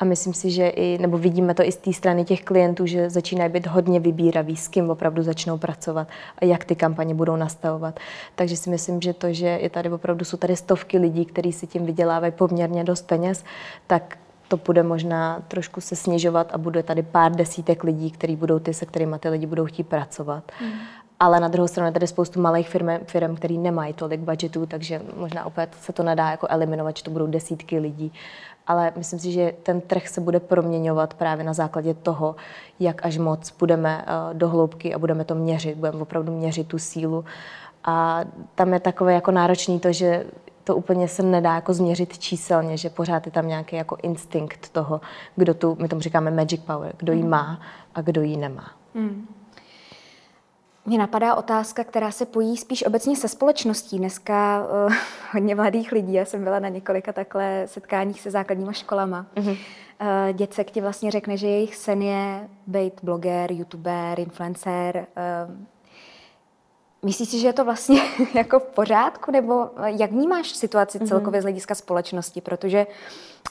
A 0.00 0.04
myslím 0.04 0.34
si, 0.34 0.50
že 0.50 0.68
i, 0.68 0.98
nebo 0.98 1.18
vidíme 1.18 1.54
to 1.54 1.62
i 1.62 1.72
z 1.72 1.76
té 1.76 1.92
strany 1.92 2.24
těch 2.24 2.44
klientů, 2.44 2.86
že 2.86 3.10
začínají 3.10 3.52
být 3.52 3.66
hodně 3.66 4.00
vybíraví, 4.00 4.56
s 4.56 4.68
kým 4.68 4.90
opravdu 4.90 5.22
začnou 5.22 5.58
pracovat 5.58 6.08
a 6.38 6.44
jak 6.44 6.64
ty 6.64 6.76
kampaně 6.76 7.14
budou 7.14 7.36
nastavovat. 7.36 8.00
Takže 8.34 8.56
si 8.56 8.70
myslím, 8.70 9.00
že 9.00 9.12
to, 9.12 9.32
že 9.32 9.46
je 9.46 9.70
tady 9.70 9.90
opravdu 9.90 10.24
jsou 10.24 10.36
tady 10.36 10.56
stovky 10.56 10.98
lidí, 10.98 11.24
kteří 11.24 11.52
si 11.52 11.66
tím 11.66 11.86
vydělávají 11.86 12.32
poměrně 12.32 12.84
dost 12.84 13.06
peněz, 13.06 13.44
tak 13.86 14.18
to 14.48 14.56
bude 14.56 14.82
možná 14.82 15.42
trošku 15.48 15.80
se 15.80 15.96
snižovat 15.96 16.50
a 16.52 16.58
bude 16.58 16.82
tady 16.82 17.02
pár 17.02 17.32
desítek 17.32 17.84
lidí, 17.84 18.10
kteří 18.10 18.36
budou 18.36 18.58
ty, 18.58 18.74
se 18.74 18.86
kterými 18.86 19.16
ty 19.18 19.28
lidi 19.28 19.46
budou 19.46 19.64
chtít 19.64 19.84
pracovat. 19.84 20.52
Mm. 20.62 20.72
Ale 21.20 21.40
na 21.40 21.48
druhou 21.48 21.68
stranu 21.68 21.88
je 21.88 21.92
tady 21.92 22.06
spoustu 22.06 22.40
malých 22.40 22.68
firm, 22.68 22.88
firm 23.04 23.36
který 23.36 23.58
nemají 23.58 23.92
tolik 23.92 24.20
budgetů, 24.20 24.66
takže 24.66 25.02
možná 25.16 25.46
opět 25.46 25.74
se 25.80 25.92
to 25.92 26.02
nedá 26.02 26.30
jako 26.30 26.46
eliminovat, 26.50 26.96
že 26.96 27.02
to 27.02 27.10
budou 27.10 27.26
desítky 27.26 27.78
lidí. 27.78 28.12
Ale 28.70 28.92
myslím 28.96 29.18
si, 29.18 29.32
že 29.32 29.52
ten 29.62 29.80
trh 29.80 30.08
se 30.08 30.20
bude 30.20 30.40
proměňovat 30.40 31.14
právě 31.14 31.44
na 31.44 31.52
základě 31.52 31.94
toho, 31.94 32.36
jak 32.80 33.04
až 33.04 33.18
moc 33.18 33.54
budeme 33.58 34.04
uh, 34.04 34.38
do 34.38 34.48
hloubky 34.48 34.94
a 34.94 34.98
budeme 34.98 35.24
to 35.24 35.34
měřit, 35.34 35.76
budeme 35.76 35.98
opravdu 35.98 36.32
měřit 36.32 36.68
tu 36.68 36.78
sílu. 36.78 37.24
A 37.84 38.20
tam 38.54 38.72
je 38.72 38.80
takové 38.80 39.14
jako 39.14 39.30
náročný 39.30 39.80
to, 39.80 39.92
že 39.92 40.24
to 40.64 40.76
úplně 40.76 41.08
se 41.08 41.22
nedá 41.22 41.54
jako 41.54 41.74
změřit 41.74 42.18
číselně, 42.18 42.76
že 42.76 42.90
pořád 42.90 43.26
je 43.26 43.32
tam 43.32 43.48
nějaký 43.48 43.76
jako 43.76 43.96
instinkt 44.02 44.68
toho, 44.68 45.00
kdo 45.36 45.54
tu, 45.54 45.76
my 45.80 45.88
tomu 45.88 46.00
říkáme 46.00 46.30
magic 46.30 46.60
power, 46.60 46.92
kdo 46.98 47.12
ji 47.12 47.20
hmm. 47.20 47.30
má 47.30 47.60
a 47.94 48.00
kdo 48.00 48.22
ji 48.22 48.36
nemá. 48.36 48.70
Mm. 48.94 49.26
Mně 50.86 50.98
napadá 50.98 51.34
otázka, 51.34 51.84
která 51.84 52.10
se 52.10 52.26
pojí 52.26 52.56
spíš 52.56 52.86
obecně 52.86 53.16
se 53.16 53.28
společností. 53.28 53.98
Dneska 53.98 54.66
uh, 54.86 54.92
hodně 55.32 55.54
mladých 55.54 55.92
lidí, 55.92 56.12
já 56.12 56.24
jsem 56.24 56.44
byla 56.44 56.58
na 56.58 56.68
několika 56.68 57.12
takhle 57.12 57.62
setkáních 57.66 58.20
se 58.20 58.30
základníma 58.30 58.72
školama. 58.72 59.26
Mm-hmm. 59.34 59.50
Uh, 59.50 60.32
děcek 60.32 60.70
ti 60.70 60.80
vlastně 60.80 61.10
řekne, 61.10 61.36
že 61.36 61.46
jejich 61.46 61.76
sen 61.76 62.02
je 62.02 62.48
být 62.66 62.92
bloger, 63.02 63.52
youtuber, 63.52 64.20
influencer, 64.20 65.06
uh, 65.48 65.54
Myslíš 67.02 67.28
si, 67.28 67.38
že 67.38 67.46
je 67.46 67.52
to 67.52 67.64
vlastně 67.64 68.02
jako 68.34 68.60
v 68.60 68.66
pořádku, 68.66 69.30
nebo 69.30 69.70
jak 69.86 70.10
vnímáš 70.10 70.48
situaci 70.50 70.98
mhm. 70.98 71.06
celkově 71.06 71.40
z 71.40 71.44
hlediska 71.44 71.74
společnosti? 71.74 72.40
Protože 72.40 72.86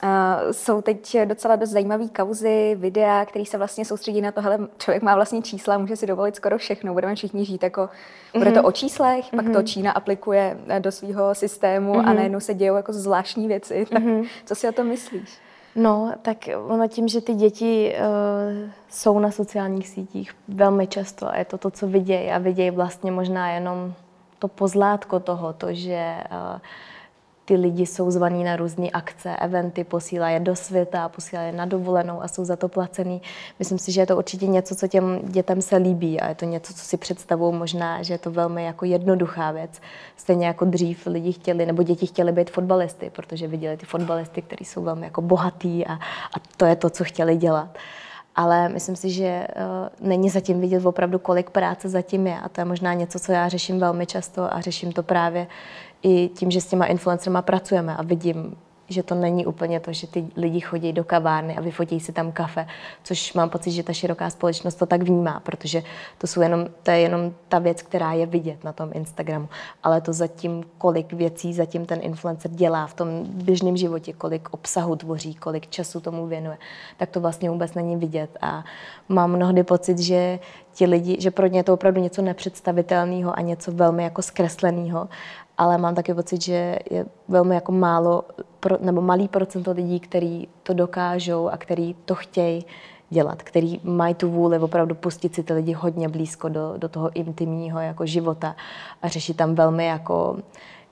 uh, 0.04 0.10
jsou 0.52 0.82
teď 0.82 1.18
docela 1.26 1.56
dost 1.56 1.70
zajímavé 1.70 2.08
kauzy, 2.08 2.76
videa, 2.80 3.26
které 3.26 3.46
se 3.46 3.58
vlastně 3.58 3.86
soustředí 3.86 4.22
na 4.22 4.32
to, 4.32 4.42
hele, 4.42 4.60
člověk 4.78 5.04
má 5.04 5.16
vlastně 5.16 5.42
čísla, 5.42 5.78
může 5.78 5.96
si 5.96 6.08
dovolit 6.08 6.36
skoro 6.36 6.58
všechno, 6.58 6.94
budeme 6.94 7.16
všichni 7.16 7.46
žít 7.46 7.64
jako, 7.64 7.90
bude 8.38 8.52
to 8.52 8.60
mhm. 8.60 8.66
o 8.66 8.72
číslech, 8.72 9.26
mm-hmm. 9.26 9.36
pak 9.36 9.46
to 9.46 9.52
mhm. 9.52 9.66
Čína 9.66 9.92
aplikuje 9.92 10.58
do 10.80 10.92
svého 10.92 11.36
systému 11.36 11.94
mm-hmm. 11.94 12.10
a 12.10 12.14
najednou 12.14 12.40
se 12.40 12.54
dějou 12.54 12.76
jako 12.76 12.94
zvláštní 12.94 13.48
věci. 13.48 13.86
Tak 13.94 14.04
mm-hmm. 14.04 14.28
co 14.46 14.56
si 14.56 14.70
o 14.70 14.72
tom 14.72 14.88
myslíš? 14.88 15.40
No, 15.76 16.14
tak 16.22 16.38
ono 16.68 16.88
tím, 16.88 17.08
že 17.08 17.22
ty 17.22 17.34
děti 17.34 17.96
uh, 17.96 18.70
jsou 18.90 19.20
na 19.20 19.32
sociálních 19.32 19.88
sítích 19.88 20.36
velmi 20.48 20.88
často 20.88 21.28
a 21.28 21.38
je 21.38 21.46
to 21.46 21.58
to, 21.58 21.72
co 21.72 21.88
vidějí 21.88 22.32
a 22.32 22.38
vidějí 22.38 22.72
vlastně 22.72 23.12
možná 23.12 23.52
jenom 23.52 23.94
to 24.40 24.48
pozlátko 24.48 25.20
toho, 25.20 25.54
to, 25.54 25.68
že 25.74 26.18
uh, 26.32 26.60
ty 27.50 27.56
lidi 27.56 27.86
jsou 27.86 28.12
zvaní 28.12 28.44
na 28.44 28.56
různé 28.56 28.90
akce, 28.90 29.36
eventy, 29.36 29.84
posílají 29.84 30.34
je 30.34 30.40
do 30.40 30.56
světa, 30.56 31.10
posílají 31.10 31.48
je 31.48 31.58
na 31.58 31.66
dovolenou 31.66 32.22
a 32.22 32.28
jsou 32.28 32.46
za 32.46 32.56
to 32.56 32.68
placený. 32.68 33.22
Myslím 33.60 33.78
si, 33.78 33.92
že 33.92 34.02
je 34.02 34.06
to 34.06 34.18
určitě 34.18 34.48
něco, 34.48 34.76
co 34.76 34.88
těm 34.88 35.20
dětem 35.24 35.62
se 35.62 35.78
líbí 35.78 36.22
a 36.22 36.30
je 36.30 36.36
to 36.36 36.46
něco, 36.46 36.74
co 36.74 36.80
si 36.86 36.98
představují 36.98 37.56
možná, 37.56 38.04
že 38.04 38.14
je 38.14 38.18
to 38.18 38.32
velmi 38.32 38.66
jako 38.66 38.86
jednoduchá 38.86 39.52
věc. 39.52 39.82
Stejně 40.18 40.48
jako 40.48 40.66
dřív 40.66 41.06
lidi 41.06 41.32
chtěli, 41.32 41.66
nebo 41.66 41.84
děti 41.84 42.06
chtěli 42.06 42.32
být 42.32 42.50
fotbalisty, 42.50 43.10
protože 43.10 43.48
viděli 43.48 43.78
ty 43.78 43.86
fotbalisty, 43.86 44.42
kteří 44.42 44.66
jsou 44.66 44.84
velmi 44.84 45.06
jako 45.06 45.22
bohatý 45.22 45.86
a, 45.86 45.94
a 45.94 46.40
to 46.58 46.66
je 46.66 46.76
to, 46.76 46.90
co 46.90 47.04
chtěli 47.04 47.38
dělat 47.38 47.78
ale 48.36 48.70
myslím 48.70 48.96
si, 48.96 49.10
že 49.10 49.48
uh, 50.02 50.08
není 50.08 50.30
zatím 50.30 50.62
vidět 50.62 50.86
opravdu, 50.86 51.20
kolik 51.20 51.50
práce 51.50 51.90
zatím 51.90 52.28
je. 52.28 52.40
A 52.40 52.50
to 52.50 52.62
je 52.62 52.66
možná 52.66 52.94
něco, 52.94 53.20
co 53.20 53.32
já 53.32 53.50
řeším 53.50 53.80
velmi 53.80 54.06
často 54.06 54.54
a 54.54 54.62
řeším 54.62 54.92
to 54.92 55.04
právě 55.04 55.48
i 56.04 56.30
tím, 56.30 56.52
že 56.52 56.62
s 56.62 56.68
těma 56.68 56.86
influencerma 56.86 57.42
pracujeme 57.42 57.98
a 57.98 58.04
vidím, 58.04 58.56
že 58.90 59.04
to 59.04 59.16
není 59.16 59.46
úplně 59.46 59.80
to, 59.80 59.94
že 59.94 60.08
ty 60.08 60.28
lidi 60.38 60.60
chodí 60.60 60.94
do 60.94 61.04
kavárny 61.04 61.58
a 61.58 61.62
vyfotí 61.62 62.00
si 62.00 62.12
tam 62.12 62.32
kafe, 62.32 62.68
což 63.04 63.34
mám 63.34 63.50
pocit, 63.50 63.72
že 63.72 63.84
ta 63.84 63.94
široká 63.94 64.30
společnost 64.30 64.76
to 64.76 64.86
tak 64.86 65.04
vnímá, 65.04 65.40
protože 65.40 65.84
to, 66.18 66.28
jsou 66.28 66.42
jenom, 66.42 66.68
to 66.84 66.92
je 66.92 67.00
jenom 67.00 67.34
ta 67.48 67.60
věc, 67.60 67.82
která 67.82 68.14
je 68.14 68.26
vidět 68.26 68.64
na 68.64 68.74
tom 68.74 68.90
Instagramu. 68.94 69.50
Ale 69.84 70.02
to 70.02 70.14
zatím, 70.14 70.64
kolik 70.78 71.14
věcí 71.14 71.54
zatím 71.54 71.86
ten 71.86 72.00
influencer 72.02 72.52
dělá 72.52 72.88
v 72.88 72.94
tom 72.94 73.08
běžném 73.26 73.78
životě, 73.78 74.14
kolik 74.14 74.50
obsahu 74.52 74.96
tvoří, 74.96 75.36
kolik 75.36 75.68
času 75.68 76.00
tomu 76.00 76.28
věnuje, 76.28 76.58
tak 76.98 77.10
to 77.10 77.20
vlastně 77.20 77.50
vůbec 77.50 77.74
není 77.74 77.96
vidět. 77.96 78.38
A 78.42 78.64
mám 79.10 79.32
mnohdy 79.32 79.64
pocit, 79.64 80.00
že 80.00 80.40
ti 80.74 80.86
lidi, 80.86 81.18
že 81.20 81.32
pro 81.32 81.48
ně 81.48 81.60
je 81.60 81.64
to 81.64 81.74
opravdu 81.74 82.02
něco 82.02 82.22
nepředstavitelného 82.22 83.38
a 83.38 83.42
něco 83.42 83.72
velmi 83.72 84.04
jako 84.04 84.22
zkresleného 84.22 85.10
ale 85.60 85.78
mám 85.78 85.96
taky 85.96 86.14
pocit, 86.14 86.42
že 86.42 86.80
je 86.92 87.06
velmi 87.28 87.56
jako 87.56 87.72
málo, 87.72 88.24
nebo 88.80 89.02
malý 89.02 89.28
procento 89.28 89.72
lidí, 89.72 90.00
kteří 90.00 90.48
to 90.64 90.74
dokážou 90.74 91.48
a 91.50 91.58
který 91.58 91.96
to 92.06 92.16
chtějí 92.16 92.66
dělat, 93.10 93.44
který 93.44 93.80
mají 93.84 94.16
tu 94.16 94.30
vůli 94.30 94.60
opravdu 94.60 94.96
pustit 94.96 95.36
si 95.36 95.44
ty 95.44 95.54
lidi 95.54 95.74
hodně 95.74 96.10
blízko 96.10 96.50
do, 96.50 96.74
do 96.78 96.90
toho 96.90 97.12
intimního 97.14 97.80
jako 97.80 98.06
života 98.06 98.56
a 99.02 99.08
řešit 99.08 99.38
tam 99.38 99.56
velmi 99.56 99.86
jako 99.86 100.38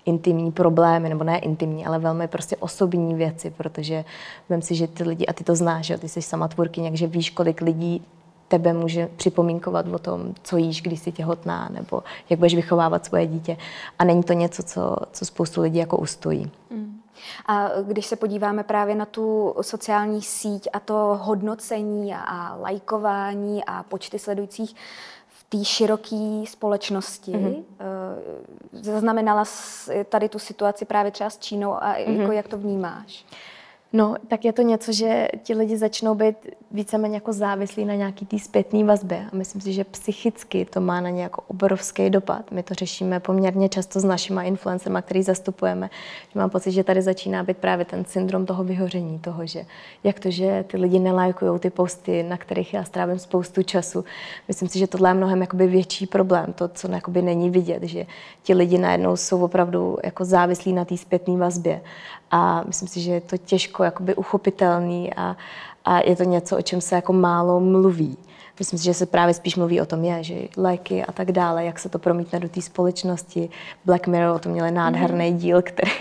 intimní 0.06 0.52
problémy, 0.52 1.10
nebo 1.10 1.24
ne 1.24 1.40
intimní, 1.40 1.86
ale 1.86 2.00
velmi 2.00 2.28
prostě 2.28 2.56
osobní 2.58 3.16
věci, 3.16 3.50
protože 3.50 4.06
vím 4.50 4.62
si, 4.62 4.76
že 4.76 4.88
ty 4.88 5.04
lidi, 5.04 5.26
a 5.26 5.34
ty 5.34 5.44
to 5.44 5.56
znáš, 5.56 5.86
že 5.86 5.98
ty 5.98 6.10
jsi 6.10 6.22
sama 6.22 6.48
tvůrkyně, 6.48 6.90
takže 6.90 7.08
víš, 7.08 7.30
kolik 7.30 7.62
lidí 7.62 8.06
tebe 8.48 8.74
může 8.74 9.10
připomínkovat 9.16 9.88
o 9.88 10.00
tom, 10.00 10.34
co 10.44 10.58
jíš, 10.58 10.82
když 10.82 11.00
jsi 11.00 11.12
těhotná, 11.12 11.70
nebo 11.70 12.04
jak 12.30 12.40
budeš 12.40 12.56
vychovávat 12.56 13.06
svoje 13.06 13.28
dítě. 13.28 13.58
A 14.00 14.04
není 14.04 14.24
to 14.24 14.34
něco, 14.34 14.64
co, 14.64 14.96
co 15.12 15.26
spoustu 15.26 15.62
lidí 15.62 15.80
jako 15.80 15.98
ustojí. 15.98 16.52
Mm. 16.70 17.02
A 17.48 17.70
když 17.84 18.06
se 18.06 18.16
podíváme 18.16 18.64
právě 18.64 18.96
na 18.96 19.06
tu 19.06 19.56
sociální 19.62 20.22
síť 20.22 20.68
a 20.74 20.80
to 20.80 21.20
hodnocení 21.22 22.16
a 22.16 22.58
lajkování 22.62 23.66
a 23.66 23.84
počty 23.84 24.20
sledujících 24.20 24.76
v 25.28 25.44
té 25.50 25.66
široké 25.66 26.44
společnosti, 26.48 27.32
mm-hmm. 27.32 27.64
zaznamenala 28.72 29.46
tady 30.10 30.30
tu 30.30 30.40
situaci 30.40 30.86
právě 30.86 31.12
třeba 31.12 31.30
s 31.30 31.38
Čínou 31.38 31.74
a 31.74 31.94
mm-hmm. 31.94 32.22
jako 32.22 32.32
jak 32.32 32.48
to 32.48 32.58
vnímáš? 32.58 33.26
No, 33.94 34.16
tak 34.28 34.46
je 34.46 34.54
to 34.54 34.62
něco, 34.62 34.94
že 34.94 35.28
ti 35.44 35.54
lidi 35.54 35.78
začnou 35.78 36.16
být 36.16 36.36
víceméně 36.72 37.16
jako 37.16 37.34
závislí 37.34 37.86
na 37.86 37.96
nějaký 37.96 38.26
té 38.26 38.40
zpětné 38.40 38.84
vazbě. 38.84 39.26
A 39.34 39.36
myslím 39.36 39.62
si, 39.62 39.74
že 39.74 39.84
psychicky 39.84 40.66
to 40.66 40.82
má 40.82 41.02
na 41.02 41.10
ně 41.10 41.24
jako 41.24 41.42
obrovský 41.48 42.10
dopad. 42.10 42.52
My 42.52 42.64
to 42.64 42.74
řešíme 42.74 43.20
poměrně 43.20 43.70
často 43.70 44.00
s 44.00 44.04
našimi 44.04 44.48
influencerma, 44.48 45.02
který 45.02 45.24
zastupujeme. 45.24 45.90
Že 46.34 46.40
mám 46.40 46.50
pocit, 46.50 46.72
že 46.72 46.84
tady 46.84 47.02
začíná 47.02 47.44
být 47.44 47.58
právě 47.58 47.86
ten 47.86 48.06
syndrom 48.06 48.46
toho 48.46 48.64
vyhoření, 48.64 49.20
toho, 49.20 49.46
že 49.46 49.66
jak 50.04 50.20
to, 50.20 50.32
že 50.32 50.66
ty 50.68 50.78
lidi 50.78 51.00
nelajkují 51.00 51.60
ty 51.60 51.70
posty, 51.70 52.24
na 52.24 52.38
kterých 52.38 52.74
já 52.74 52.84
strávím 52.84 53.20
spoustu 53.20 53.64
času. 53.64 54.06
Myslím 54.48 54.70
si, 54.70 54.80
že 54.80 54.88
tohle 54.88 55.10
je 55.10 55.14
mnohem 55.14 55.42
jakoby 55.42 55.68
větší 55.68 56.08
problém, 56.08 56.54
to, 56.54 56.68
co 56.68 56.88
není 57.22 57.50
vidět, 57.50 57.84
že 57.84 58.06
ti 58.44 58.54
lidi 58.54 58.78
najednou 58.78 59.16
jsou 59.16 59.44
opravdu 59.44 59.98
jako 60.04 60.26
závislí 60.26 60.74
na 60.74 60.86
té 60.86 60.98
zpětné 60.98 61.38
vazbě. 61.38 61.82
A 62.32 62.64
myslím 62.68 62.88
si, 62.88 63.02
že 63.02 63.12
je 63.12 63.22
to 63.22 63.38
těžko 63.38 63.84
jakoby 63.84 64.16
uchopitelný 64.16 65.14
a, 65.14 65.38
a 65.86 66.00
je 66.00 66.16
to 66.16 66.24
něco, 66.24 66.58
o 66.58 66.62
čem 66.62 66.82
se 66.82 66.96
jako 66.96 67.14
málo 67.14 67.60
mluví. 67.60 68.18
Myslím 68.60 68.80
si, 68.80 68.86
že 68.86 68.94
se 68.94 69.06
právě 69.06 69.34
spíš 69.34 69.56
mluví 69.56 69.82
o 69.82 69.86
tom, 69.86 70.04
je, 70.04 70.24
že 70.24 70.36
léky 70.58 71.06
a 71.06 71.12
tak 71.12 71.32
dále, 71.32 71.66
jak 71.66 71.80
se 71.80 71.90
to 71.90 72.00
promítne 72.00 72.40
do 72.40 72.50
té 72.50 72.62
společnosti. 72.62 73.50
Black 73.86 74.08
Mirror 74.08 74.36
o 74.36 74.40
tom 74.40 74.52
měli 74.52 74.72
nádherný 74.72 75.32
mm. 75.32 75.38
díl, 75.38 75.62
který 75.62 75.92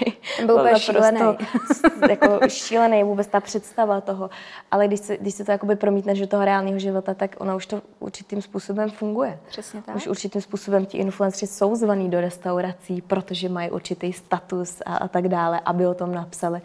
byl, 0.47 0.63
byl 0.63 0.79
šílený. 0.79 1.21
jako 2.11 2.49
šílený, 2.49 3.05
vůbec 3.05 3.27
ta 3.27 3.41
představa 3.41 4.01
toho. 4.01 4.31
Ale 4.71 4.87
když 4.87 5.01
se, 5.01 5.17
když 5.17 5.35
se 5.35 5.45
to 5.45 5.53
jakoby 5.53 5.77
promítne 5.77 6.15
do 6.15 6.27
toho 6.27 6.45
reálného 6.45 6.79
života, 6.79 7.15
tak 7.15 7.37
ona 7.39 7.55
už 7.55 7.67
to 7.67 7.83
určitým 7.99 8.43
způsobem 8.43 8.91
funguje. 8.91 9.39
Přesně 9.49 9.83
tak. 9.83 9.97
Už 9.97 10.07
určitým 10.07 10.41
způsobem 10.41 10.87
ti 10.87 10.99
influenceri 10.99 11.47
jsou 11.47 11.75
zvaní 11.75 12.11
do 12.11 12.21
restaurací, 12.21 13.03
protože 13.03 13.49
mají 13.49 13.71
určitý 13.71 14.13
status 14.13 14.83
a, 14.87 14.97
a 14.97 15.09
tak 15.09 15.29
dále, 15.29 15.61
aby 15.65 15.87
o 15.87 15.95
tom 15.95 16.15
napsali 16.15 16.61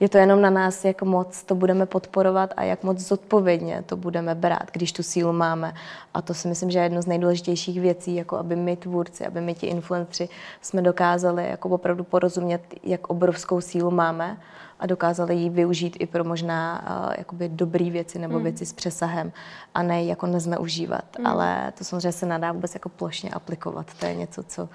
Je 0.00 0.08
to 0.08 0.18
jenom 0.18 0.42
na 0.42 0.50
nás, 0.50 0.84
jak 0.84 1.02
moc 1.02 1.42
to 1.42 1.54
budeme 1.54 1.86
podporovat 1.86 2.50
a 2.56 2.62
jak 2.62 2.82
moc 2.82 2.98
zodpovědně 2.98 3.82
to 3.86 3.96
budeme 3.96 4.34
brát, 4.34 4.70
když 4.72 4.92
tu 4.92 5.02
sílu 5.02 5.32
máme. 5.32 5.74
A 6.14 6.22
to 6.22 6.34
si 6.34 6.48
myslím, 6.48 6.70
že 6.70 6.78
je 6.78 6.82
jedno 6.82 7.02
z 7.02 7.06
nejdůležitějších 7.06 7.80
věcí, 7.80 8.14
jako 8.14 8.36
aby 8.36 8.56
my 8.56 8.76
tvůrci, 8.76 9.26
aby 9.26 9.40
my 9.40 9.54
ti 9.54 9.66
influenceri 9.66 10.28
jsme 10.60 10.82
dokázali 10.82 11.48
jako 11.48 11.68
opravdu 11.68 12.04
porozumět, 12.04 12.60
jak 12.82 13.06
obrovskou 13.10 13.60
sílu 13.60 13.90
máme 13.90 14.36
a 14.80 14.86
dokázali 14.86 15.34
ji 15.34 15.50
využít 15.50 15.96
i 16.00 16.06
pro 16.06 16.24
možná 16.24 16.84
uh, 17.06 17.14
jakoby 17.18 17.48
dobrý 17.48 17.90
věci 17.90 18.18
nebo 18.18 18.36
mm. 18.36 18.42
věci 18.42 18.66
s 18.66 18.72
přesahem 18.72 19.32
a 19.74 19.82
ne 19.82 20.04
jako 20.04 20.26
nezneužívat. 20.26 21.04
Mm. 21.18 21.26
Ale 21.26 21.72
to 21.78 21.84
samozřejmě 21.84 22.12
se 22.12 22.26
nadá 22.26 22.52
vůbec 22.52 22.74
jako 22.74 22.88
plošně 22.88 23.30
aplikovat. 23.30 23.86
To 24.00 24.06
je 24.06 24.14
něco, 24.14 24.42
co, 24.42 24.68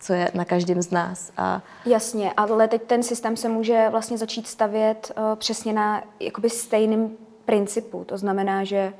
co 0.00 0.12
je 0.12 0.30
na 0.34 0.44
každém 0.44 0.82
z 0.82 0.90
nás. 0.90 1.32
A... 1.36 1.62
Jasně, 1.86 2.32
ale 2.36 2.68
teď 2.68 2.82
ten 2.82 3.02
systém 3.02 3.36
se 3.36 3.48
může 3.48 3.88
vlastně 3.90 4.18
začít 4.18 4.46
stavět 4.46 5.12
uh, 5.16 5.22
přesně 5.36 5.72
na 5.72 6.02
jakoby 6.20 6.50
stejným 6.50 7.16
principu. 7.44 8.04
To 8.04 8.18
znamená, 8.18 8.64
že 8.64 8.92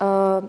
uh, 0.00 0.48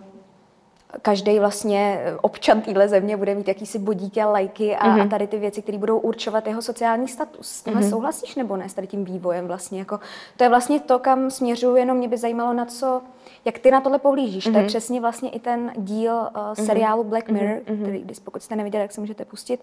každý 1.01 1.39
vlastně 1.39 2.01
občan 2.21 2.61
téhle 2.61 2.89
země 2.89 3.17
bude 3.17 3.35
mít 3.35 3.47
jakýsi 3.47 3.79
bodíky 3.79 4.21
a 4.21 4.29
lajky 4.29 4.75
a, 4.75 4.87
mm-hmm. 4.87 5.05
a 5.05 5.07
tady 5.07 5.27
ty 5.27 5.37
věci, 5.37 5.61
které 5.61 5.77
budou 5.77 5.99
určovat 5.99 6.47
jeho 6.47 6.61
sociální 6.61 7.07
status. 7.07 7.47
S 7.47 7.63
tímhle 7.63 7.81
mm-hmm. 7.81 7.89
souhlasíš 7.89 8.35
nebo 8.35 8.57
ne 8.57 8.69
s 8.69 8.73
tady 8.73 8.87
tím 8.87 9.05
vývojem 9.05 9.47
vlastně? 9.47 9.79
Jako, 9.79 9.99
to 10.37 10.43
je 10.43 10.49
vlastně 10.49 10.79
to, 10.79 10.99
kam 10.99 11.31
směřuju, 11.31 11.75
jenom 11.75 11.97
mě 11.97 12.07
by 12.07 12.17
zajímalo, 12.17 12.53
na 12.53 12.65
co, 12.65 13.01
jak 13.45 13.59
ty 13.59 13.71
na 13.71 13.81
tohle 13.81 13.99
pohlížíš. 13.99 14.47
Mm-hmm. 14.47 14.51
To 14.51 14.57
je 14.57 14.63
mhm. 14.63 14.67
přesně 14.67 15.01
vlastně 15.01 15.29
i 15.29 15.39
ten 15.39 15.71
díl 15.77 16.13
uh, 16.13 16.65
seriálu 16.65 17.03
Black 17.03 17.29
Mirror, 17.29 17.57
mm-hmm. 17.57 17.81
který, 17.81 18.05
pokud 18.23 18.43
jste 18.43 18.55
neviděli, 18.55 18.81
jak 18.81 18.91
se 18.91 19.01
můžete 19.01 19.25
pustit, 19.25 19.59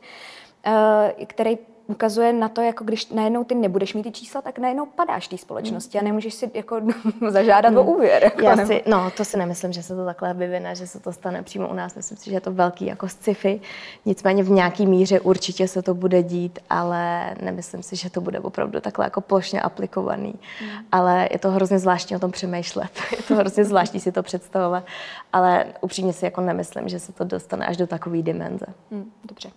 uh, 0.66 1.24
který 1.26 1.58
ukazuje 1.90 2.32
na 2.32 2.48
to, 2.48 2.60
jako 2.60 2.84
když 2.84 3.08
najednou 3.08 3.44
ty 3.44 3.54
nebudeš 3.54 3.94
mít 3.94 4.02
ty 4.02 4.10
čísla, 4.10 4.42
tak 4.42 4.58
najednou 4.58 4.86
padáš 4.86 5.28
té 5.28 5.38
společnosti 5.38 5.98
a 5.98 6.02
nemůžeš 6.02 6.34
si 6.34 6.50
jako 6.54 6.80
zažádat 7.28 7.72
hmm. 7.72 7.78
o 7.78 7.82
úvěr. 7.82 8.24
Jako, 8.24 8.42
Já 8.42 8.66
si, 8.66 8.82
no, 8.86 9.10
to 9.16 9.24
si 9.24 9.36
nemyslím, 9.36 9.72
že 9.72 9.82
se 9.82 9.96
to 9.96 10.04
takhle 10.04 10.34
vyvine, 10.34 10.74
že 10.74 10.86
se 10.86 11.00
to 11.00 11.12
stane 11.12 11.42
přímo 11.42 11.68
u 11.68 11.74
nás. 11.74 11.94
Myslím 11.94 12.18
si, 12.18 12.30
že 12.30 12.36
je 12.36 12.40
to 12.40 12.52
velký 12.52 12.86
jako 12.86 13.08
sci-fi. 13.08 13.60
Nicméně 14.04 14.42
v 14.42 14.50
nějaký 14.50 14.86
míře 14.86 15.20
určitě 15.20 15.68
se 15.68 15.82
to 15.82 15.94
bude 15.94 16.22
dít, 16.22 16.58
ale 16.70 17.34
nemyslím 17.42 17.82
si, 17.82 17.96
že 17.96 18.10
to 18.10 18.20
bude 18.20 18.40
opravdu 18.40 18.80
takhle 18.80 19.06
jako 19.06 19.20
plošně 19.20 19.62
aplikovaný. 19.62 20.34
Hmm. 20.60 20.70
Ale 20.92 21.28
je 21.32 21.38
to 21.38 21.50
hrozně 21.50 21.78
zvláštní 21.78 22.16
o 22.16 22.18
tom 22.18 22.30
přemýšlet. 22.30 22.90
je 23.16 23.22
to 23.22 23.34
hrozně 23.34 23.64
zvláštní 23.64 24.00
si 24.00 24.12
to 24.12 24.22
představovat. 24.22 24.84
Ale 25.32 25.66
upřímně 25.80 26.12
si 26.12 26.24
jako 26.24 26.40
nemyslím, 26.40 26.88
že 26.88 26.98
se 26.98 27.12
to 27.12 27.24
dostane 27.24 27.66
až 27.66 27.76
do 27.76 27.86
takové 27.86 28.22
dimenze. 28.22 28.66
Hmm, 28.90 29.10
dobře. 29.24 29.50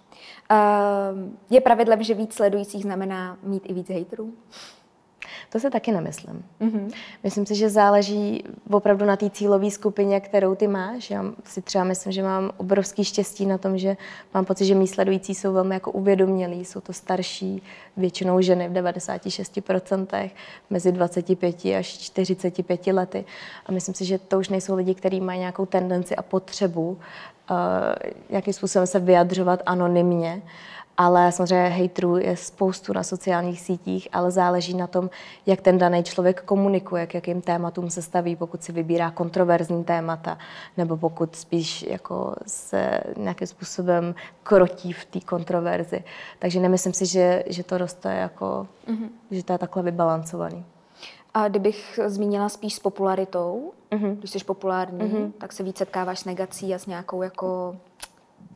Uh, 0.51 1.31
je 1.49 1.61
pravidlem, 1.61 2.03
že 2.03 2.13
víc 2.13 2.33
sledujících 2.33 2.83
znamená 2.83 3.37
mít 3.43 3.63
i 3.65 3.73
víc 3.73 3.89
hejterů? 3.89 4.33
To 5.53 5.59
se 5.59 5.69
taky 5.69 5.91
nemyslím. 5.91 6.45
Mm-hmm. 6.61 6.91
Myslím 7.23 7.45
si, 7.45 7.55
že 7.55 7.69
záleží 7.69 8.43
opravdu 8.71 9.05
na 9.05 9.15
té 9.15 9.29
cílové 9.29 9.71
skupině, 9.71 10.19
kterou 10.19 10.55
ty 10.55 10.67
máš. 10.67 11.09
Já 11.09 11.25
si 11.43 11.61
třeba 11.61 11.83
myslím, 11.83 12.11
že 12.11 12.23
mám 12.23 12.51
obrovský 12.57 13.03
štěstí 13.03 13.45
na 13.45 13.57
tom, 13.57 13.77
že 13.77 13.97
mám 14.33 14.45
pocit, 14.45 14.65
že 14.65 14.75
mý 14.75 14.87
sledující 14.87 15.35
jsou 15.35 15.53
velmi 15.53 15.75
jako 15.75 15.91
uvědomělí. 15.91 16.65
Jsou 16.65 16.81
to 16.81 16.93
starší, 16.93 17.63
většinou 17.97 18.41
ženy 18.41 18.69
v 18.69 18.73
96%, 18.73 20.29
mezi 20.69 20.91
25 20.91 21.65
až 21.65 21.87
45 21.87 22.87
lety. 22.87 23.25
A 23.65 23.71
myslím 23.71 23.95
si, 23.95 24.05
že 24.05 24.17
to 24.17 24.39
už 24.39 24.49
nejsou 24.49 24.75
lidi, 24.75 24.95
kteří 24.95 25.21
mají 25.21 25.39
nějakou 25.39 25.65
tendenci 25.65 26.15
a 26.15 26.21
potřebu 26.21 26.89
uh, 26.89 26.97
jakým 28.29 28.53
způsobem 28.53 28.87
se 28.87 28.99
vyjadřovat 28.99 29.61
anonymně 29.65 30.41
ale 30.97 31.31
samozřejmě 31.31 31.69
hejtrů 31.69 32.17
je 32.17 32.37
spoustu 32.37 32.93
na 32.93 33.03
sociálních 33.03 33.61
sítích, 33.61 34.07
ale 34.13 34.31
záleží 34.31 34.73
na 34.73 34.87
tom, 34.87 35.09
jak 35.45 35.61
ten 35.61 35.77
daný 35.77 36.03
člověk 36.03 36.41
komunikuje, 36.41 37.07
k 37.07 37.13
jakým 37.13 37.41
tématům 37.41 37.89
se 37.89 38.01
staví, 38.01 38.35
pokud 38.35 38.63
si 38.63 38.71
vybírá 38.71 39.11
kontroverzní 39.11 39.83
témata, 39.83 40.37
nebo 40.77 40.97
pokud 40.97 41.35
spíš 41.35 41.83
jako 41.83 42.35
se 42.47 43.01
nějakým 43.17 43.47
způsobem 43.47 44.15
krotí 44.43 44.93
v 44.93 45.05
té 45.05 45.19
kontroverzi. 45.19 46.03
Takže 46.39 46.59
nemyslím 46.59 46.93
si, 46.93 47.05
že, 47.05 47.43
že 47.47 47.63
to 47.63 47.77
roste 47.77 48.13
jako, 48.13 48.67
mm-hmm. 48.87 49.09
že 49.31 49.43
to 49.43 49.53
je 49.53 49.57
takhle 49.57 49.83
vybalancovaný. 49.83 50.65
A 51.33 51.47
kdybych 51.47 51.99
zmínila 52.05 52.49
spíš 52.49 52.73
s 52.73 52.79
popularitou, 52.79 53.71
mm-hmm. 53.91 54.15
když 54.15 54.31
jsi 54.31 54.39
populární, 54.39 54.99
mm-hmm. 54.99 55.31
tak 55.37 55.53
se 55.53 55.63
víc 55.63 55.77
setkáváš 55.77 56.19
s 56.19 56.25
negací 56.25 56.75
a 56.75 56.79
s 56.79 56.85
nějakou 56.85 57.21
jako 57.21 57.75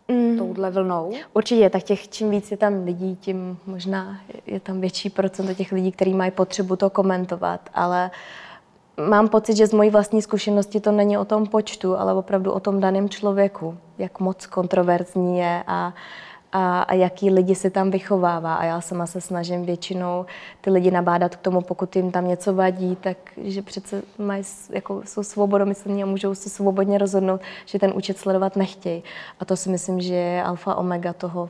mm. 0.07 0.37
touhle 0.37 0.71
vlnou? 0.71 1.11
Určitě, 1.33 1.69
tak 1.69 1.83
těch, 1.83 2.07
čím 2.09 2.29
víc 2.29 2.51
je 2.51 2.57
tam 2.57 2.83
lidí, 2.85 3.15
tím 3.15 3.57
možná 3.65 4.19
je 4.45 4.59
tam 4.59 4.81
větší 4.81 5.09
procento 5.09 5.53
těch 5.53 5.71
lidí, 5.71 5.91
kteří 5.91 6.13
mají 6.13 6.31
potřebu 6.31 6.75
to 6.75 6.89
komentovat, 6.89 7.69
ale 7.73 8.11
mám 9.09 9.27
pocit, 9.27 9.57
že 9.57 9.67
z 9.67 9.73
mojí 9.73 9.89
vlastní 9.89 10.21
zkušenosti 10.21 10.79
to 10.79 10.91
není 10.91 11.17
o 11.17 11.25
tom 11.25 11.47
počtu, 11.47 11.97
ale 11.97 12.13
opravdu 12.13 12.51
o 12.51 12.59
tom 12.59 12.79
daném 12.79 13.09
člověku, 13.09 13.77
jak 13.97 14.19
moc 14.19 14.45
kontroverzní 14.45 15.39
je 15.39 15.63
a 15.67 15.93
a, 16.51 16.81
a 16.81 16.93
jaký 16.93 17.29
lidi 17.29 17.55
si 17.55 17.69
tam 17.69 17.91
vychovává. 17.91 18.55
A 18.55 18.65
já 18.65 18.81
sama 18.81 19.05
se 19.05 19.21
snažím 19.21 19.65
většinou 19.65 20.25
ty 20.61 20.69
lidi 20.69 20.91
nabádat 20.91 21.35
k 21.35 21.41
tomu, 21.41 21.61
pokud 21.61 21.95
jim 21.95 22.11
tam 22.11 22.27
něco 22.27 22.53
vadí, 22.53 22.95
tak 22.95 23.17
že 23.37 23.61
přece 23.61 24.01
mají, 24.17 24.43
jako, 24.69 25.01
jsou 25.05 25.23
svobodomyslní 25.23 26.03
a 26.03 26.05
můžou 26.05 26.35
si 26.35 26.49
svobodně 26.49 26.97
rozhodnout, 26.97 27.41
že 27.65 27.79
ten 27.79 27.93
účet 27.95 28.17
sledovat 28.17 28.55
nechtějí. 28.55 29.03
A 29.39 29.45
to 29.45 29.55
si 29.55 29.69
myslím, 29.69 30.01
že 30.01 30.13
je 30.13 30.43
alfa 30.43 30.75
omega 30.75 31.13
toho 31.13 31.49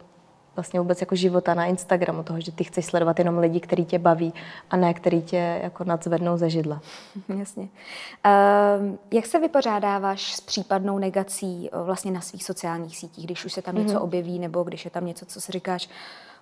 vlastně 0.58 0.80
vůbec 0.80 1.02
jako 1.02 1.16
života 1.16 1.54
na 1.54 1.66
Instagramu, 1.66 2.24
toho, 2.24 2.42
že 2.42 2.52
ty 2.52 2.64
chceš 2.64 2.86
sledovat 2.86 3.20
jenom 3.20 3.38
lidi, 3.38 3.60
který 3.60 3.86
tě 3.86 4.00
baví 4.00 4.34
a 4.70 4.78
ne 4.78 4.94
který 4.94 5.22
tě 5.22 5.60
jako 5.64 5.84
nadzvednou 5.84 6.38
ze 6.38 6.50
židla. 6.50 6.82
Jasně. 7.38 7.64
Uh, 7.64 8.96
jak 9.12 9.26
se 9.26 9.40
vypořádáváš 9.40 10.36
s 10.36 10.42
případnou 10.42 11.00
negací 11.00 11.70
eh, 11.72 11.84
vlastně 11.84 12.12
na 12.12 12.22
svých 12.22 12.44
sociálních 12.44 12.98
sítích, 12.98 13.26
když 13.26 13.46
už 13.46 13.54
se 13.54 13.62
tam 13.62 13.76
něco 13.76 13.94
mm-hmm. 13.94 14.04
objeví 14.04 14.40
nebo 14.40 14.64
když 14.64 14.86
je 14.86 14.92
tam 14.92 15.06
něco, 15.06 15.26
co 15.26 15.42
si 15.42 15.52
říkáš, 15.52 15.90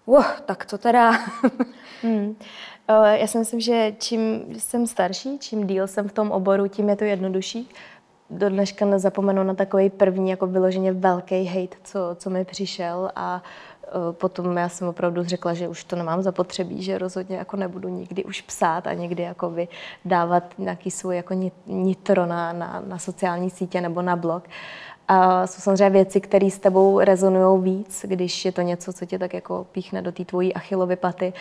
wow, 0.07 0.25
tak 0.45 0.65
to 0.65 0.77
teda... 0.77 1.11
hmm. 2.01 2.35
Já 3.13 3.27
si 3.27 3.37
myslím, 3.37 3.59
že 3.59 3.93
čím 3.99 4.45
jsem 4.57 4.87
starší, 4.87 5.39
čím 5.39 5.67
díl 5.67 5.87
jsem 5.87 6.09
v 6.09 6.13
tom 6.13 6.31
oboru, 6.31 6.67
tím 6.67 6.89
je 6.89 6.95
to 6.95 7.03
jednodušší. 7.03 7.69
Do 8.29 8.49
dneška 8.49 8.85
nezapomenu 8.85 9.43
na 9.43 9.53
takový 9.53 9.89
první 9.89 10.29
jako 10.29 10.47
vyloženě 10.47 10.93
velký 10.93 11.45
hate, 11.45 11.77
co, 11.83 11.99
co 12.15 12.29
mi 12.29 12.45
přišel 12.45 13.11
a 13.15 13.43
Eh, 13.74 13.74
potom 14.11 14.57
já 14.57 14.69
jsem 14.69 14.87
opravdu 14.87 15.23
řekla, 15.23 15.53
že 15.53 15.67
už 15.67 15.83
to 15.83 15.95
nemám 15.95 16.21
zapotřebí, 16.21 16.83
že 16.83 16.97
rozhodně 16.97 17.37
jako 17.37 17.57
nebudu 17.57 17.89
nikdy 17.89 18.23
už 18.23 18.41
psát 18.41 18.87
a 18.87 18.93
někdy 18.93 19.23
jako 19.23 19.55
dávat 20.05 20.43
nějaký 20.57 20.91
svůj 20.91 21.15
jako 21.15 21.33
nitro 21.67 22.25
na, 22.25 22.53
na, 22.53 22.83
na 22.87 22.99
sociální 22.99 23.49
sítě 23.49 23.81
nebo 23.81 24.01
na 24.01 24.15
blog. 24.15 24.43
A 25.07 25.47
jsou 25.47 25.61
samozřejmě 25.61 25.89
věci, 25.89 26.21
které 26.21 26.49
s 26.51 26.59
tebou 26.59 26.99
rezonují 26.99 27.63
víc, 27.63 28.05
když 28.07 28.45
je 28.45 28.51
to 28.51 28.61
něco, 28.61 28.93
co 28.93 29.05
tě 29.05 29.19
tak 29.19 29.33
jako 29.33 29.65
píchne 29.71 30.01
do 30.01 30.11
té 30.11 30.25
tvojí 30.25 30.53
achilovy 30.53 30.95
paty. 30.95 31.33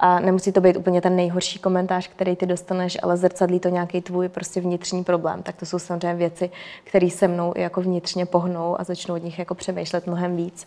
A 0.00 0.20
nemusí 0.20 0.52
to 0.52 0.60
být 0.60 0.76
úplně 0.76 1.00
ten 1.00 1.16
nejhorší 1.16 1.58
komentář, 1.58 2.08
který 2.08 2.36
ty 2.36 2.46
dostaneš, 2.46 2.98
ale 3.02 3.16
zrcadlí 3.16 3.60
to 3.60 3.68
nějaký 3.68 4.00
tvůj 4.00 4.28
prostě 4.28 4.60
vnitřní 4.60 5.04
problém. 5.04 5.42
Tak 5.42 5.56
to 5.56 5.66
jsou 5.66 5.78
samozřejmě 5.78 6.14
věci, 6.14 6.50
které 6.84 7.10
se 7.10 7.28
mnou 7.28 7.52
jako 7.56 7.80
vnitřně 7.80 8.26
pohnou 8.26 8.80
a 8.80 8.84
začnu 8.84 9.14
od 9.14 9.22
nich 9.22 9.38
jako 9.38 9.54
přemýšlet 9.54 10.06
mnohem 10.06 10.36
víc. 10.36 10.66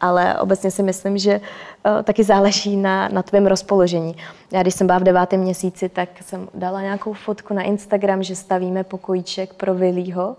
Ale 0.00 0.40
obecně 0.40 0.70
si 0.70 0.82
myslím, 0.82 1.18
že 1.18 1.40
uh, 1.40 2.02
taky 2.02 2.24
záleží 2.24 2.76
na, 2.76 3.08
na 3.08 3.22
tvém 3.22 3.46
rozpoložení. 3.46 4.16
Já 4.52 4.62
když 4.62 4.74
jsem 4.74 4.86
byla 4.86 4.98
v 4.98 5.04
devátém 5.04 5.40
měsíci, 5.40 5.88
tak 5.88 6.08
jsem 6.20 6.48
dala 6.54 6.82
nějakou 6.82 7.12
fotku 7.12 7.54
na 7.54 7.62
Instagram, 7.62 8.22
že 8.22 8.36
stavíme 8.36 8.84
pokojíček 8.84 9.54
pro 9.54 9.74
Vilího 9.74 10.36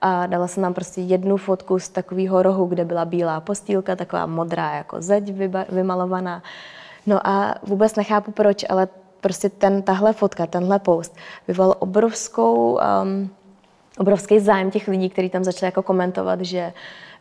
a 0.00 0.26
dala 0.26 0.46
jsem 0.46 0.62
nám 0.62 0.74
prostě 0.74 1.00
jednu 1.00 1.36
fotku 1.36 1.78
z 1.78 1.88
takového 1.88 2.42
rohu, 2.42 2.66
kde 2.66 2.84
byla 2.84 3.04
bílá 3.04 3.40
postýlka, 3.40 3.96
taková 3.96 4.26
modrá 4.26 4.74
jako 4.74 5.02
zeď 5.02 5.32
vymalovaná. 5.68 6.42
No 7.06 7.26
a 7.26 7.54
vůbec 7.62 7.96
nechápu 7.96 8.30
proč, 8.30 8.64
ale 8.68 8.88
prostě 9.20 9.48
ten, 9.48 9.82
tahle 9.82 10.12
fotka, 10.12 10.46
tenhle 10.46 10.78
post 10.78 11.16
vyvolal 11.48 11.74
obrovskou, 11.78 12.78
um, 13.02 13.30
obrovský 13.98 14.40
zájem 14.40 14.70
těch 14.70 14.88
lidí, 14.88 15.10
kteří 15.10 15.30
tam 15.30 15.44
začali 15.44 15.68
jako 15.68 15.82
komentovat, 15.82 16.40
že 16.40 16.66
uh, 16.66 16.72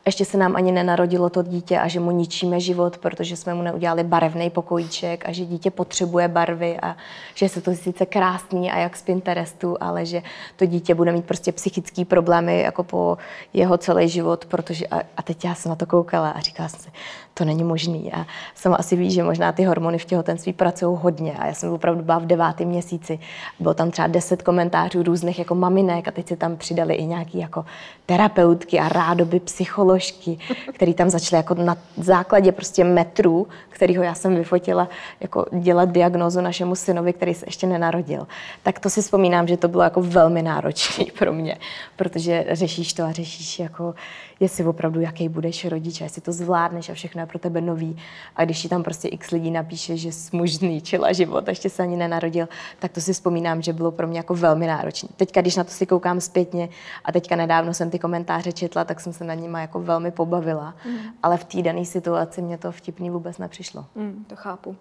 ještě 0.08 0.26
se 0.26 0.38
nám 0.38 0.56
ani 0.56 0.72
nenarodilo 0.72 1.30
to 1.30 1.44
dítě 1.44 1.80
a 1.80 1.88
že 1.88 2.00
mu 2.00 2.12
ničíme 2.12 2.60
život, 2.60 2.98
protože 2.98 3.36
jsme 3.36 3.54
mu 3.54 3.62
neudělali 3.62 4.04
barevný 4.04 4.50
pokojíček 4.50 5.30
a 5.30 5.32
že 5.32 5.46
dítě 5.46 5.72
potřebuje 5.72 6.28
barvy 6.28 6.80
a 6.82 6.96
že 7.36 7.50
se 7.50 7.62
to 7.62 7.76
sice 7.76 8.06
krásný 8.06 8.72
a 8.72 8.78
jak 8.78 8.98
z 8.98 9.02
Pinterestu, 9.02 9.78
ale 9.80 10.06
že 10.06 10.22
to 10.56 10.66
dítě 10.66 10.96
bude 10.96 11.12
mít 11.12 11.26
prostě 11.26 11.52
psychické 11.52 12.06
problémy 12.06 12.62
jako 12.62 12.84
po 12.84 13.18
jeho 13.54 13.78
celý 13.78 14.10
život, 14.10 14.46
protože 14.46 14.88
a, 14.88 15.02
a 15.18 15.22
teď 15.22 15.46
já 15.46 15.56
jsem 15.56 15.70
na 15.70 15.76
to 15.76 15.86
koukala 15.86 16.30
a 16.30 16.40
říkala 16.40 16.70
jsem 16.70 16.80
si, 16.80 16.90
to 17.38 17.46
není 17.46 17.64
možný. 17.64 18.14
A 18.14 18.26
jsem 18.56 18.74
asi 18.74 18.96
ví, 18.96 19.12
že 19.12 19.24
možná 19.24 19.52
ty 19.52 19.64
hormony 19.64 19.98
v 19.98 20.06
těhotenství 20.06 20.54
pracují 20.54 20.98
hodně. 21.02 21.34
A 21.34 21.48
já 21.48 21.54
jsem 21.54 21.74
opravdu 21.74 22.04
byla 22.04 22.20
v 22.20 22.26
devátém 22.26 22.68
měsíci. 22.68 23.20
Bylo 23.60 23.74
tam 23.74 23.92
třeba 23.92 24.08
deset 24.08 24.42
komentářů 24.42 25.04
různých 25.04 25.40
jako 25.40 25.56
maminek 25.56 26.08
a 26.08 26.12
teď 26.12 26.28
se 26.28 26.36
tam 26.36 26.58
přidali 26.58 26.94
i 26.94 27.06
nějaký 27.06 27.40
jako 27.40 27.66
terapeutky 28.06 28.80
a 28.80 28.90
rádoby 28.90 29.40
psychologi 29.40 29.98
bioložky, 29.98 30.38
který 30.74 30.94
tam 30.94 31.10
začaly 31.10 31.40
jako 31.40 31.54
na 31.54 31.78
základě 31.98 32.52
prostě 32.52 32.84
metrů, 32.84 33.48
kterýho 33.70 34.04
já 34.04 34.14
jsem 34.14 34.36
vyfotila, 34.36 34.90
jako 35.20 35.46
dělat 35.52 35.90
diagnózu 35.90 36.42
našemu 36.42 36.76
synovi, 36.76 37.14
který 37.14 37.34
se 37.34 37.46
ještě 37.48 37.68
nenarodil. 37.68 38.28
Tak 38.64 38.80
to 38.80 38.90
si 38.90 39.02
vzpomínám, 39.02 39.48
že 39.48 39.58
to 39.58 39.68
bylo 39.68 39.84
jako 39.84 40.02
velmi 40.02 40.42
náročné 40.42 41.06
pro 41.20 41.34
mě, 41.34 41.58
protože 41.96 42.46
řešíš 42.52 42.94
to 42.94 43.04
a 43.04 43.12
řešíš 43.12 43.60
jako 43.60 43.96
jestli 44.40 44.66
opravdu 44.66 45.02
jaký 45.02 45.30
budeš 45.30 45.66
rodič, 45.66 46.02
jestli 46.02 46.22
to 46.22 46.32
zvládneš 46.32 46.90
a 46.90 46.94
všechno 46.94 47.22
je 47.22 47.26
pro 47.26 47.40
tebe 47.40 47.62
nový. 47.62 47.98
A 48.36 48.46
když 48.46 48.62
ti 48.62 48.70
tam 48.70 48.84
prostě 48.84 49.08
x 49.08 49.32
lidí 49.32 49.52
napíše, 49.52 49.98
že 49.98 50.12
jsi 50.12 50.38
muž 50.38 50.54
zničila 50.54 51.14
život 51.14 51.48
a 51.48 51.52
ještě 51.52 51.70
se 51.70 51.84
ani 51.84 51.98
nenarodil, 51.98 52.48
tak 52.80 52.92
to 52.92 53.02
si 53.02 53.14
vzpomínám, 53.14 53.62
že 53.62 53.74
bylo 53.74 53.92
pro 53.92 54.08
mě 54.08 54.20
jako 54.20 54.36
velmi 54.36 54.68
náročné. 54.68 55.10
Teďka, 55.16 55.42
když 55.42 55.56
na 55.56 55.64
to 55.64 55.72
si 55.72 55.86
koukám 55.86 56.22
zpětně 56.22 56.70
a 57.06 57.12
teďka 57.12 57.36
nedávno 57.36 57.74
jsem 57.74 57.90
ty 57.90 58.00
komentáře 58.00 58.52
četla, 58.52 58.84
tak 58.84 59.00
jsem 59.00 59.14
se 59.14 59.24
nad 59.24 59.34
nimi 59.34 59.58
jako 59.62 59.80
velmi 59.80 60.12
pobavila. 60.12 60.76
Mm. 60.86 60.98
Ale 61.24 61.38
v 61.38 61.44
té 61.44 61.62
dané 61.62 61.86
situaci 61.86 62.42
mě 62.42 62.58
to 62.58 62.72
vtipný 62.72 63.10
vůbec 63.10 63.38
nepřišlo. 63.38 63.86
Mm, 63.96 64.26
to 64.28 64.36
chápu. 64.36 64.76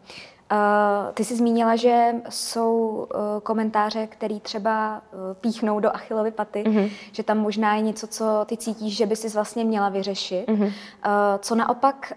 Uh, 0.53 1.13
ty 1.15 1.25
jsi 1.25 1.37
zmínila, 1.37 1.77
že 1.77 2.15
jsou 2.29 2.79
uh, 2.79 3.41
komentáře, 3.43 4.07
které 4.07 4.41
třeba 4.41 5.03
uh, 5.13 5.19
píchnou 5.35 5.81
do 5.81 5.95
achilovy 5.95 6.31
paty, 6.31 6.65
mm-hmm. 6.67 6.91
že 7.13 7.23
tam 7.23 7.39
možná 7.39 7.75
je 7.75 7.81
něco, 7.81 8.07
co 8.07 8.25
ty 8.47 8.57
cítíš, 8.57 8.97
že 8.97 9.07
by 9.07 9.17
si 9.17 9.29
vlastně 9.29 9.65
měla 9.65 9.89
vyřešit. 9.89 10.47
Mm-hmm. 10.49 10.73
Co 11.39 11.55
naopak 11.55 12.13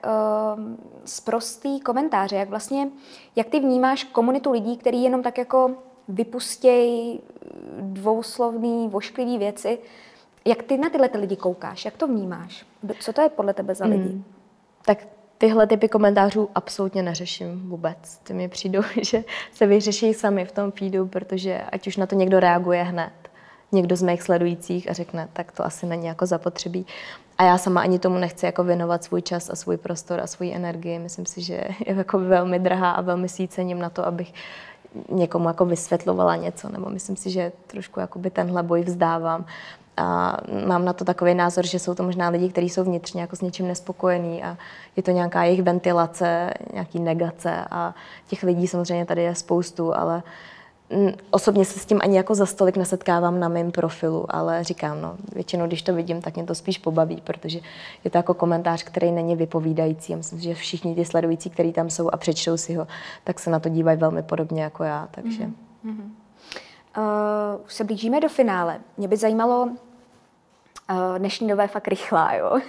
z 1.05 1.19
prostý 1.19 1.79
komentáře, 1.79 2.35
jak 2.35 2.49
vlastně, 2.49 2.89
jak 3.35 3.47
ty 3.47 3.59
vnímáš 3.59 4.03
komunitu 4.03 4.51
lidí, 4.51 4.77
který 4.77 5.03
jenom 5.03 5.23
tak 5.23 5.37
jako 5.37 5.71
vypustějí 6.07 7.19
dvouslovný, 7.79 8.87
vošklivý 8.87 9.37
věci, 9.37 9.79
jak 10.45 10.63
ty 10.63 10.77
na 10.77 10.89
tyhle 10.89 11.09
ty 11.09 11.17
lidi 11.17 11.35
koukáš, 11.35 11.85
jak 11.85 11.97
to 11.97 12.07
vnímáš? 12.07 12.65
Co 12.99 13.13
to 13.13 13.21
je 13.21 13.29
podle 13.29 13.53
tebe 13.53 13.75
za 13.75 13.85
lidi? 13.85 14.09
Mm. 14.09 14.23
Tak 14.85 14.97
tyhle 15.39 15.67
typy 15.67 15.89
komentářů 15.89 16.49
absolutně 16.55 17.03
neřeším 17.03 17.69
vůbec. 17.69 18.17
Ty 18.23 18.33
mi 18.33 18.47
přijdou, 18.47 18.81
že 19.01 19.23
se 19.53 19.67
vyřeší 19.67 20.13
sami 20.13 20.45
v 20.45 20.51
tom 20.51 20.71
feedu, 20.71 21.07
protože 21.07 21.61
ať 21.71 21.87
už 21.87 21.97
na 21.97 22.05
to 22.05 22.15
někdo 22.15 22.39
reaguje 22.39 22.83
hned, 22.83 23.11
někdo 23.71 23.95
z 23.95 24.01
mých 24.01 24.21
sledujících 24.21 24.89
a 24.89 24.93
řekne, 24.93 25.29
tak 25.33 25.51
to 25.51 25.65
asi 25.65 25.85
není 25.85 26.07
jako 26.07 26.25
zapotřebí. 26.25 26.85
A 27.37 27.43
já 27.43 27.57
sama 27.57 27.81
ani 27.81 27.99
tomu 27.99 28.17
nechci 28.17 28.45
jako 28.45 28.63
věnovat 28.63 29.03
svůj 29.03 29.21
čas 29.21 29.49
a 29.49 29.55
svůj 29.55 29.77
prostor 29.77 30.19
a 30.19 30.27
svůj 30.27 30.53
energii. 30.55 30.99
Myslím 30.99 31.25
si, 31.25 31.41
že 31.41 31.53
je 31.85 31.95
jako 31.95 32.19
velmi 32.19 32.59
drahá 32.59 32.91
a 32.91 33.01
velmi 33.01 33.29
si 33.29 33.47
cením 33.47 33.79
na 33.79 33.89
to, 33.89 34.05
abych 34.05 34.33
někomu 35.09 35.47
jako 35.47 35.65
vysvětlovala 35.65 36.35
něco, 36.35 36.69
nebo 36.69 36.89
myslím 36.89 37.15
si, 37.15 37.29
že 37.29 37.51
trošku 37.67 37.99
jakoby 37.99 38.29
tenhle 38.29 38.63
boj 38.63 38.81
vzdávám. 38.81 39.45
A 39.99 40.37
mám 40.67 40.85
na 40.85 40.93
to 40.93 41.05
takový 41.05 41.33
názor, 41.33 41.67
že 41.67 41.79
jsou 41.79 41.95
to 41.95 42.03
možná 42.03 42.29
lidi, 42.29 42.49
kteří 42.49 42.69
jsou 42.69 42.83
vnitřně 42.83 43.21
jako 43.21 43.35
s 43.35 43.41
něčím 43.41 43.67
nespokojení 43.67 44.43
a 44.43 44.57
je 44.95 45.03
to 45.03 45.11
nějaká 45.11 45.43
jejich 45.43 45.63
ventilace, 45.63 46.53
nějaký 46.73 46.99
negace 46.99 47.65
a 47.71 47.95
těch 48.27 48.43
lidí 48.43 48.67
samozřejmě 48.67 49.05
tady 49.05 49.23
je 49.23 49.35
spoustu, 49.35 49.95
ale 49.95 50.23
osobně 51.31 51.65
se 51.65 51.79
s 51.79 51.85
tím 51.85 51.99
ani 52.03 52.17
jako 52.17 52.35
za 52.35 52.45
stolik 52.45 52.77
nesetkávám 52.77 53.39
na 53.39 53.47
mém 53.47 53.71
profilu, 53.71 54.25
ale 54.29 54.63
říkám, 54.63 55.01
no, 55.01 55.15
většinou, 55.35 55.67
když 55.67 55.81
to 55.81 55.93
vidím, 55.93 56.21
tak 56.21 56.35
mě 56.35 56.43
to 56.45 56.55
spíš 56.55 56.77
pobaví, 56.77 57.21
protože 57.21 57.59
je 58.03 58.11
to 58.11 58.17
jako 58.17 58.33
komentář, 58.33 58.83
který 58.83 59.11
není 59.11 59.35
vypovídající. 59.35 60.11
Já 60.11 60.17
myslím, 60.17 60.39
že 60.39 60.53
všichni 60.53 60.95
ty 60.95 61.05
sledující, 61.05 61.49
kteří 61.49 61.73
tam 61.73 61.89
jsou 61.89 62.09
a 62.09 62.17
přečtou 62.17 62.57
si 62.57 62.73
ho, 62.73 62.87
tak 63.23 63.39
se 63.39 63.49
na 63.49 63.59
to 63.59 63.69
dívají 63.69 63.97
velmi 63.97 64.23
podobně 64.23 64.63
jako 64.63 64.83
já, 64.83 65.07
takže... 65.11 65.43
Mm-hmm. 65.85 66.09
Uh, 66.97 67.61
už 67.65 67.73
se 67.73 67.83
blížíme 67.83 68.19
do 68.19 68.29
finále. 68.29 68.79
Mě 68.97 69.07
by 69.07 69.17
zajímalo, 69.17 69.69
dnešní 71.17 71.47
doba 71.47 71.61
je 71.61 71.67
fakt 71.67 71.87
rychlá, 71.87 72.33
jo. 72.33 72.59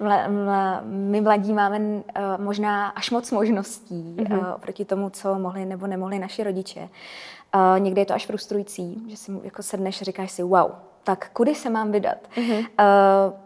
My 0.82 1.20
mladí 1.20 1.52
máme 1.52 1.78
eh, 1.78 2.22
možná 2.38 2.88
až 2.88 3.10
moc 3.10 3.30
možností 3.30 4.16
mm-hmm. 4.18 4.54
oproti 4.54 4.84
tomu, 4.84 5.10
co 5.10 5.38
mohli 5.38 5.64
nebo 5.64 5.86
nemohli 5.86 6.18
naši 6.18 6.44
rodiče. 6.44 6.88
Někdy 7.78 8.00
je 8.00 8.06
to 8.06 8.14
až 8.14 8.26
frustrující, 8.26 9.02
že 9.08 9.16
si 9.16 9.32
jako 9.42 9.62
sedneš 9.62 10.02
a 10.02 10.04
říkáš 10.04 10.30
si, 10.30 10.42
wow, 10.42 10.70
tak 11.04 11.30
kudy 11.32 11.54
se 11.54 11.70
mám 11.70 11.92
vydat? 11.92 12.18
Mm-hmm. 12.36 12.66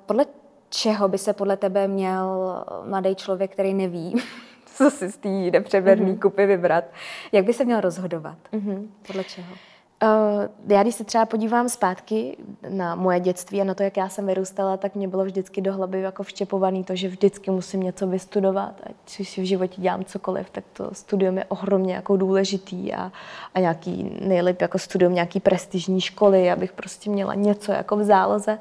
Podle 0.06 0.26
čeho 0.68 1.08
by 1.08 1.18
se 1.18 1.32
podle 1.32 1.56
tebe 1.56 1.88
měl 1.88 2.54
mladý 2.84 3.14
člověk, 3.14 3.52
který 3.52 3.74
neví, 3.74 4.14
co 4.66 4.90
si 4.90 5.08
z 5.12 5.16
té 5.16 5.28
nepřeberný 5.28 6.12
mm-hmm. 6.12 6.18
kupy 6.18 6.46
vybrat, 6.46 6.84
jak 7.32 7.44
by 7.44 7.52
se 7.52 7.64
měl 7.64 7.80
rozhodovat? 7.80 8.38
Mm-hmm. 8.52 8.88
Podle 9.06 9.24
čeho? 9.24 9.54
Uh, 10.02 10.08
já 10.68 10.82
když 10.82 10.94
se 10.94 11.04
třeba 11.04 11.26
podívám 11.26 11.68
zpátky 11.68 12.36
na 12.68 12.94
moje 12.94 13.20
dětství 13.20 13.60
a 13.60 13.64
na 13.64 13.74
to, 13.74 13.82
jak 13.82 13.96
já 13.96 14.08
jsem 14.08 14.26
vyrůstala, 14.26 14.76
tak 14.76 14.94
mě 14.94 15.08
bylo 15.08 15.24
vždycky 15.24 15.60
do 15.60 15.72
hlavy 15.72 16.00
jako 16.00 16.22
vštěpovaný 16.22 16.84
to, 16.84 16.96
že 16.96 17.08
vždycky 17.08 17.50
musím 17.50 17.82
něco 17.82 18.06
vystudovat. 18.06 18.80
Ať 18.82 18.94
si 19.06 19.22
v 19.22 19.44
životě 19.44 19.80
dělám 19.80 20.04
cokoliv, 20.04 20.50
tak 20.50 20.64
to 20.72 20.90
studium 20.92 21.38
je 21.38 21.44
ohromně 21.44 21.94
jako 21.94 22.16
důležitý 22.16 22.94
a, 22.94 23.12
a 23.54 23.60
nějaký 23.60 24.18
nejlíp 24.20 24.60
jako 24.60 24.78
studium 24.78 25.14
nějaký 25.14 25.40
prestižní 25.40 26.00
školy, 26.00 26.50
abych 26.50 26.72
prostě 26.72 27.10
měla 27.10 27.34
něco 27.34 27.72
jako 27.72 27.96
v 27.96 28.04
záloze. 28.04 28.58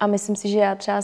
A 0.00 0.06
myslím 0.06 0.36
si, 0.36 0.48
že 0.48 0.58
já 0.58 0.74
třeba 0.74 1.02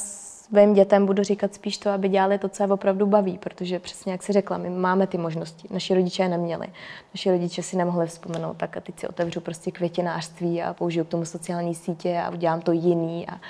svým 0.51 0.74
dětem 0.74 1.07
budu 1.07 1.22
říkat 1.22 1.55
spíš 1.55 1.78
to, 1.78 1.90
aby 1.90 2.09
dělali 2.09 2.38
to, 2.38 2.49
co 2.49 2.62
je 2.62 2.68
opravdu 2.68 3.07
baví, 3.07 3.38
protože 3.38 3.78
přesně 3.78 4.12
jak 4.12 4.22
si 4.22 4.32
řekla, 4.32 4.59
my 4.59 4.70
máme 4.70 5.07
ty 5.07 5.18
možnosti. 5.18 5.68
Naši 5.70 5.94
rodiče 5.94 6.22
je 6.22 6.28
neměli. 6.28 6.66
Naši 7.14 7.30
rodiče 7.30 7.62
si 7.62 7.76
nemohli 7.76 8.07
vzpomenout, 8.07 8.57
tak 8.57 8.76
a 8.76 8.80
teď 8.80 9.01
si 9.01 9.09
otevřu 9.09 9.40
prostě 9.40 9.70
květinářství 9.70 10.62
a 10.62 10.74
použiju 10.74 11.05
k 11.05 11.09
tomu 11.09 11.24
sociální 11.24 11.74
sítě 11.74 12.20
a 12.24 12.30
udělám 12.30 12.61
to 12.61 12.72
jiný 12.72 13.26
a, 13.28 13.40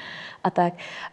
a 0.44 0.50
tak. 0.50 0.72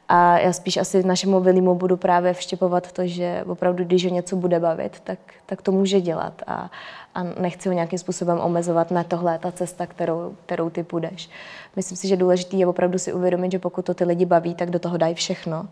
A 0.10 0.40
já 0.40 0.54
spíš 0.54 0.78
asi 0.78 1.04
našemu 1.04 1.40
Vilimu 1.40 1.76
budu 1.76 1.98
právě 1.98 2.34
vštěpovat 2.34 2.92
to, 2.92 3.08
že 3.08 3.44
opravdu, 3.48 3.84
když 3.84 4.06
ho 4.06 4.16
něco 4.16 4.36
bude 4.36 4.60
bavit, 4.60 5.00
tak, 5.00 5.20
tak 5.46 5.62
to 5.62 5.72
může 5.72 6.02
dělat 6.02 6.42
a, 6.48 6.72
a 7.16 7.24
nechci 7.24 7.70
ho 7.70 7.76
nějakým 7.76 8.00
způsobem 8.00 8.40
omezovat. 8.40 8.92
Na 8.92 9.04
tohle 9.04 9.40
ta 9.40 9.52
cesta, 9.52 9.88
kterou, 9.88 10.36
kterou 10.46 10.70
ty 10.70 10.84
půjdeš. 10.84 11.30
Myslím 11.76 11.98
si, 11.98 12.08
že 12.08 12.18
důležité 12.18 12.58
je 12.58 12.68
opravdu 12.68 13.00
si 13.00 13.14
uvědomit, 13.14 13.52
že 13.52 13.60
pokud 13.60 13.86
to 13.86 13.94
ty 13.94 14.04
lidi 14.04 14.26
baví, 14.26 14.56
tak 14.56 14.70
do 14.70 14.80
toho 14.80 14.98
dají 14.98 15.16
všechno. 15.16 15.68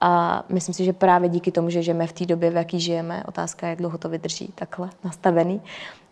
A 0.00 0.42
myslím 0.48 0.74
si, 0.74 0.84
že 0.84 0.92
právě 0.92 1.28
díky 1.28 1.52
tomu, 1.52 1.70
že 1.70 1.82
žijeme 1.82 2.06
v 2.06 2.12
té 2.12 2.26
době, 2.26 2.50
v 2.50 2.56
jaký 2.56 2.80
žijeme, 2.80 3.22
otázka 3.28 3.66
je, 3.66 3.70
jak 3.70 3.78
dlouho 3.78 3.98
to 3.98 4.08
vydrží 4.08 4.52
takhle 4.54 4.90
nastavený, 5.04 5.62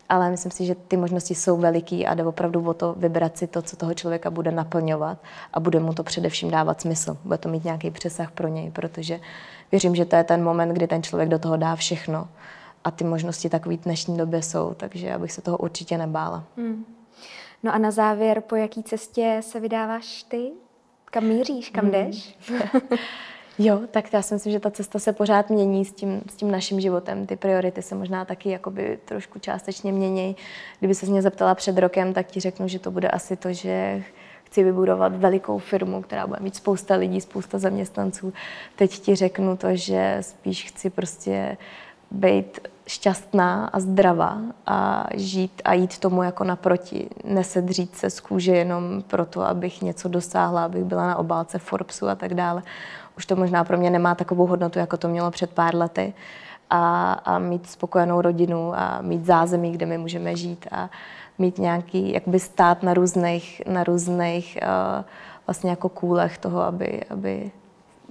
ale 0.09 0.29
myslím 0.29 0.51
si, 0.51 0.65
že 0.65 0.75
ty 0.75 0.97
možnosti 0.97 1.35
jsou 1.35 1.57
veliký 1.57 2.07
a 2.07 2.13
jde 2.13 2.23
opravdu 2.23 2.69
o 2.69 2.73
to 2.73 2.95
vybrat 2.97 3.37
si 3.37 3.47
to, 3.47 3.61
co 3.61 3.75
toho 3.75 3.93
člověka 3.93 4.29
bude 4.29 4.51
naplňovat 4.51 5.17
a 5.53 5.59
bude 5.59 5.79
mu 5.79 5.93
to 5.93 6.03
především 6.03 6.51
dávat 6.51 6.81
smysl. 6.81 7.17
Bude 7.23 7.37
to 7.37 7.49
mít 7.49 7.63
nějaký 7.63 7.91
přesah 7.91 8.31
pro 8.31 8.47
něj, 8.47 8.71
protože 8.71 9.19
věřím, 9.71 9.95
že 9.95 10.05
to 10.05 10.15
je 10.15 10.23
ten 10.23 10.43
moment, 10.43 10.69
kdy 10.69 10.87
ten 10.87 11.03
člověk 11.03 11.29
do 11.29 11.39
toho 11.39 11.57
dá 11.57 11.75
všechno 11.75 12.27
a 12.83 12.91
ty 12.91 13.03
možnosti 13.03 13.49
takový 13.49 13.77
v 13.77 13.83
dnešní 13.83 14.17
době 14.17 14.41
jsou, 14.41 14.73
takže 14.73 15.07
já 15.07 15.19
bych 15.19 15.31
se 15.31 15.41
toho 15.41 15.57
určitě 15.57 15.97
nebála. 15.97 16.43
Hmm. 16.57 16.85
No 17.63 17.73
a 17.73 17.77
na 17.77 17.91
závěr, 17.91 18.41
po 18.41 18.55
jaký 18.55 18.83
cestě 18.83 19.37
se 19.43 19.59
vydáváš 19.59 20.23
ty? 20.23 20.51
Kam 21.05 21.23
míříš, 21.23 21.69
kam 21.69 21.83
hmm. 21.83 21.93
jdeš? 21.93 22.37
Jo, 23.61 23.81
tak 23.91 24.13
já 24.13 24.21
si 24.21 24.33
myslím, 24.33 24.53
že 24.53 24.59
ta 24.59 24.71
cesta 24.71 24.99
se 24.99 25.13
pořád 25.13 25.49
mění 25.49 25.85
s 25.85 25.93
tím, 25.93 26.21
s 26.29 26.35
tím 26.35 26.51
naším 26.51 26.81
životem. 26.81 27.25
Ty 27.25 27.35
priority 27.35 27.81
se 27.81 27.95
možná 27.95 28.25
taky 28.25 28.49
jakoby 28.49 28.99
trošku 29.05 29.39
částečně 29.39 29.91
mění. 29.91 30.35
Kdyby 30.79 30.95
se 30.95 31.05
mě 31.05 31.21
zeptala 31.21 31.55
před 31.55 31.77
rokem, 31.77 32.13
tak 32.13 32.27
ti 32.27 32.39
řeknu, 32.39 32.67
že 32.67 32.79
to 32.79 32.91
bude 32.91 33.07
asi 33.07 33.35
to, 33.35 33.53
že 33.53 34.03
chci 34.43 34.63
vybudovat 34.63 35.15
velikou 35.15 35.57
firmu, 35.57 36.01
která 36.01 36.27
bude 36.27 36.39
mít 36.41 36.55
spousta 36.55 36.95
lidí, 36.95 37.21
spousta 37.21 37.59
zaměstnanců. 37.59 38.33
Teď 38.75 38.99
ti 38.99 39.15
řeknu 39.15 39.57
to, 39.57 39.67
že 39.71 40.17
spíš 40.21 40.65
chci 40.65 40.89
prostě 40.89 41.57
být 42.11 42.67
šťastná 42.87 43.69
a 43.73 43.79
zdravá 43.79 44.37
a 44.65 45.07
žít 45.13 45.61
a 45.65 45.73
jít 45.73 45.97
tomu 45.97 46.23
jako 46.23 46.43
naproti. 46.43 47.09
Nesedřít 47.23 47.95
se 47.95 48.09
z 48.09 48.19
kůže 48.19 48.55
jenom 48.55 49.01
proto, 49.07 49.41
abych 49.41 49.81
něco 49.81 50.09
dosáhla, 50.09 50.65
abych 50.65 50.83
byla 50.83 51.07
na 51.07 51.15
obálce 51.15 51.59
Forbesu 51.59 52.07
a 52.07 52.15
tak 52.15 52.33
dále. 52.33 52.63
Už 53.17 53.25
to 53.25 53.35
možná 53.35 53.63
pro 53.63 53.77
mě 53.77 53.89
nemá 53.89 54.15
takovou 54.15 54.45
hodnotu, 54.45 54.79
jako 54.79 54.97
to 54.97 55.07
mělo 55.07 55.31
před 55.31 55.49
pár 55.49 55.75
lety. 55.75 56.13
A, 56.69 57.13
a 57.13 57.39
mít 57.39 57.69
spokojenou 57.69 58.21
rodinu 58.21 58.73
a 58.75 59.01
mít 59.01 59.25
zázemí, 59.25 59.71
kde 59.71 59.85
my 59.85 59.97
můžeme 59.97 60.35
žít 60.35 60.67
a 60.71 60.89
mít 61.37 61.57
nějaký, 61.57 62.13
jakby 62.13 62.39
stát 62.39 62.83
na 62.83 62.93
různých, 62.93 63.61
na 63.67 63.83
různých 63.83 64.57
uh, 64.61 65.05
vlastně 65.47 65.69
jako 65.69 65.89
kůlech 65.89 66.37
toho, 66.37 66.61
aby, 66.61 67.01
aby 67.09 67.51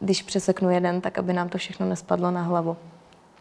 když 0.00 0.22
přeseknu 0.22 0.70
jeden, 0.70 1.00
tak 1.00 1.18
aby 1.18 1.32
nám 1.32 1.48
to 1.48 1.58
všechno 1.58 1.86
nespadlo 1.86 2.30
na 2.30 2.42
hlavu. 2.42 2.76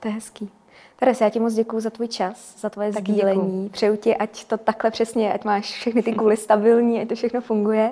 To 0.07 0.11
je 0.11 0.15
hezký. 0.15 0.49
Teres, 0.95 1.21
já 1.21 1.29
ti 1.29 1.39
moc 1.39 1.53
děkuji 1.53 1.79
za 1.79 1.89
tvůj 1.89 2.07
čas, 2.07 2.59
za 2.59 2.69
tvoje 2.69 2.93
Taky 2.93 3.11
sdílení. 3.11 3.41
Děkuju. 3.41 3.69
Přeju 3.69 3.95
ti, 3.95 4.17
ať 4.17 4.45
to 4.45 4.57
takhle 4.57 4.91
přesně, 4.91 5.33
ať 5.33 5.45
máš 5.45 5.65
všechny 5.65 6.03
ty 6.03 6.13
kuly 6.13 6.37
stabilní, 6.37 7.01
ať 7.01 7.07
to 7.07 7.15
všechno 7.15 7.41
funguje. 7.41 7.91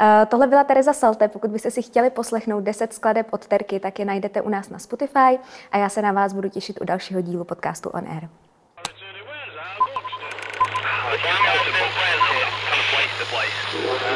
Uh, 0.00 0.06
tohle 0.28 0.46
byla 0.46 0.64
Tereza 0.64 0.92
Salte. 0.92 1.28
Pokud 1.28 1.50
byste 1.50 1.70
si 1.70 1.82
chtěli 1.82 2.10
poslechnout 2.10 2.60
10 2.60 2.92
skladeb 2.92 3.26
od 3.30 3.46
Terky, 3.46 3.80
tak 3.80 3.98
je 3.98 4.04
najdete 4.04 4.42
u 4.42 4.48
nás 4.48 4.68
na 4.68 4.78
Spotify 4.78 5.38
a 5.72 5.78
já 5.78 5.88
se 5.88 6.02
na 6.02 6.12
vás 6.12 6.32
budu 6.32 6.48
těšit 6.48 6.80
u 6.80 6.84
dalšího 6.84 7.20
dílu 7.20 7.44
podcastu 7.44 7.88
On 7.88 8.08
Air. 8.08 8.28
I 13.72 14.09